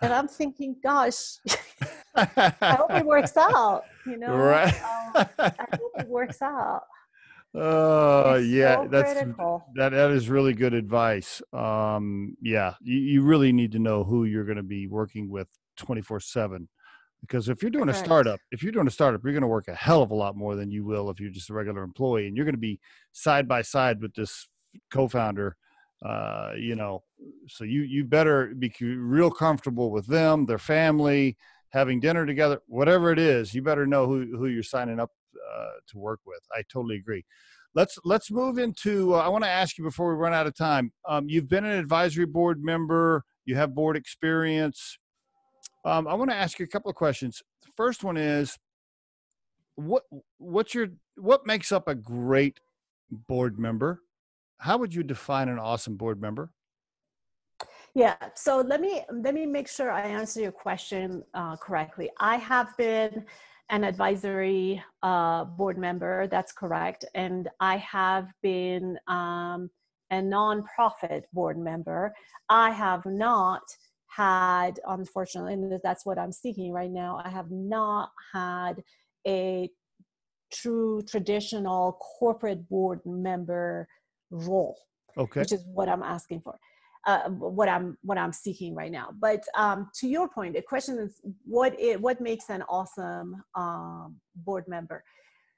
And 0.00 0.12
I'm 0.12 0.28
thinking, 0.40 0.76
gosh, 0.82 1.36
I 2.14 2.76
hope 2.78 2.92
it 2.92 3.04
works 3.04 3.36
out, 3.36 3.82
you 4.06 4.16
know? 4.16 4.34
Right. 4.34 4.74
Um, 4.74 5.26
I 5.38 5.66
hope 5.72 5.92
it 5.98 6.08
works 6.08 6.40
out. 6.40 6.84
Oh 7.54 8.32
uh, 8.32 8.36
yeah, 8.36 8.76
so 8.76 8.88
that's 8.88 9.12
critical. 9.12 9.64
that. 9.74 9.90
That 9.90 10.10
is 10.10 10.28
really 10.30 10.54
good 10.54 10.72
advice. 10.72 11.42
Um, 11.52 12.34
yeah, 12.40 12.74
you, 12.80 12.98
you 12.98 13.22
really 13.22 13.52
need 13.52 13.72
to 13.72 13.78
know 13.78 14.04
who 14.04 14.24
you're 14.24 14.44
going 14.44 14.56
to 14.56 14.62
be 14.62 14.86
working 14.86 15.28
with 15.28 15.48
24 15.76 16.20
seven 16.20 16.68
because 17.22 17.48
if 17.48 17.62
you're 17.62 17.70
doing 17.70 17.86
Correct. 17.86 18.00
a 18.00 18.04
startup 18.04 18.40
if 18.50 18.62
you're 18.62 18.72
doing 18.72 18.86
a 18.86 18.90
startup 18.90 19.22
you're 19.24 19.32
going 19.32 19.42
to 19.42 19.48
work 19.48 19.68
a 19.68 19.74
hell 19.74 20.02
of 20.02 20.10
a 20.10 20.14
lot 20.14 20.36
more 20.36 20.54
than 20.54 20.70
you 20.70 20.84
will 20.84 21.08
if 21.10 21.18
you're 21.18 21.30
just 21.30 21.50
a 21.50 21.54
regular 21.54 21.82
employee 21.82 22.26
and 22.26 22.36
you're 22.36 22.44
going 22.44 22.54
to 22.54 22.60
be 22.60 22.78
side 23.12 23.48
by 23.48 23.62
side 23.62 24.00
with 24.02 24.14
this 24.14 24.48
co-founder 24.92 25.56
uh, 26.04 26.52
you 26.58 26.74
know 26.74 27.02
so 27.48 27.64
you 27.64 27.82
you 27.82 28.04
better 28.04 28.52
be 28.58 28.72
real 28.80 29.30
comfortable 29.30 29.90
with 29.90 30.06
them 30.06 30.46
their 30.46 30.58
family 30.58 31.36
having 31.70 32.00
dinner 32.00 32.26
together 32.26 32.60
whatever 32.66 33.12
it 33.12 33.18
is 33.18 33.54
you 33.54 33.62
better 33.62 33.86
know 33.86 34.06
who, 34.06 34.36
who 34.36 34.46
you're 34.46 34.62
signing 34.62 35.00
up 35.00 35.10
uh, 35.54 35.70
to 35.86 35.98
work 35.98 36.20
with 36.26 36.40
i 36.56 36.62
totally 36.72 36.96
agree 36.96 37.24
let's 37.74 37.98
let's 38.04 38.30
move 38.30 38.58
into 38.58 39.14
uh, 39.14 39.18
i 39.18 39.28
want 39.28 39.44
to 39.44 39.50
ask 39.50 39.78
you 39.78 39.84
before 39.84 40.08
we 40.08 40.20
run 40.20 40.34
out 40.34 40.46
of 40.46 40.54
time 40.54 40.92
um, 41.08 41.28
you've 41.28 41.48
been 41.48 41.64
an 41.64 41.78
advisory 41.78 42.26
board 42.26 42.62
member 42.62 43.24
you 43.44 43.56
have 43.56 43.74
board 43.74 43.96
experience 43.96 44.98
um, 45.84 46.06
I 46.06 46.14
want 46.14 46.30
to 46.30 46.36
ask 46.36 46.58
you 46.58 46.64
a 46.64 46.68
couple 46.68 46.90
of 46.90 46.96
questions. 46.96 47.42
The 47.62 47.70
first 47.76 48.04
one 48.04 48.16
is, 48.16 48.58
what 49.74 50.02
what's 50.38 50.74
your 50.74 50.88
what 51.16 51.46
makes 51.46 51.72
up 51.72 51.88
a 51.88 51.94
great 51.94 52.60
board 53.10 53.58
member? 53.58 54.00
How 54.58 54.76
would 54.78 54.94
you 54.94 55.02
define 55.02 55.48
an 55.48 55.58
awesome 55.58 55.96
board 55.96 56.20
member? 56.20 56.50
Yeah, 57.94 58.16
so 58.34 58.60
let 58.60 58.80
me 58.80 59.02
let 59.10 59.34
me 59.34 59.44
make 59.44 59.68
sure 59.68 59.90
I 59.90 60.02
answer 60.02 60.40
your 60.40 60.52
question 60.52 61.24
uh, 61.34 61.56
correctly. 61.56 62.10
I 62.20 62.36
have 62.36 62.76
been 62.76 63.24
an 63.72 63.82
advisory 63.82 64.80
uh, 65.02 65.44
board 65.44 65.78
member. 65.78 66.28
That's 66.28 66.52
correct, 66.52 67.04
and 67.14 67.48
I 67.58 67.78
have 67.78 68.28
been 68.42 68.98
um, 69.08 69.70
a 70.12 70.16
nonprofit 70.16 71.22
board 71.32 71.58
member. 71.58 72.12
I 72.48 72.70
have 72.70 73.04
not 73.06 73.62
had, 74.08 74.78
unfortunately, 74.86 75.54
and 75.54 75.80
that's 75.82 76.04
what 76.04 76.18
I'm 76.18 76.32
seeking 76.32 76.70
right 76.70 76.90
now, 76.90 77.20
I 77.24 77.30
have 77.30 77.50
not 77.50 78.10
had 78.32 78.82
a 79.26 79.70
true 80.52 81.02
traditional 81.08 81.98
corporate 82.18 82.68
board 82.68 83.00
member 83.06 83.88
role. 84.30 84.76
Okay. 85.16 85.40
Which 85.40 85.52
is 85.52 85.64
what 85.66 85.88
I'm 85.88 86.02
asking 86.02 86.40
for. 86.40 86.58
Uh, 87.04 87.28
what 87.30 87.68
I'm 87.68 87.98
what 88.02 88.16
I'm 88.16 88.32
seeking 88.32 88.76
right 88.76 88.92
now. 88.92 89.08
But 89.18 89.42
um, 89.56 89.90
to 89.98 90.06
your 90.06 90.28
point, 90.28 90.54
the 90.54 90.62
question 90.62 90.98
is 90.98 91.20
what 91.44 91.74
it, 91.80 92.00
what 92.00 92.20
makes 92.20 92.48
an 92.48 92.62
awesome 92.68 93.42
um, 93.56 94.20
board 94.36 94.64
member. 94.68 95.02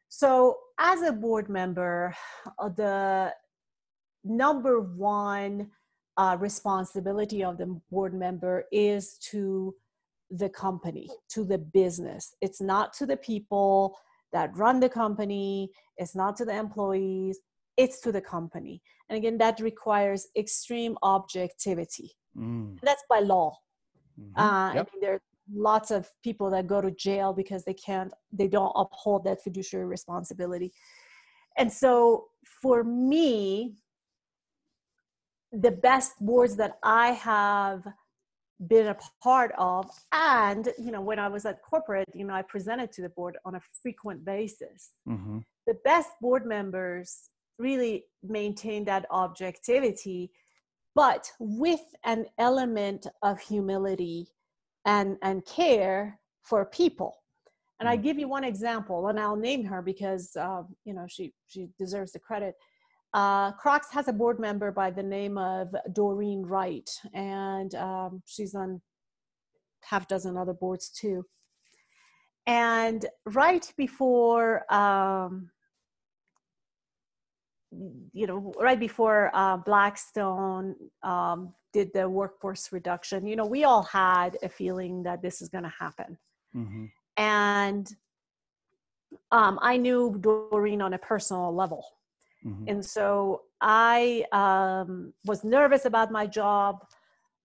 So 0.08 0.56
as 0.78 1.02
a 1.02 1.12
board 1.12 1.50
member, 1.50 2.14
uh, 2.58 2.70
the 2.70 3.34
number 4.24 4.80
one 4.80 5.70
uh, 6.16 6.36
responsibility 6.40 7.44
of 7.44 7.58
the 7.58 7.78
board 7.90 8.14
member 8.14 8.64
is 8.72 9.18
to 9.30 9.74
the 10.30 10.48
company, 10.48 11.10
to 11.30 11.44
the 11.44 11.58
business. 11.58 12.34
It's 12.40 12.60
not 12.60 12.92
to 12.94 13.06
the 13.06 13.16
people 13.16 13.96
that 14.32 14.56
run 14.56 14.80
the 14.80 14.88
company, 14.88 15.70
it's 15.96 16.14
not 16.14 16.36
to 16.36 16.44
the 16.44 16.56
employees, 16.56 17.38
it's 17.76 18.00
to 18.00 18.12
the 18.12 18.20
company. 18.20 18.82
And 19.08 19.16
again, 19.16 19.38
that 19.38 19.60
requires 19.60 20.28
extreme 20.36 20.96
objectivity. 21.02 22.12
Mm. 22.36 22.78
That's 22.82 23.04
by 23.08 23.20
law. 23.20 23.58
Mm-hmm. 24.20 24.40
Uh, 24.40 24.74
yep. 24.74 24.88
I 24.88 24.94
mean, 24.94 25.00
there 25.00 25.14
are 25.14 25.22
lots 25.52 25.90
of 25.90 26.08
people 26.22 26.50
that 26.50 26.66
go 26.66 26.80
to 26.80 26.90
jail 26.90 27.32
because 27.32 27.64
they 27.64 27.74
can't, 27.74 28.12
they 28.32 28.48
don't 28.48 28.72
uphold 28.76 29.24
that 29.24 29.42
fiduciary 29.42 29.86
responsibility. 29.86 30.72
And 31.56 31.72
so 31.72 32.26
for 32.62 32.82
me, 32.84 33.76
the 35.52 35.70
best 35.70 36.14
boards 36.20 36.56
that 36.56 36.78
I 36.82 37.08
have 37.12 37.86
been 38.68 38.88
a 38.88 38.96
part 39.22 39.52
of 39.58 39.90
and 40.12 40.68
you 40.78 40.92
know 40.92 41.00
when 41.00 41.18
i 41.18 41.26
was 41.26 41.44
at 41.44 41.60
corporate 41.60 42.06
you 42.14 42.24
know 42.24 42.32
i 42.32 42.40
presented 42.40 42.92
to 42.92 43.02
the 43.02 43.08
board 43.10 43.36
on 43.44 43.56
a 43.56 43.60
frequent 43.82 44.24
basis 44.24 44.92
mm-hmm. 45.08 45.38
the 45.66 45.74
best 45.84 46.10
board 46.20 46.46
members 46.46 47.30
really 47.58 48.04
maintain 48.22 48.84
that 48.84 49.06
objectivity 49.10 50.30
but 50.94 51.30
with 51.38 51.82
an 52.04 52.26
element 52.38 53.06
of 53.22 53.40
humility 53.40 54.28
and 54.84 55.16
and 55.22 55.44
care 55.46 56.18
for 56.42 56.64
people. 56.66 57.16
And 57.80 57.88
i 57.88 57.96
give 57.96 58.18
you 58.18 58.28
one 58.28 58.44
example 58.44 59.08
and 59.08 59.18
i'll 59.18 59.36
name 59.36 59.64
her 59.64 59.82
because 59.82 60.36
um, 60.36 60.68
you 60.84 60.94
know 60.94 61.06
she 61.08 61.32
she 61.46 61.68
deserves 61.78 62.12
the 62.12 62.18
credit. 62.18 62.54
Uh, 63.12 63.52
Crocs 63.52 63.92
has 63.92 64.08
a 64.08 64.12
board 64.12 64.40
member 64.40 64.72
by 64.72 64.90
the 64.90 65.02
name 65.02 65.38
of 65.38 65.72
Doreen 65.92 66.42
Wright, 66.42 66.90
and 67.12 67.72
um, 67.76 68.20
she's 68.26 68.56
on 68.56 68.80
half 69.84 70.08
dozen 70.08 70.36
other 70.36 70.52
boards 70.52 70.88
too. 70.88 71.24
And 72.48 73.06
right 73.24 73.72
before, 73.76 74.72
um, 74.72 75.50
you 78.12 78.26
know, 78.26 78.52
right 78.58 78.78
before 78.78 79.30
uh, 79.34 79.56
Blackstone 79.56 80.74
um, 81.02 81.54
did 81.72 81.90
the 81.92 82.08
workforce 82.08 82.72
reduction, 82.72 83.26
you 83.26 83.36
know, 83.36 83.46
we 83.46 83.64
all 83.64 83.82
had 83.82 84.36
a 84.42 84.48
feeling 84.48 85.02
that 85.02 85.22
this 85.22 85.42
is 85.42 85.48
going 85.48 85.64
to 85.64 85.72
happen. 85.78 86.18
Mm-hmm. 86.54 86.84
And 87.16 87.88
um, 89.30 89.58
I 89.62 89.76
knew 89.76 90.16
Doreen 90.20 90.82
on 90.82 90.94
a 90.94 90.98
personal 90.98 91.54
level 91.54 91.84
Mm-hmm. 92.46 92.64
And 92.68 92.84
so 92.84 93.42
I 93.60 94.24
um, 94.32 95.12
was 95.24 95.44
nervous 95.44 95.84
about 95.86 96.12
my 96.12 96.26
job. 96.26 96.84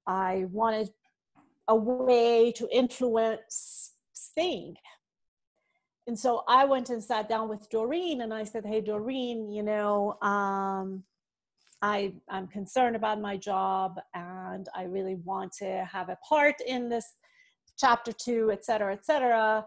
I 0.06 0.46
wanted 0.52 0.90
a 1.68 1.76
way 1.76 2.52
to 2.54 2.68
influence 2.72 3.94
staying. 4.14 4.76
And 6.10 6.18
so 6.18 6.44
I 6.48 6.66
went 6.66 6.90
and 6.90 7.04
sat 7.04 7.30
down 7.30 7.48
with 7.50 7.70
Doreen 7.70 8.22
and 8.22 8.34
I 8.34 8.44
said, 8.44 8.66
Hey, 8.66 8.82
Doreen, 8.82 9.52
you 9.52 9.62
know, 9.62 10.18
um, 10.24 11.04
I, 11.84 12.16
I'm 12.28 12.48
concerned 12.48 12.96
about 12.96 13.22
my 13.22 13.38
job 13.38 14.00
and 14.16 14.68
I 14.76 14.86
really 14.86 15.18
want 15.24 15.52
to 15.60 15.86
have 15.86 16.10
a 16.10 16.18
part 16.28 16.56
in 16.66 16.90
this 16.90 17.14
chapter 17.78 18.12
two, 18.12 18.50
et 18.52 18.66
cetera, 18.66 18.92
et 18.92 19.06
cetera 19.06 19.64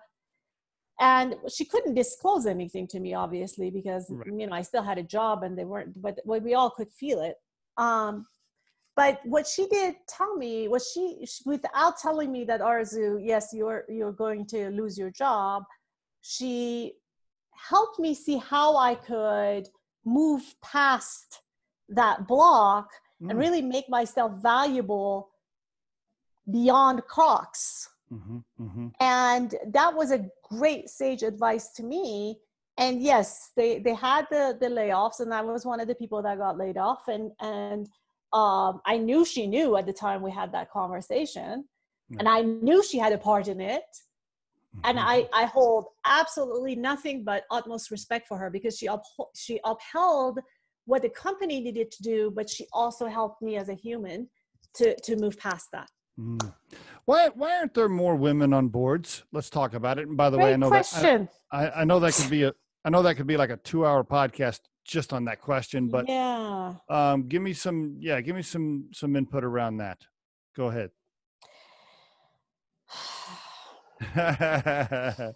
and 1.00 1.36
she 1.48 1.64
couldn't 1.64 1.94
disclose 1.94 2.44
anything 2.44 2.86
to 2.86 3.00
me 3.00 3.14
obviously 3.14 3.70
because 3.70 4.04
right. 4.10 4.26
you 4.26 4.46
know 4.46 4.54
i 4.54 4.60
still 4.60 4.82
had 4.82 4.98
a 4.98 5.02
job 5.02 5.42
and 5.42 5.56
they 5.58 5.64
weren't 5.64 6.00
but 6.02 6.20
we 6.26 6.52
all 6.52 6.68
could 6.68 6.92
feel 6.92 7.22
it 7.22 7.36
um, 7.78 8.26
but 8.94 9.20
what 9.24 9.46
she 9.46 9.66
did 9.68 9.94
tell 10.06 10.36
me 10.36 10.68
was 10.68 10.90
she, 10.92 11.26
without 11.46 11.96
telling 11.98 12.30
me 12.30 12.44
that 12.44 12.60
arzu 12.60 13.18
yes 13.24 13.48
you're 13.54 13.84
you're 13.88 14.12
going 14.12 14.44
to 14.44 14.68
lose 14.68 14.98
your 14.98 15.10
job 15.10 15.64
she 16.22 16.94
helped 17.50 17.98
me 17.98 18.14
see 18.14 18.38
how 18.38 18.76
i 18.76 18.94
could 18.94 19.68
move 20.04 20.42
past 20.62 21.42
that 21.88 22.26
block 22.26 22.88
mm. 23.22 23.30
and 23.30 23.38
really 23.38 23.62
make 23.62 23.88
myself 23.88 24.32
valuable 24.40 25.28
beyond 26.50 27.04
crocs 27.04 27.88
Mm-hmm, 28.12 28.38
mm-hmm. 28.60 28.88
And 29.00 29.54
that 29.68 29.94
was 29.94 30.10
a 30.10 30.26
great 30.42 30.88
sage 30.88 31.22
advice 31.22 31.70
to 31.74 31.82
me. 31.82 32.38
And 32.78 33.02
yes, 33.02 33.52
they, 33.56 33.78
they 33.78 33.94
had 33.94 34.26
the, 34.30 34.56
the 34.60 34.68
layoffs, 34.68 35.20
and 35.20 35.32
I 35.32 35.42
was 35.42 35.64
one 35.64 35.80
of 35.80 35.88
the 35.88 35.94
people 35.94 36.22
that 36.22 36.38
got 36.38 36.58
laid 36.58 36.76
off. 36.76 37.08
And, 37.08 37.32
and 37.40 37.88
um, 38.32 38.80
I 38.86 38.98
knew 38.98 39.24
she 39.24 39.46
knew 39.46 39.76
at 39.76 39.86
the 39.86 39.92
time 39.92 40.22
we 40.22 40.30
had 40.30 40.52
that 40.52 40.70
conversation, 40.70 41.64
mm-hmm. 42.12 42.18
and 42.18 42.28
I 42.28 42.42
knew 42.42 42.82
she 42.82 42.98
had 42.98 43.12
a 43.12 43.18
part 43.18 43.48
in 43.48 43.60
it. 43.60 43.84
And 44.84 44.98
mm-hmm. 44.98 45.08
I, 45.08 45.28
I 45.34 45.44
hold 45.44 45.86
absolutely 46.06 46.74
nothing 46.74 47.24
but 47.24 47.44
utmost 47.50 47.90
respect 47.90 48.26
for 48.26 48.38
her 48.38 48.50
because 48.50 48.78
she, 48.78 48.86
uphold, 48.86 49.28
she 49.36 49.60
upheld 49.64 50.40
what 50.86 51.02
the 51.02 51.10
company 51.10 51.60
needed 51.60 51.90
to 51.92 52.02
do, 52.02 52.32
but 52.34 52.48
she 52.48 52.66
also 52.72 53.06
helped 53.06 53.42
me 53.42 53.56
as 53.56 53.68
a 53.68 53.74
human 53.74 54.28
to, 54.74 54.98
to 55.02 55.16
move 55.16 55.38
past 55.38 55.68
that. 55.72 55.88
Mm. 56.18 56.52
Why 57.04 57.30
why 57.34 57.56
aren't 57.56 57.74
there 57.74 57.88
more 57.88 58.14
women 58.16 58.52
on 58.52 58.68
boards? 58.68 59.24
Let's 59.32 59.50
talk 59.50 59.74
about 59.74 59.98
it. 59.98 60.08
And 60.08 60.16
by 60.16 60.30
the 60.30 60.36
Great 60.36 60.44
way, 60.44 60.52
I 60.52 60.56
know 60.56 60.68
question. 60.68 61.28
that 61.50 61.74
I, 61.74 61.80
I 61.80 61.84
know 61.84 61.98
that 62.00 62.14
could 62.14 62.30
be 62.30 62.44
a 62.44 62.52
I 62.84 62.90
know 62.90 63.02
that 63.02 63.16
could 63.16 63.26
be 63.26 63.36
like 63.36 63.50
a 63.50 63.56
two 63.56 63.86
hour 63.86 64.04
podcast 64.04 64.60
just 64.84 65.12
on 65.12 65.24
that 65.26 65.40
question, 65.40 65.88
but 65.88 66.08
yeah, 66.08 66.74
um, 66.88 67.28
give 67.28 67.42
me 67.42 67.52
some 67.52 67.96
yeah, 67.98 68.20
give 68.20 68.36
me 68.36 68.42
some 68.42 68.88
some 68.92 69.16
input 69.16 69.44
around 69.44 69.78
that. 69.78 69.98
Go 70.56 70.66
ahead. 70.66 70.90
uh, 74.16 75.32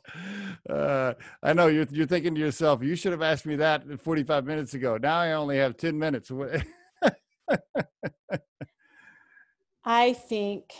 I 1.42 1.52
know 1.52 1.66
you're 1.68 1.86
you're 1.90 2.06
thinking 2.06 2.34
to 2.34 2.40
yourself, 2.40 2.82
you 2.82 2.96
should 2.96 3.12
have 3.12 3.22
asked 3.22 3.46
me 3.46 3.56
that 3.56 4.00
45 4.00 4.44
minutes 4.44 4.74
ago. 4.74 4.96
Now 4.96 5.18
I 5.18 5.32
only 5.32 5.58
have 5.58 5.76
10 5.76 5.98
minutes. 5.98 6.32
I 9.84 10.14
think, 10.14 10.72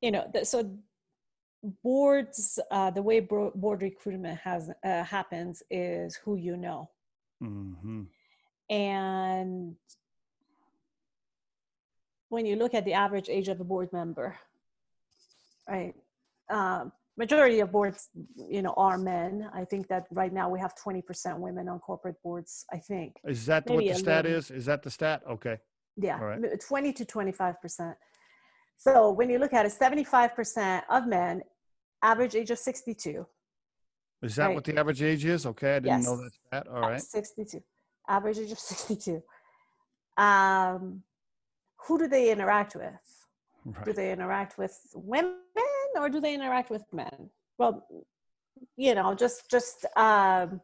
you 0.00 0.10
know, 0.10 0.28
so 0.42 0.76
boards, 1.82 2.58
uh, 2.70 2.90
the 2.90 3.02
way 3.02 3.20
board 3.20 3.82
recruitment 3.82 4.38
has 4.40 4.70
uh, 4.84 5.04
happens 5.04 5.62
is 5.70 6.16
who 6.16 6.36
you 6.36 6.56
know, 6.56 6.90
mm-hmm. 7.42 8.02
and 8.68 9.76
when 12.28 12.46
you 12.46 12.56
look 12.56 12.74
at 12.74 12.84
the 12.84 12.92
average 12.92 13.28
age 13.28 13.48
of 13.48 13.60
a 13.60 13.64
board 13.64 13.92
member, 13.92 14.36
right? 15.68 15.94
Um, 16.50 16.92
majority 17.16 17.60
of 17.60 17.70
boards, 17.70 18.08
you 18.36 18.62
know, 18.62 18.74
are 18.76 18.98
men. 18.98 19.48
I 19.54 19.64
think 19.64 19.88
that 19.88 20.06
right 20.10 20.32
now 20.32 20.48
we 20.48 20.58
have 20.58 20.74
20% 20.74 21.38
women 21.38 21.68
on 21.68 21.78
corporate 21.78 22.16
boards. 22.22 22.64
I 22.72 22.78
think. 22.78 23.16
Is 23.24 23.46
that 23.46 23.68
Maybe 23.68 23.86
what 23.86 23.94
the 23.94 24.00
stat 24.00 24.24
little. 24.24 24.38
is? 24.38 24.50
Is 24.50 24.66
that 24.66 24.82
the 24.82 24.90
stat? 24.90 25.22
Okay. 25.28 25.58
Yeah, 25.96 26.18
right. 26.20 26.60
20 26.60 26.92
to 26.92 27.04
25%. 27.04 27.94
So 28.76 29.12
when 29.12 29.30
you 29.30 29.38
look 29.38 29.52
at 29.52 29.64
it, 29.64 29.72
75% 29.72 30.82
of 30.90 31.06
men, 31.06 31.42
average 32.02 32.34
age 32.34 32.50
of 32.50 32.58
62. 32.58 33.26
Is 34.22 34.36
that 34.36 34.46
right? 34.46 34.54
what 34.54 34.64
the 34.64 34.76
average 34.76 35.02
age 35.02 35.24
is? 35.24 35.46
Okay, 35.46 35.76
I 35.76 35.78
didn't 35.78 35.98
yes. 35.98 36.04
know 36.06 36.16
that 36.16 36.32
stat. 36.32 36.66
All 36.68 36.80
right. 36.80 37.00
62. 37.00 37.62
Average 38.08 38.38
age 38.38 38.52
of 38.52 38.58
62. 38.58 39.22
Um, 40.16 41.02
who 41.86 41.98
do 41.98 42.08
they 42.08 42.30
interact 42.30 42.74
with? 42.74 43.26
Right. 43.64 43.84
Do 43.84 43.92
they 43.92 44.12
interact 44.12 44.58
with 44.58 44.76
women 44.94 45.36
or 45.94 46.08
do 46.08 46.20
they 46.20 46.34
interact 46.34 46.70
with 46.70 46.84
men? 46.92 47.30
Well, 47.58 47.86
you 48.76 48.94
know, 48.94 49.14
just 49.14 49.50
just 49.50 49.86
um, 49.96 50.60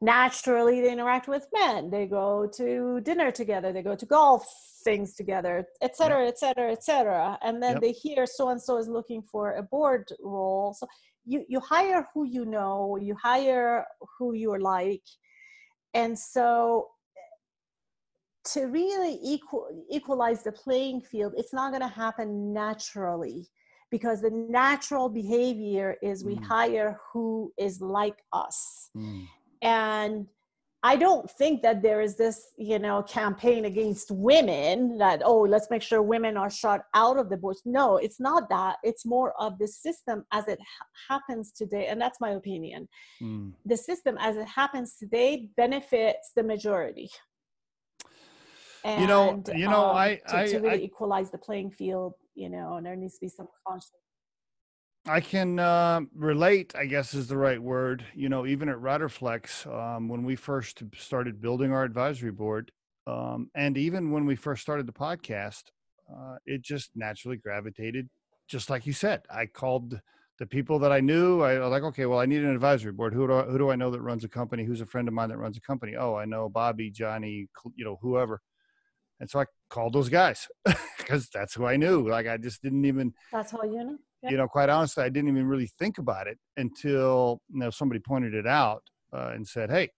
naturally 0.00 0.80
they 0.80 0.92
interact 0.92 1.28
with 1.28 1.46
men. 1.52 1.90
They 1.90 2.06
go 2.06 2.48
to 2.56 3.00
dinner 3.02 3.30
together. 3.30 3.72
They 3.72 3.82
go 3.82 3.96
to 3.96 4.06
golf 4.06 4.46
things 4.84 5.14
together, 5.14 5.66
et 5.82 5.96
cetera, 5.96 6.26
et 6.26 6.38
cetera, 6.38 6.70
et 6.70 6.84
cetera. 6.84 7.38
And 7.42 7.62
then 7.62 7.74
yep. 7.74 7.82
they 7.82 7.92
hear 7.92 8.26
so 8.26 8.50
and 8.50 8.62
so 8.62 8.78
is 8.78 8.88
looking 8.88 9.22
for 9.22 9.54
a 9.54 9.62
board 9.62 10.08
role. 10.20 10.74
So 10.74 10.86
you 11.24 11.44
you 11.48 11.60
hire 11.60 12.06
who 12.12 12.24
you 12.24 12.44
know. 12.44 12.98
You 13.00 13.16
hire 13.22 13.84
who 14.18 14.34
you're 14.34 14.60
like, 14.60 15.06
and 15.94 16.18
so 16.18 16.88
to 18.52 18.66
really 18.66 19.18
equal, 19.22 19.68
equalize 19.90 20.44
the 20.44 20.52
playing 20.52 21.00
field, 21.00 21.34
it's 21.36 21.52
not 21.52 21.70
going 21.72 21.82
to 21.82 21.88
happen 21.88 22.52
naturally 22.52 23.48
because 23.90 24.20
the 24.20 24.30
natural 24.30 25.08
behavior 25.08 25.96
is 26.02 26.24
we 26.24 26.36
mm. 26.36 26.44
hire 26.44 26.98
who 27.12 27.52
is 27.58 27.80
like 27.80 28.18
us. 28.32 28.90
Mm. 28.96 29.26
And 29.62 30.26
I 30.82 30.94
don't 30.94 31.28
think 31.28 31.62
that 31.62 31.82
there 31.82 32.00
is 32.00 32.16
this, 32.16 32.48
you 32.56 32.78
know, 32.78 33.02
campaign 33.02 33.64
against 33.64 34.10
women 34.10 34.98
that, 34.98 35.22
oh, 35.24 35.40
let's 35.40 35.68
make 35.68 35.82
sure 35.82 36.00
women 36.00 36.36
are 36.36 36.50
shut 36.50 36.84
out 36.94 37.16
of 37.16 37.28
the 37.28 37.36
boards. 37.36 37.62
No, 37.64 37.96
it's 37.96 38.20
not 38.20 38.48
that. 38.50 38.76
It's 38.84 39.04
more 39.04 39.32
of 39.40 39.58
the 39.58 39.66
system 39.66 40.24
as 40.32 40.46
it 40.46 40.60
ha- 40.60 40.86
happens 41.14 41.50
today. 41.50 41.86
And 41.86 42.00
that's 42.00 42.20
my 42.20 42.30
opinion. 42.30 42.88
Mm. 43.20 43.52
The 43.64 43.76
system 43.76 44.16
as 44.20 44.36
it 44.36 44.46
happens 44.46 44.96
today 44.96 45.48
benefits 45.56 46.30
the 46.36 46.44
majority. 46.44 47.10
And, 48.84 49.00
you 49.00 49.08
know, 49.08 49.42
you 49.52 49.68
know, 49.68 49.86
um, 49.86 49.96
I, 49.96 50.20
to, 50.28 50.36
I, 50.36 50.46
to 50.46 50.58
really 50.60 50.82
I, 50.82 50.84
equalize 50.84 51.32
the 51.32 51.38
playing 51.38 51.72
field, 51.72 52.14
you 52.36 52.48
know, 52.50 52.76
and 52.76 52.86
there 52.86 52.94
needs 52.94 53.14
to 53.14 53.20
be 53.22 53.28
some 53.28 53.48
conscious. 53.66 53.90
I 55.08 55.20
can 55.20 55.58
uh, 55.58 56.00
relate, 56.14 56.74
I 56.76 56.86
guess 56.86 57.14
is 57.14 57.28
the 57.28 57.36
right 57.36 57.62
word. 57.62 58.04
You 58.14 58.28
know, 58.28 58.44
even 58.44 58.68
at 58.68 58.76
Riderflex, 58.76 59.66
um, 59.72 60.08
when 60.08 60.24
we 60.24 60.36
first 60.36 60.82
started 60.96 61.40
building 61.40 61.72
our 61.72 61.84
advisory 61.84 62.32
board, 62.32 62.72
um, 63.06 63.48
and 63.54 63.78
even 63.78 64.10
when 64.10 64.26
we 64.26 64.34
first 64.34 64.62
started 64.62 64.86
the 64.86 64.92
podcast, 64.92 65.62
uh, 66.12 66.36
it 66.44 66.60
just 66.60 66.90
naturally 66.96 67.36
gravitated, 67.36 68.08
just 68.48 68.68
like 68.68 68.84
you 68.84 68.92
said. 68.92 69.22
I 69.30 69.46
called 69.46 70.00
the 70.38 70.46
people 70.46 70.80
that 70.80 70.92
I 70.92 71.00
knew. 71.00 71.40
I 71.40 71.58
was 71.60 71.70
like, 71.70 71.84
okay, 71.84 72.06
well, 72.06 72.18
I 72.18 72.26
need 72.26 72.42
an 72.42 72.52
advisory 72.52 72.92
board. 72.92 73.14
Who 73.14 73.28
do 73.28 73.34
I, 73.34 73.42
who 73.42 73.58
do 73.58 73.70
I 73.70 73.76
know 73.76 73.92
that 73.92 74.02
runs 74.02 74.24
a 74.24 74.28
company? 74.28 74.64
Who's 74.64 74.80
a 74.80 74.86
friend 74.86 75.06
of 75.06 75.14
mine 75.14 75.28
that 75.28 75.38
runs 75.38 75.56
a 75.56 75.60
company? 75.60 75.94
Oh, 75.96 76.16
I 76.16 76.24
know 76.24 76.48
Bobby, 76.48 76.90
Johnny, 76.90 77.46
you 77.76 77.84
know, 77.84 77.98
whoever. 78.02 78.40
And 79.20 79.30
so 79.30 79.40
I 79.40 79.44
called 79.70 79.94
those 79.94 80.08
guys 80.08 80.46
because 80.98 81.28
that's 81.32 81.54
who 81.54 81.66
I 81.66 81.76
knew. 81.76 82.08
Like 82.08 82.26
I 82.26 82.36
just 82.36 82.62
didn't 82.62 82.84
even. 82.84 83.12
That's 83.32 83.54
all 83.54 83.64
you 83.64 83.84
know. 83.84 83.98
Yeah. 84.22 84.30
You 84.30 84.36
know, 84.38 84.48
quite 84.48 84.68
honestly, 84.68 85.04
I 85.04 85.08
didn't 85.08 85.30
even 85.30 85.46
really 85.46 85.70
think 85.78 85.98
about 85.98 86.26
it 86.26 86.38
until 86.56 87.40
you 87.52 87.60
know 87.60 87.70
somebody 87.70 88.00
pointed 88.00 88.34
it 88.34 88.46
out 88.46 88.82
uh, 89.12 89.30
and 89.34 89.46
said, 89.46 89.70
"Hey, 89.70 89.90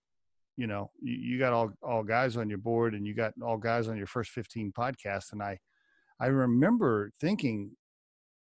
you 0.57 0.67
know, 0.67 0.91
you, 1.01 1.15
you, 1.15 1.39
got 1.39 1.53
all 1.53 1.71
all 1.83 2.03
guys 2.03 2.37
on 2.37 2.49
your 2.49 2.59
board, 2.59 2.95
and 2.95 3.07
you 3.07 3.15
got 3.15 3.33
all 3.43 3.57
guys 3.57 3.89
on 3.89 3.97
your 3.97 4.07
first 4.07 4.31
fifteen 4.31 4.73
podcasts." 4.73 5.33
And 5.33 5.43
I, 5.43 5.59
I 6.21 6.27
remember 6.27 7.13
thinking, 7.21 7.73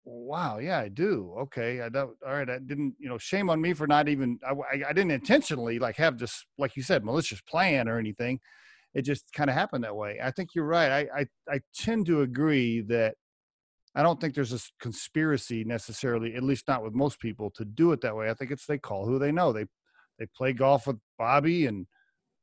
"Wow, 0.04 0.58
yeah, 0.58 0.78
I 0.78 0.88
do. 0.88 1.34
Okay, 1.42 1.80
I 1.82 1.88
don't. 1.88 2.16
All 2.26 2.32
right, 2.32 2.48
I 2.48 2.58
didn't. 2.58 2.94
You 2.98 3.08
know, 3.08 3.18
shame 3.18 3.48
on 3.50 3.60
me 3.60 3.72
for 3.74 3.86
not 3.86 4.08
even. 4.08 4.38
I, 4.46 4.52
I, 4.52 4.88
I 4.88 4.92
didn't 4.92 5.12
intentionally 5.12 5.78
like 5.78 5.96
have 5.96 6.18
this, 6.18 6.44
like 6.58 6.76
you 6.76 6.82
said, 6.82 7.04
malicious 7.04 7.40
plan 7.40 7.88
or 7.88 7.98
anything." 7.98 8.40
It 8.96 9.02
just 9.02 9.30
kind 9.34 9.50
of 9.50 9.54
happened 9.54 9.84
that 9.84 9.94
way. 9.94 10.18
I 10.22 10.30
think 10.30 10.54
you're 10.54 10.64
right. 10.64 10.90
I, 10.90 11.20
I, 11.20 11.26
I 11.56 11.60
tend 11.74 12.06
to 12.06 12.22
agree 12.22 12.80
that 12.88 13.14
I 13.94 14.02
don't 14.02 14.18
think 14.18 14.34
there's 14.34 14.54
a 14.54 14.60
conspiracy 14.80 15.64
necessarily, 15.64 16.34
at 16.34 16.42
least 16.42 16.66
not 16.66 16.82
with 16.82 16.94
most 16.94 17.20
people, 17.20 17.50
to 17.56 17.64
do 17.66 17.92
it 17.92 18.00
that 18.00 18.16
way. 18.16 18.30
I 18.30 18.34
think 18.34 18.50
it's 18.50 18.64
they 18.64 18.78
call 18.78 19.04
who 19.04 19.18
they 19.18 19.30
know. 19.30 19.52
They 19.52 19.66
they 20.18 20.26
play 20.34 20.54
golf 20.54 20.86
with 20.86 20.96
Bobby, 21.18 21.66
and 21.66 21.86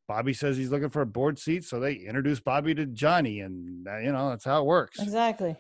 Bobby 0.07 0.33
says 0.33 0.57
he's 0.57 0.69
looking 0.69 0.91
for 0.91 1.01
a 1.01 1.07
board 1.07 1.39
seat, 1.39 1.63
so 1.63 1.79
they 1.79 1.95
introduce 1.95 2.39
Bobby 2.39 2.75
to 2.75 2.85
Johnny, 2.85 3.39
and 3.39 3.87
you 4.03 4.11
know 4.11 4.29
that's 4.29 4.45
how 4.45 4.61
it 4.61 4.65
works. 4.65 4.99
Exactly. 4.99 5.55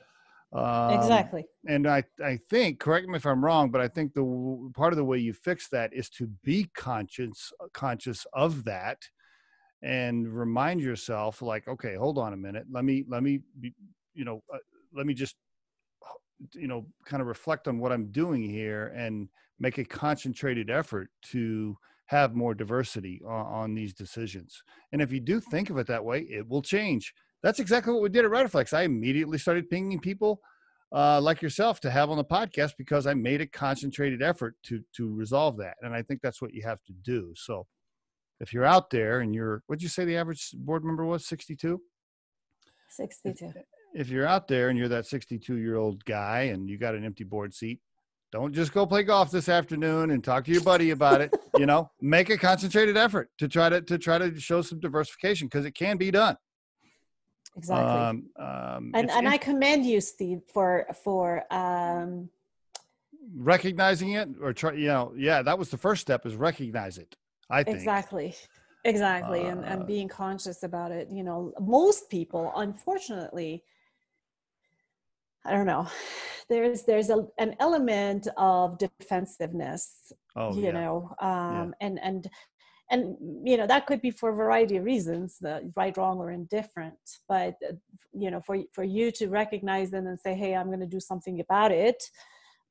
Um, 0.51 0.91
exactly. 0.91 1.45
And 1.67 1.87
I 1.87 2.03
I 2.23 2.37
think, 2.51 2.79
correct 2.79 3.07
me 3.07 3.15
if 3.15 3.25
I'm 3.25 3.43
wrong, 3.43 3.71
but 3.71 3.81
I 3.81 3.87
think 3.87 4.13
the 4.13 4.71
part 4.75 4.93
of 4.93 4.97
the 4.97 5.05
way 5.05 5.17
you 5.17 5.33
fix 5.33 5.69
that 5.69 5.91
is 5.91 6.07
to 6.11 6.27
be 6.43 6.69
conscious 6.75 7.51
conscious 7.73 8.27
of 8.31 8.65
that 8.65 8.99
and 9.83 10.27
remind 10.27 10.81
yourself 10.81 11.41
like 11.41 11.67
okay 11.67 11.95
hold 11.95 12.17
on 12.17 12.33
a 12.33 12.37
minute 12.37 12.65
let 12.71 12.85
me 12.85 13.03
let 13.07 13.21
me 13.23 13.41
you 14.13 14.25
know 14.25 14.41
uh, 14.53 14.57
let 14.93 15.05
me 15.05 15.13
just 15.13 15.35
you 16.53 16.67
know 16.67 16.85
kind 17.05 17.21
of 17.21 17.27
reflect 17.27 17.67
on 17.67 17.79
what 17.79 17.91
i'm 17.91 18.11
doing 18.11 18.41
here 18.41 18.93
and 18.95 19.29
make 19.59 19.77
a 19.77 19.85
concentrated 19.85 20.69
effort 20.69 21.09
to 21.21 21.77
have 22.07 22.35
more 22.35 22.53
diversity 22.53 23.21
on, 23.25 23.45
on 23.45 23.75
these 23.75 23.93
decisions 23.93 24.63
and 24.91 25.01
if 25.01 25.11
you 25.11 25.19
do 25.19 25.39
think 25.39 25.69
of 25.69 25.77
it 25.77 25.87
that 25.87 26.03
way 26.03 26.21
it 26.21 26.47
will 26.47 26.61
change 26.61 27.13
that's 27.43 27.59
exactly 27.59 27.93
what 27.93 28.01
we 28.01 28.09
did 28.09 28.25
at 28.25 28.31
Riderflex. 28.31 28.73
I 28.73 28.83
immediately 28.83 29.37
started 29.37 29.69
pinging 29.69 29.99
people 29.99 30.39
uh, 30.93 31.19
like 31.19 31.41
yourself 31.41 31.81
to 31.81 31.91
have 31.91 32.09
on 32.09 32.17
the 32.17 32.23
podcast 32.23 32.71
because 32.77 33.05
I 33.05 33.13
made 33.13 33.41
a 33.41 33.47
concentrated 33.47 34.23
effort 34.23 34.55
to 34.63 34.81
to 34.95 35.13
resolve 35.13 35.57
that, 35.57 35.75
and 35.81 35.93
I 35.93 36.01
think 36.01 36.21
that's 36.21 36.41
what 36.41 36.53
you 36.53 36.63
have 36.63 36.81
to 36.85 36.93
do. 36.93 37.33
So, 37.35 37.67
if 38.39 38.53
you're 38.53 38.65
out 38.65 38.89
there 38.89 39.19
and 39.19 39.33
you're, 39.33 39.63
what'd 39.67 39.81
you 39.81 39.89
say 39.89 40.05
the 40.05 40.17
average 40.17 40.51
board 40.53 40.83
member 40.83 41.05
was? 41.05 41.25
62? 41.25 41.81
62. 42.89 43.45
If, 43.45 43.55
if 43.93 44.09
you're 44.09 44.27
out 44.27 44.47
there 44.47 44.69
and 44.69 44.77
you're 44.77 44.89
that 44.89 45.05
62 45.05 45.55
year 45.55 45.75
old 45.77 46.03
guy 46.05 46.41
and 46.43 46.69
you 46.69 46.77
got 46.77 46.95
an 46.95 47.05
empty 47.05 47.23
board 47.23 47.53
seat, 47.53 47.79
don't 48.31 48.51
just 48.51 48.73
go 48.73 48.87
play 48.87 49.03
golf 49.03 49.29
this 49.29 49.47
afternoon 49.47 50.09
and 50.09 50.23
talk 50.23 50.45
to 50.45 50.51
your 50.51 50.63
buddy 50.63 50.89
about 50.89 51.21
it. 51.21 51.31
you 51.57 51.67
know, 51.67 51.91
make 52.01 52.31
a 52.31 52.37
concentrated 52.37 52.97
effort 52.97 53.29
to 53.37 53.47
try 53.47 53.69
to 53.69 53.79
to 53.81 53.99
try 53.99 54.17
to 54.17 54.39
show 54.39 54.63
some 54.63 54.79
diversification 54.79 55.47
because 55.47 55.65
it 55.65 55.75
can 55.75 55.97
be 55.97 56.09
done. 56.09 56.35
Exactly. 57.55 57.85
Um, 57.85 58.29
um, 58.39 58.91
and 58.95 59.11
and 59.11 59.29
I 59.29 59.37
commend 59.37 59.85
you, 59.85 60.01
Steve, 60.01 60.41
for 60.51 60.87
for 61.03 61.43
um, 61.53 62.29
recognizing 63.35 64.13
it 64.13 64.29
or 64.41 64.51
try. 64.51 64.73
You 64.73 64.87
know, 64.87 65.13
yeah, 65.15 65.43
that 65.43 65.59
was 65.59 65.69
the 65.69 65.77
first 65.77 66.01
step 66.01 66.25
is 66.25 66.35
recognize 66.35 66.97
it. 66.97 67.15
I 67.53 67.63
think. 67.63 67.77
Exactly. 67.77 68.35
Exactly. 68.83 69.41
Uh, 69.41 69.51
and, 69.51 69.65
and 69.65 69.81
uh 69.83 69.85
being 69.85 70.09
conscious 70.09 70.63
about 70.63 70.91
it. 70.91 71.07
You 71.11 71.23
know, 71.23 71.53
most 71.59 72.09
people, 72.09 72.51
unfortunately, 72.55 73.63
I 75.45 75.51
don't 75.51 75.65
know. 75.65 75.87
There's 76.49 76.83
there's 76.83 77.09
a, 77.09 77.25
an 77.37 77.55
element 77.59 78.27
of 78.37 78.77
defensiveness, 78.77 80.11
oh, 80.35 80.55
you 80.55 80.65
yeah. 80.65 80.71
know, 80.71 81.15
um, 81.21 81.73
yeah. 81.79 81.87
and 81.87 81.99
and 82.03 82.29
and 82.91 83.17
you 83.47 83.55
know 83.57 83.65
that 83.65 83.85
could 83.87 84.01
be 84.01 84.11
for 84.11 84.29
a 84.29 84.35
variety 84.35 84.77
of 84.77 84.83
reasons, 84.83 85.37
the 85.39 85.71
right, 85.75 85.95
wrong, 85.95 86.17
or 86.17 86.31
indifferent. 86.31 86.99
But 87.29 87.55
you 88.13 88.29
know, 88.31 88.41
for 88.41 88.57
for 88.73 88.83
you 88.83 89.09
to 89.11 89.29
recognize 89.29 89.89
them 89.91 90.07
and 90.07 90.19
say, 90.19 90.33
"Hey, 90.33 90.53
I'm 90.53 90.67
going 90.67 90.81
to 90.81 90.85
do 90.85 90.99
something 90.99 91.39
about 91.39 91.71
it," 91.71 92.03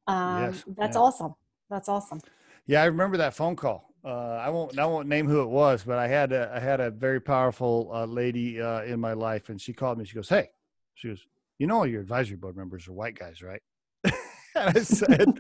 um, 0.06 0.42
yes. 0.42 0.64
that's 0.76 0.96
yeah. 0.96 1.02
awesome. 1.02 1.34
That's 1.70 1.88
awesome. 1.88 2.20
Yeah, 2.66 2.82
I 2.82 2.86
remember 2.86 3.16
that 3.16 3.34
phone 3.34 3.56
call 3.56 3.91
uh, 4.04 4.40
I 4.42 4.50
won't 4.50 4.78
I 4.78 4.86
won't 4.86 5.08
name 5.08 5.28
who 5.28 5.42
it 5.42 5.48
was, 5.48 5.84
but 5.84 5.98
I 5.98 6.08
had 6.08 6.32
a 6.32 6.52
I 6.54 6.60
had 6.60 6.80
a 6.80 6.90
very 6.90 7.20
powerful 7.20 7.90
uh, 7.92 8.04
lady 8.04 8.60
uh, 8.60 8.82
in 8.82 8.98
my 8.98 9.12
life, 9.12 9.48
and 9.48 9.60
she 9.60 9.72
called 9.72 9.98
me. 9.98 10.04
She 10.04 10.16
goes, 10.16 10.28
"Hey," 10.28 10.48
she 10.94 11.08
goes, 11.08 11.24
"You 11.58 11.68
know 11.68 11.78
all 11.78 11.86
your 11.86 12.00
advisory 12.00 12.36
board 12.36 12.56
members 12.56 12.88
are 12.88 12.92
white 12.92 13.16
guys, 13.16 13.42
right?" 13.42 13.62
and 14.04 14.14
I 14.56 14.80
said, 14.80 15.32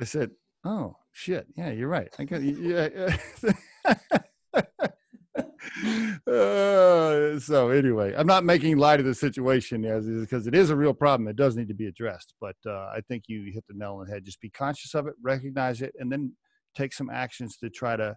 I 0.00 0.04
said, 0.04 0.30
"Oh 0.64 0.96
shit, 1.12 1.46
yeah, 1.56 1.70
you're 1.70 1.88
right. 1.88 2.08
I 2.18 2.24
yeah." 2.24 3.16
uh, 6.26 7.38
so 7.38 7.70
anyway, 7.70 8.12
I'm 8.16 8.26
not 8.26 8.44
making 8.44 8.76
light 8.76 8.98
of 8.98 9.06
the 9.06 9.14
situation 9.14 9.84
as 9.84 10.06
because 10.06 10.48
it 10.48 10.54
is 10.54 10.70
a 10.70 10.76
real 10.76 10.94
problem. 10.94 11.28
It 11.28 11.36
does 11.36 11.56
need 11.56 11.68
to 11.68 11.74
be 11.74 11.86
addressed. 11.86 12.34
But 12.40 12.56
uh, 12.66 12.90
I 12.92 13.02
think 13.06 13.24
you 13.28 13.52
hit 13.52 13.64
the 13.68 13.74
nail 13.74 13.98
on 14.00 14.06
the 14.06 14.12
head. 14.12 14.24
Just 14.24 14.40
be 14.40 14.50
conscious 14.50 14.94
of 14.94 15.06
it, 15.06 15.14
recognize 15.22 15.80
it, 15.80 15.94
and 15.98 16.10
then 16.10 16.32
take 16.74 16.92
some 16.92 17.10
actions 17.10 17.56
to 17.58 17.70
try 17.70 17.96
to 17.96 18.16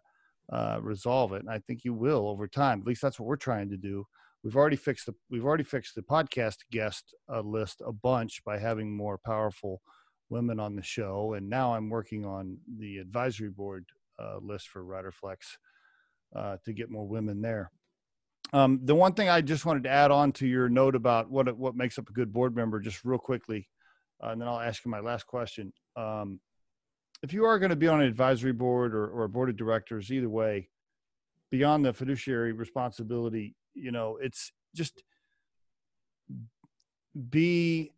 uh, 0.51 0.79
resolve 0.81 1.33
it. 1.33 1.41
And 1.41 1.49
I 1.49 1.59
think 1.59 1.83
you 1.83 1.93
will 1.93 2.27
over 2.27 2.47
time. 2.47 2.81
At 2.81 2.87
least 2.87 3.01
that's 3.01 3.19
what 3.19 3.27
we're 3.27 3.35
trying 3.35 3.69
to 3.69 3.77
do. 3.77 4.05
We've 4.43 4.55
already 4.55 4.77
fixed 4.77 5.07
the 5.07 5.15
we've 5.29 5.45
already 5.45 5.63
fixed 5.63 5.95
the 5.95 6.03
podcast 6.03 6.57
guest 6.71 7.13
uh, 7.33 7.41
list 7.41 7.81
a 7.85 7.91
bunch 7.91 8.43
by 8.45 8.57
having 8.57 8.95
more 8.95 9.17
powerful 9.17 9.81
women 10.29 10.59
on 10.59 10.75
the 10.75 10.83
show, 10.83 11.33
and 11.33 11.49
now 11.49 11.73
I'm 11.73 11.89
working 11.89 12.25
on 12.25 12.57
the 12.77 12.97
advisory 12.97 13.49
board 13.49 13.85
uh, 14.19 14.37
list 14.41 14.69
for 14.69 14.83
Riderflex 14.83 15.37
uh, 16.35 16.57
to 16.65 16.73
get 16.73 16.91
more 16.91 17.07
women 17.07 17.41
there. 17.41 17.71
Um, 18.53 18.79
the 18.83 18.95
one 18.95 19.13
thing 19.13 19.27
I 19.27 19.41
just 19.41 19.65
wanted 19.65 19.83
to 19.83 19.89
add 19.89 20.11
on 20.11 20.31
to 20.33 20.47
your 20.47 20.69
note 20.69 20.95
about 20.95 21.29
what 21.29 21.57
what 21.57 21.75
makes 21.75 21.97
up 21.97 22.09
a 22.09 22.13
good 22.13 22.31
board 22.31 22.55
member, 22.55 22.79
just 22.79 23.03
real 23.03 23.19
quickly, 23.19 23.67
uh, 24.23 24.29
and 24.29 24.41
then 24.41 24.47
I'll 24.47 24.59
ask 24.59 24.85
you 24.85 24.91
my 24.91 25.01
last 25.01 25.27
question. 25.27 25.73
Um, 25.97 26.39
if 27.23 27.33
you 27.33 27.45
are 27.45 27.59
going 27.59 27.69
to 27.69 27.75
be 27.75 27.87
on 27.87 28.01
an 28.01 28.07
advisory 28.07 28.53
board 28.53 28.93
or, 28.93 29.07
or 29.07 29.23
a 29.23 29.29
board 29.29 29.49
of 29.49 29.57
directors, 29.57 30.11
either 30.11 30.29
way, 30.29 30.69
beyond 31.49 31.85
the 31.85 31.93
fiduciary 31.93 32.51
responsibility, 32.51 33.55
you 33.73 33.91
know, 33.91 34.17
it's 34.21 34.51
just 34.75 35.03
be 37.29 37.91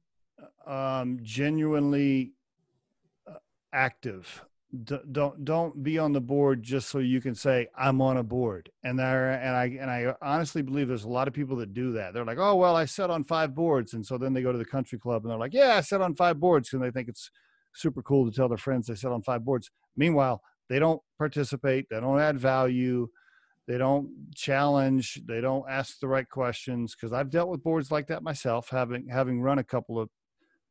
um, 0.66 1.20
genuinely 1.22 2.34
uh, 3.28 3.34
active 3.74 4.46
D- 4.84 5.00
don't 5.12 5.44
don't 5.44 5.82
be 5.82 5.98
on 5.98 6.14
the 6.14 6.22
board 6.22 6.62
just 6.62 6.90
so 6.90 7.00
you 7.00 7.22
can 7.22 7.34
say 7.34 7.70
I'm 7.76 8.02
on 8.02 8.18
a 8.18 8.24
board. 8.24 8.70
And 8.84 9.00
there 9.00 9.32
and 9.32 9.56
I 9.56 9.66
and 9.66 9.90
I 9.90 10.14
honestly 10.22 10.62
believe 10.62 10.88
there's 10.88 11.06
a 11.06 11.10
lot 11.10 11.28
of 11.28 11.34
people 11.34 11.56
that 11.58 11.74
do 11.74 11.94
that. 11.94 12.14
They're 12.14 12.26
like, 12.26 12.38
oh 12.38 12.56
well, 12.56 12.76
I 12.76 12.86
sat 12.86 13.10
on 13.10 13.24
five 13.24 13.56
boards, 13.56 13.96
and 13.96 14.06
so 14.06 14.20
then 14.20 14.34
they 14.34 14.44
go 14.44 14.52
to 14.52 14.60
the 14.60 14.66
country 14.66 15.00
club 15.00 15.24
and 15.24 15.32
they're 15.32 15.40
like, 15.40 15.56
yeah, 15.56 15.78
I 15.78 15.82
sat 15.82 16.02
on 16.02 16.16
five 16.16 16.40
boards, 16.40 16.72
and 16.72 16.84
they 16.84 16.92
think 16.92 17.10
it's 17.10 17.32
super 17.80 18.02
cool 18.02 18.30
to 18.30 18.36
tell 18.36 18.50
their 18.50 18.58
friends 18.58 18.88
they 18.88 18.96
sit 18.96 19.12
on 19.12 19.22
five 19.22 19.44
boards. 19.46 19.72
Meanwhile, 19.96 20.42
they 20.70 20.80
don't 20.80 21.02
participate, 21.18 21.88
they 21.90 22.00
don't 22.00 22.20
add 22.20 22.40
value, 22.40 23.08
they 23.68 23.78
don't 23.78 24.10
challenge, 24.36 25.22
they 25.28 25.42
don't 25.42 25.66
ask 25.70 26.00
the 26.00 26.08
right 26.08 26.30
questions. 26.30 26.96
Because 26.96 27.14
I've 27.14 27.30
dealt 27.30 27.50
with 27.50 27.64
boards 27.64 27.92
like 27.92 28.08
that 28.08 28.24
myself, 28.24 28.70
having 28.70 29.08
having 29.08 29.42
run 29.42 29.60
a 29.60 29.64
couple 29.64 30.00
of 30.00 30.10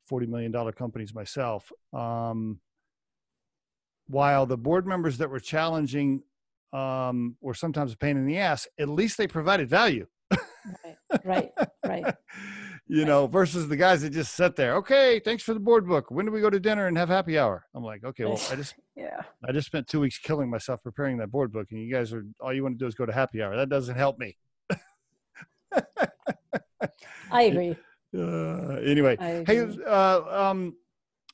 forty 0.06 0.26
million 0.26 0.52
dollar 0.52 0.72
companies 0.72 1.14
myself. 1.14 1.70
Um, 1.92 2.60
while 4.06 4.46
the 4.46 4.56
board 4.56 4.86
members 4.86 5.18
that 5.18 5.30
were 5.30 5.40
challenging 5.40 6.22
um, 6.72 7.36
were 7.40 7.54
sometimes 7.54 7.92
a 7.92 7.96
pain 7.96 8.16
in 8.16 8.26
the 8.26 8.38
ass, 8.38 8.66
at 8.78 8.88
least 8.88 9.18
they 9.18 9.26
provided 9.26 9.68
value. 9.68 10.06
right, 10.84 10.96
right, 11.24 11.50
right. 11.84 12.14
you 12.88 13.04
know, 13.04 13.26
versus 13.26 13.68
the 13.68 13.76
guys 13.76 14.00
that 14.02 14.10
just 14.10 14.34
sit 14.34 14.56
there. 14.56 14.74
Okay, 14.76 15.20
thanks 15.20 15.42
for 15.42 15.52
the 15.52 15.60
board 15.60 15.86
book. 15.86 16.10
When 16.10 16.24
do 16.24 16.32
we 16.32 16.40
go 16.40 16.48
to 16.50 16.58
dinner 16.58 16.86
and 16.86 16.96
have 16.96 17.10
happy 17.10 17.38
hour? 17.38 17.66
I'm 17.74 17.84
like, 17.84 18.02
okay, 18.02 18.24
well, 18.24 18.40
I 18.50 18.56
just 18.56 18.74
yeah, 18.96 19.22
I 19.46 19.52
just 19.52 19.66
spent 19.66 19.86
two 19.86 20.00
weeks 20.00 20.18
killing 20.18 20.50
myself 20.50 20.82
preparing 20.82 21.18
that 21.18 21.30
board 21.30 21.52
book, 21.52 21.68
and 21.70 21.80
you 21.80 21.92
guys 21.92 22.12
are 22.12 22.24
all 22.40 22.52
you 22.52 22.62
want 22.62 22.78
to 22.78 22.82
do 22.82 22.86
is 22.86 22.94
go 22.94 23.06
to 23.06 23.12
happy 23.12 23.42
hour. 23.42 23.56
That 23.56 23.68
doesn't 23.68 23.96
help 23.96 24.18
me. 24.18 24.36
I 27.30 27.42
agree. 27.42 27.76
Uh, 28.16 28.76
anyway, 28.84 29.16
I 29.20 29.44
hey, 29.46 29.68
uh, 29.86 30.22
um, 30.26 30.74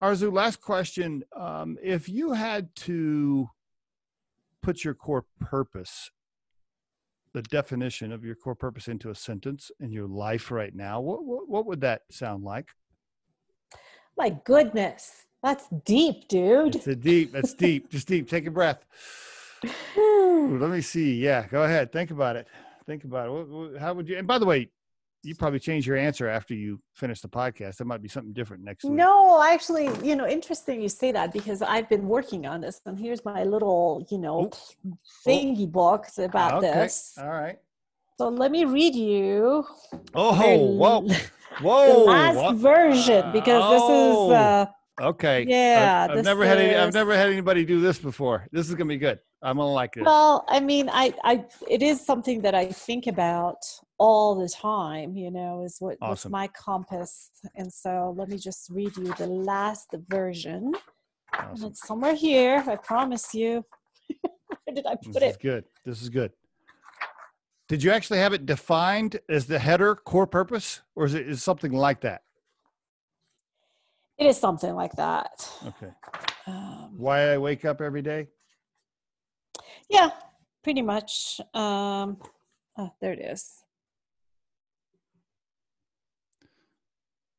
Arzu, 0.03 0.33
last 0.33 0.61
question. 0.61 1.23
Um, 1.37 1.79
if 1.83 2.09
you 2.09 2.33
had 2.33 2.75
to 2.77 3.49
put 4.61 4.83
your 4.83 4.95
core 4.95 5.25
purpose, 5.39 6.11
the 7.35 7.43
definition 7.43 8.13
of 8.13 8.25
your 8.25 8.37
core 8.37 8.55
purpose 8.55 8.89
into 8.89 9.11
a 9.11 9.15
sentence 9.15 9.71
in 9.81 9.91
your 9.91 10.07
life 10.07 10.51
right 10.51 10.75
now, 10.75 11.01
what, 11.01 11.25
what, 11.25 11.49
what 11.49 11.67
would 11.67 11.81
that 11.81 12.03
sound 12.11 12.45
like? 12.45 12.69
My 14.17 14.31
goodness, 14.45 15.27
that's 15.43 15.67
deep, 15.85 16.29
dude. 16.29 16.77
It's 16.77 16.87
a 16.87 16.95
deep, 16.95 17.33
that's 17.33 17.53
deep, 17.53 17.91
just 17.91 18.07
deep. 18.07 18.31
Take 18.31 18.47
a 18.47 18.51
breath. 18.53 18.85
Whew, 19.95 20.59
let 20.61 20.71
me 20.71 20.81
see. 20.81 21.17
Yeah, 21.17 21.47
go 21.49 21.65
ahead. 21.65 21.93
Think 21.93 22.13
about 22.13 22.37
it. 22.37 22.47
Think 22.87 23.03
about 23.03 23.29
it. 23.29 23.81
How 23.81 23.95
would 23.95 24.09
you, 24.09 24.17
and 24.17 24.27
by 24.29 24.39
the 24.39 24.47
way, 24.47 24.69
you 25.25 25.35
probably 25.35 25.59
change 25.59 25.87
your 25.87 25.97
answer 25.97 26.29
after 26.29 26.55
you 26.55 26.81
finish 26.93 27.21
the 27.21 27.29
podcast. 27.29 27.77
There 27.79 27.87
might 27.87 28.03
be 28.03 28.09
something 28.09 28.33
different 28.33 28.63
next 28.63 28.85
week. 28.85 28.93
No, 28.93 29.43
actually, 29.43 29.89
you 30.07 30.17
know, 30.17 30.27
interesting 30.27 30.81
you 30.83 30.89
say 30.89 31.13
that 31.13 31.33
because 31.33 31.63
I've 31.63 31.89
been 31.89 32.07
working 32.07 32.47
on 32.47 32.61
this, 32.61 32.81
and 32.87 32.99
here's 32.99 33.25
my 33.25 33.43
little, 33.45 34.07
you 34.11 34.19
know, 34.19 34.45
Oops. 34.45 34.77
thingy 35.27 35.71
books 35.71 36.19
about 36.19 36.63
okay. 36.63 36.73
this. 36.75 37.17
All 37.21 37.29
right. 37.29 37.59
So 38.19 38.29
let 38.29 38.53
me 38.53 38.65
read 38.65 38.95
you 38.95 39.67
Oh, 40.15 40.37
the 40.37 40.57
whoa, 40.57 41.01
whoa. 41.61 41.89
the 42.05 42.11
last 42.11 42.37
what- 42.37 42.57
version 42.57 43.33
because 43.33 43.63
this 43.73 43.83
Oh, 43.85 44.31
is 44.31 44.37
uh, 44.37 44.67
okay. 45.01 45.45
yeah, 45.49 46.05
I've, 46.05 46.11
I've 46.11 46.17
this 46.19 46.25
never 46.25 46.45
had 46.47 46.59
any, 46.59 46.75
I've 46.75 46.95
never 46.95 47.17
had 47.17 47.31
anybody 47.31 47.65
do 47.65 47.81
this 47.81 47.99
before. 47.99 48.47
This 48.53 48.69
is 48.69 48.75
gonna 48.75 48.89
be 48.89 48.97
good. 48.99 49.19
I'm 49.43 49.57
gonna 49.59 49.73
like 49.73 49.93
this. 49.95 50.05
well, 50.05 50.45
I 50.49 50.61
mean, 50.61 50.89
I, 50.93 51.13
I, 51.25 51.45
it 51.69 51.83
is 51.83 52.05
something 52.05 52.41
that 52.43 52.55
I 52.55 52.67
think 52.67 53.07
about 53.07 53.59
all 53.99 54.35
the 54.35 54.49
time. 54.49 55.15
You 55.17 55.31
know, 55.31 55.63
is 55.65 55.77
what 55.81 55.97
what's 56.01 56.23
Awesome. 56.23 56.33
my 56.33 56.49
compass, 56.49 57.31
and 57.57 57.73
so 57.73 58.15
let 58.17 58.29
me 58.29 58.39
just 58.39 58.71
read 58.71 58.97
you 58.97 59.13
the 59.15 59.27
last 59.27 59.89
version. 60.09 60.73
And 61.37 61.51
Awesome. 61.51 61.71
It's 61.71 61.87
somewhere 61.87 62.15
here. 62.15 62.63
I 62.67 62.77
promise 62.77 63.35
you. 63.35 63.65
Where 64.21 64.75
did 64.75 64.87
I 64.87 64.95
This 65.03 65.13
put 65.13 65.23
is 65.23 65.35
it? 65.35 65.43
good. 65.43 65.65
This 65.85 66.01
is 66.01 66.09
good. 66.09 66.33
Did 67.69 67.83
you 67.83 67.91
actually 67.91 68.19
have 68.19 68.33
it 68.35 68.47
defined 68.47 69.21
as 69.29 69.47
the 69.47 69.59
header 69.59 69.95
core 69.97 70.27
purpose, 70.27 70.83
or 70.95 71.07
is 71.07 71.15
it 71.15 71.29
is 71.29 71.43
something 71.43 71.73
like 71.73 72.01
that? 72.03 72.23
It 74.19 74.27
is 74.27 74.39
something 74.39 74.75
like 74.75 74.93
that. 74.93 75.51
Okay. 75.67 75.93
Um, 76.47 76.95
Why 76.97 77.33
I 77.33 77.39
wake 77.39 77.65
up 77.65 77.81
every 77.81 78.03
day? 78.03 78.29
yeah, 79.89 80.11
pretty 80.63 80.83
much. 80.83 81.41
Um, 81.53 82.19
oh, 82.77 82.91
there 83.01 83.13
it 83.13 83.21
is. 83.21 83.65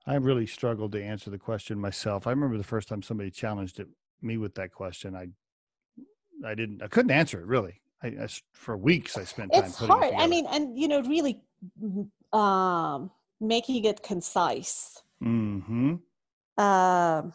I 0.07 0.15
really 0.15 0.45
struggled 0.45 0.91
to 0.91 1.03
answer 1.03 1.29
the 1.29 1.39
question 1.39 1.79
myself. 1.79 2.27
I 2.27 2.29
remember 2.29 2.57
the 2.57 2.63
first 2.63 2.87
time 2.87 3.01
somebody 3.01 3.31
challenged 3.31 3.79
it, 3.79 3.87
me 4.21 4.37
with 4.37 4.53
that 4.55 4.71
question. 4.71 5.15
I, 5.15 5.29
I 6.45 6.53
didn't. 6.53 6.83
I 6.83 6.87
couldn't 6.87 7.11
answer 7.11 7.39
it 7.39 7.47
really. 7.47 7.81
I, 8.03 8.07
I 8.07 8.27
for 8.53 8.77
weeks 8.77 9.17
I 9.17 9.23
spent 9.23 9.51
time. 9.53 9.63
It's 9.63 9.79
putting 9.79 9.95
it 9.95 10.13
hard. 10.13 10.13
I 10.15 10.27
mean, 10.27 10.45
and 10.51 10.77
you 10.77 10.87
know, 10.87 11.01
really 11.01 11.41
um, 12.33 13.09
making 13.39 13.85
it 13.85 14.03
concise. 14.03 15.01
Mm-hmm. 15.23 15.95
Um, 16.57 17.33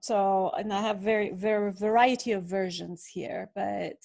so, 0.00 0.50
and 0.58 0.72
I 0.72 0.80
have 0.80 0.98
very, 0.98 1.30
very 1.30 1.72
variety 1.72 2.32
of 2.32 2.44
versions 2.44 3.06
here, 3.06 3.50
but 3.54 3.96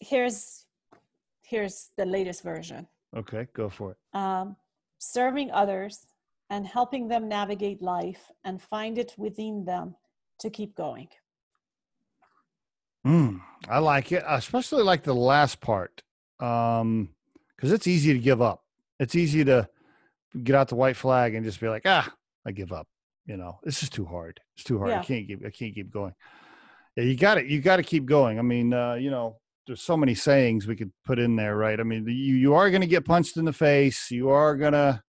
here's 0.00 0.64
here's 1.42 1.90
the 1.96 2.04
latest 2.06 2.42
version. 2.42 2.86
Okay, 3.16 3.46
go 3.54 3.68
for 3.68 3.92
it. 3.92 3.96
um, 4.18 4.56
serving 4.98 5.50
others 5.50 6.06
and 6.50 6.66
helping 6.66 7.08
them 7.08 7.28
navigate 7.28 7.80
life 7.82 8.30
and 8.44 8.60
find 8.60 8.98
it 8.98 9.14
within 9.16 9.64
them 9.64 9.94
to 10.38 10.50
keep 10.50 10.74
going. 10.76 11.08
Mm, 13.06 13.40
I 13.68 13.78
like 13.78 14.12
it. 14.12 14.22
I 14.26 14.36
especially 14.36 14.82
like 14.82 15.02
the 15.02 15.14
last 15.14 15.60
part 15.60 16.02
Um, 16.38 17.10
because 17.56 17.72
it's 17.72 17.86
easy 17.86 18.12
to 18.12 18.18
give 18.18 18.40
up. 18.42 18.64
It's 18.98 19.14
easy 19.14 19.44
to 19.44 19.68
get 20.42 20.54
out 20.54 20.68
the 20.68 20.74
white 20.76 20.96
flag 20.96 21.34
and 21.34 21.44
just 21.44 21.60
be 21.60 21.68
like, 21.68 21.82
ah, 21.86 22.12
I 22.46 22.52
give 22.52 22.72
up. 22.72 22.86
You 23.26 23.36
know, 23.36 23.58
this 23.62 23.82
is 23.82 23.90
too 23.90 24.04
hard. 24.04 24.40
It's 24.56 24.64
too 24.64 24.78
hard. 24.78 24.92
I 25.00 25.04
can't 25.04 25.26
keep. 25.26 25.44
I 25.44 25.50
can't 25.50 25.74
keep 25.74 25.90
going. 25.90 26.14
Yeah, 26.96 27.04
you 27.04 27.16
got 27.16 27.38
it. 27.38 27.46
You 27.46 27.60
got 27.60 27.76
to 27.76 27.82
keep 27.82 28.04
going. 28.06 28.38
I 28.38 28.42
mean, 28.42 28.72
uh, 28.74 28.94
you 28.94 29.10
know, 29.10 29.36
there's 29.66 29.82
so 29.82 29.96
many 29.96 30.14
sayings 30.14 30.66
we 30.66 30.74
could 30.74 30.90
put 31.04 31.18
in 31.18 31.36
there, 31.36 31.56
right? 31.56 31.78
I 31.78 31.82
mean, 31.84 32.04
you 32.06 32.34
you 32.34 32.54
are 32.54 32.70
going 32.70 32.80
to 32.80 32.86
get 32.88 33.04
punched 33.04 33.36
in 33.36 33.44
the 33.44 33.52
face. 33.52 34.10
You 34.10 34.30
are 34.30 34.56
gonna, 34.56 35.02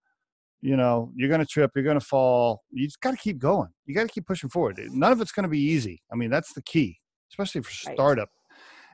you 0.62 0.78
know, 0.78 1.12
you're 1.16 1.30
gonna 1.30 1.46
trip. 1.46 1.72
You're 1.74 1.86
gonna 1.86 2.00
fall. 2.00 2.62
You 2.70 2.86
just 2.86 3.02
got 3.02 3.12
to 3.12 3.18
keep 3.18 3.40
going. 3.40 3.70
You 3.86 3.96
got 3.96 4.04
to 4.04 4.10
keep 4.10 4.28
pushing 4.28 4.50
forward. 4.50 4.80
None 4.92 5.12
of 5.12 5.22
it's 5.22 5.32
going 5.32 5.46
to 5.46 5.50
be 5.50 5.60
easy. 5.62 6.04
I 6.12 6.16
mean, 6.16 6.30
that's 6.30 6.54
the 6.54 6.62
key, 6.62 7.00
especially 7.32 7.62
for 7.62 7.72
Right. 7.88 7.96
startup. 7.96 8.30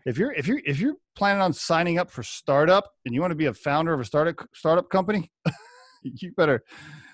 If 0.06 0.18
you're 0.18 0.32
if 0.32 0.48
you're 0.48 0.62
if 0.66 0.80
you're 0.80 0.96
planning 1.18 1.42
on 1.42 1.52
signing 1.52 2.00
up 2.00 2.10
for 2.10 2.24
startup 2.24 2.90
and 3.06 3.14
you 3.14 3.20
want 3.20 3.32
to 3.32 3.36
be 3.36 3.48
a 3.48 3.54
founder 3.54 3.94
of 3.94 4.00
a 4.00 4.06
startup 4.06 4.48
startup 4.54 4.90
company, 4.90 5.30
you 6.04 6.32
better 6.38 6.64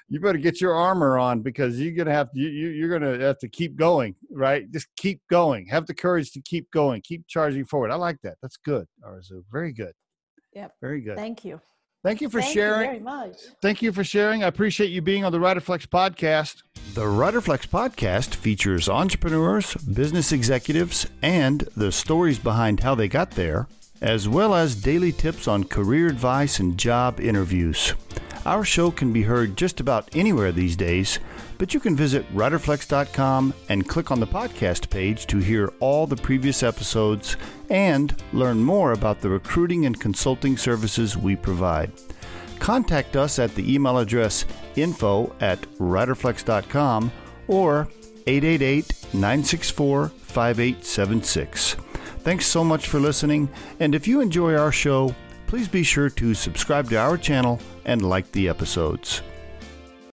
you 0.10 0.20
better 0.20 0.38
get 0.38 0.60
your 0.62 0.76
armor 0.76 1.18
on 1.18 1.42
because 1.42 1.80
you're 1.80 1.94
gonna 1.94 2.12
have 2.14 2.32
to 2.32 2.40
you, 2.40 2.50
you- 2.50 2.70
you're 2.70 2.90
gonna 3.00 3.18
have 3.20 3.38
to 3.40 3.48
keep 3.48 3.76
going 3.76 4.16
right 4.32 4.70
just 4.72 4.88
keep 4.98 5.22
going 5.30 5.66
have 5.68 5.86
the 5.88 5.94
courage 5.94 6.32
to 6.32 6.42
keep 6.42 6.70
going 6.72 7.02
keep 7.02 7.26
charging 7.28 7.66
forward 7.66 7.90
i 7.92 7.96
like 7.96 8.18
that 8.22 8.38
that's 8.42 8.58
good 8.58 8.86
arzu 9.06 9.44
very 9.52 9.72
good 9.74 9.94
Yep. 10.54 10.72
very 10.82 11.02
good 11.02 11.18
Thank 11.18 11.44
you. 11.46 11.60
Thank 12.04 12.20
you 12.22 12.30
for 12.30 12.42
Thank 12.42 12.54
sharing. 12.54 12.82
you 12.82 13.00
very 13.00 13.00
much. 13.00 13.38
Thank 13.62 13.82
you 13.82 13.94
for 13.94 14.04
sharing. 14.04 14.44
I 14.44 14.48
appreciate 14.48 14.90
you 14.92 15.02
being 15.02 15.24
on 15.24 15.32
the 15.32 15.38
Riderflex 15.40 15.88
podcast. 15.88 16.62
The 16.96 17.06
Riderflex 17.06 17.66
podcast 17.70 18.36
features 18.36 18.90
entrepreneurs, 18.90 19.74
business 19.76 20.34
executives, 20.34 21.08
and 21.22 21.62
the 21.78 21.94
stories 21.94 22.40
behind 22.40 22.82
how 22.82 22.94
they 22.94 23.08
got 23.08 23.32
there, 23.32 23.68
as 24.02 24.28
well 24.28 24.54
as 24.54 24.76
daily 24.76 25.14
tips 25.14 25.48
on 25.48 25.64
career 25.64 26.08
advice 26.08 26.60
and 26.60 26.78
job 26.78 27.22
interviews. 27.22 27.94
Our 28.46 28.66
show 28.66 28.92
can 28.92 29.14
be 29.14 29.24
heard 29.24 29.56
just 29.56 29.80
about 29.80 30.10
anywhere 30.14 30.52
these 30.52 30.76
days, 30.76 31.20
but 31.58 31.74
you 31.74 31.80
can 31.80 31.96
visit 31.96 32.30
riderflex.com 32.34 33.54
and 33.70 33.88
click 33.88 34.12
on 34.12 34.20
the 34.20 34.28
podcast 34.28 34.90
page 34.90 35.28
to 35.28 35.38
hear 35.38 35.72
all 35.80 36.06
the 36.06 36.18
previous 36.18 36.62
episodes 36.62 37.38
and 37.70 38.22
learn 38.34 38.62
more 38.62 38.92
about 38.92 39.22
the 39.22 39.30
recruiting 39.30 39.86
and 39.86 40.00
consulting 40.00 40.58
services 40.58 41.16
we 41.16 41.38
provide. 41.38 41.94
Contact 42.60 43.16
us 43.16 43.40
at 43.40 43.56
the 43.56 43.74
email 43.74 43.98
address 43.98 44.46
info 44.76 45.34
at 45.40 45.62
riderflex.com 45.80 47.12
or 47.48 47.88
888 48.28 49.14
964 49.14 50.10
5876. 50.10 51.76
Thanks 52.20 52.46
so 52.46 52.64
much 52.64 52.88
for 52.88 53.00
listening, 53.00 53.50
and 53.82 53.94
if 53.94 54.08
you 54.08 54.22
enjoy 54.22 54.56
our 54.56 54.72
show, 54.72 55.14
please 55.54 55.68
be 55.68 55.84
sure 55.84 56.10
to 56.10 56.34
subscribe 56.34 56.90
to 56.90 56.96
our 56.96 57.16
channel 57.16 57.60
and 57.86 58.02
like 58.02 58.32
the 58.32 58.50
episodes. 58.50 59.22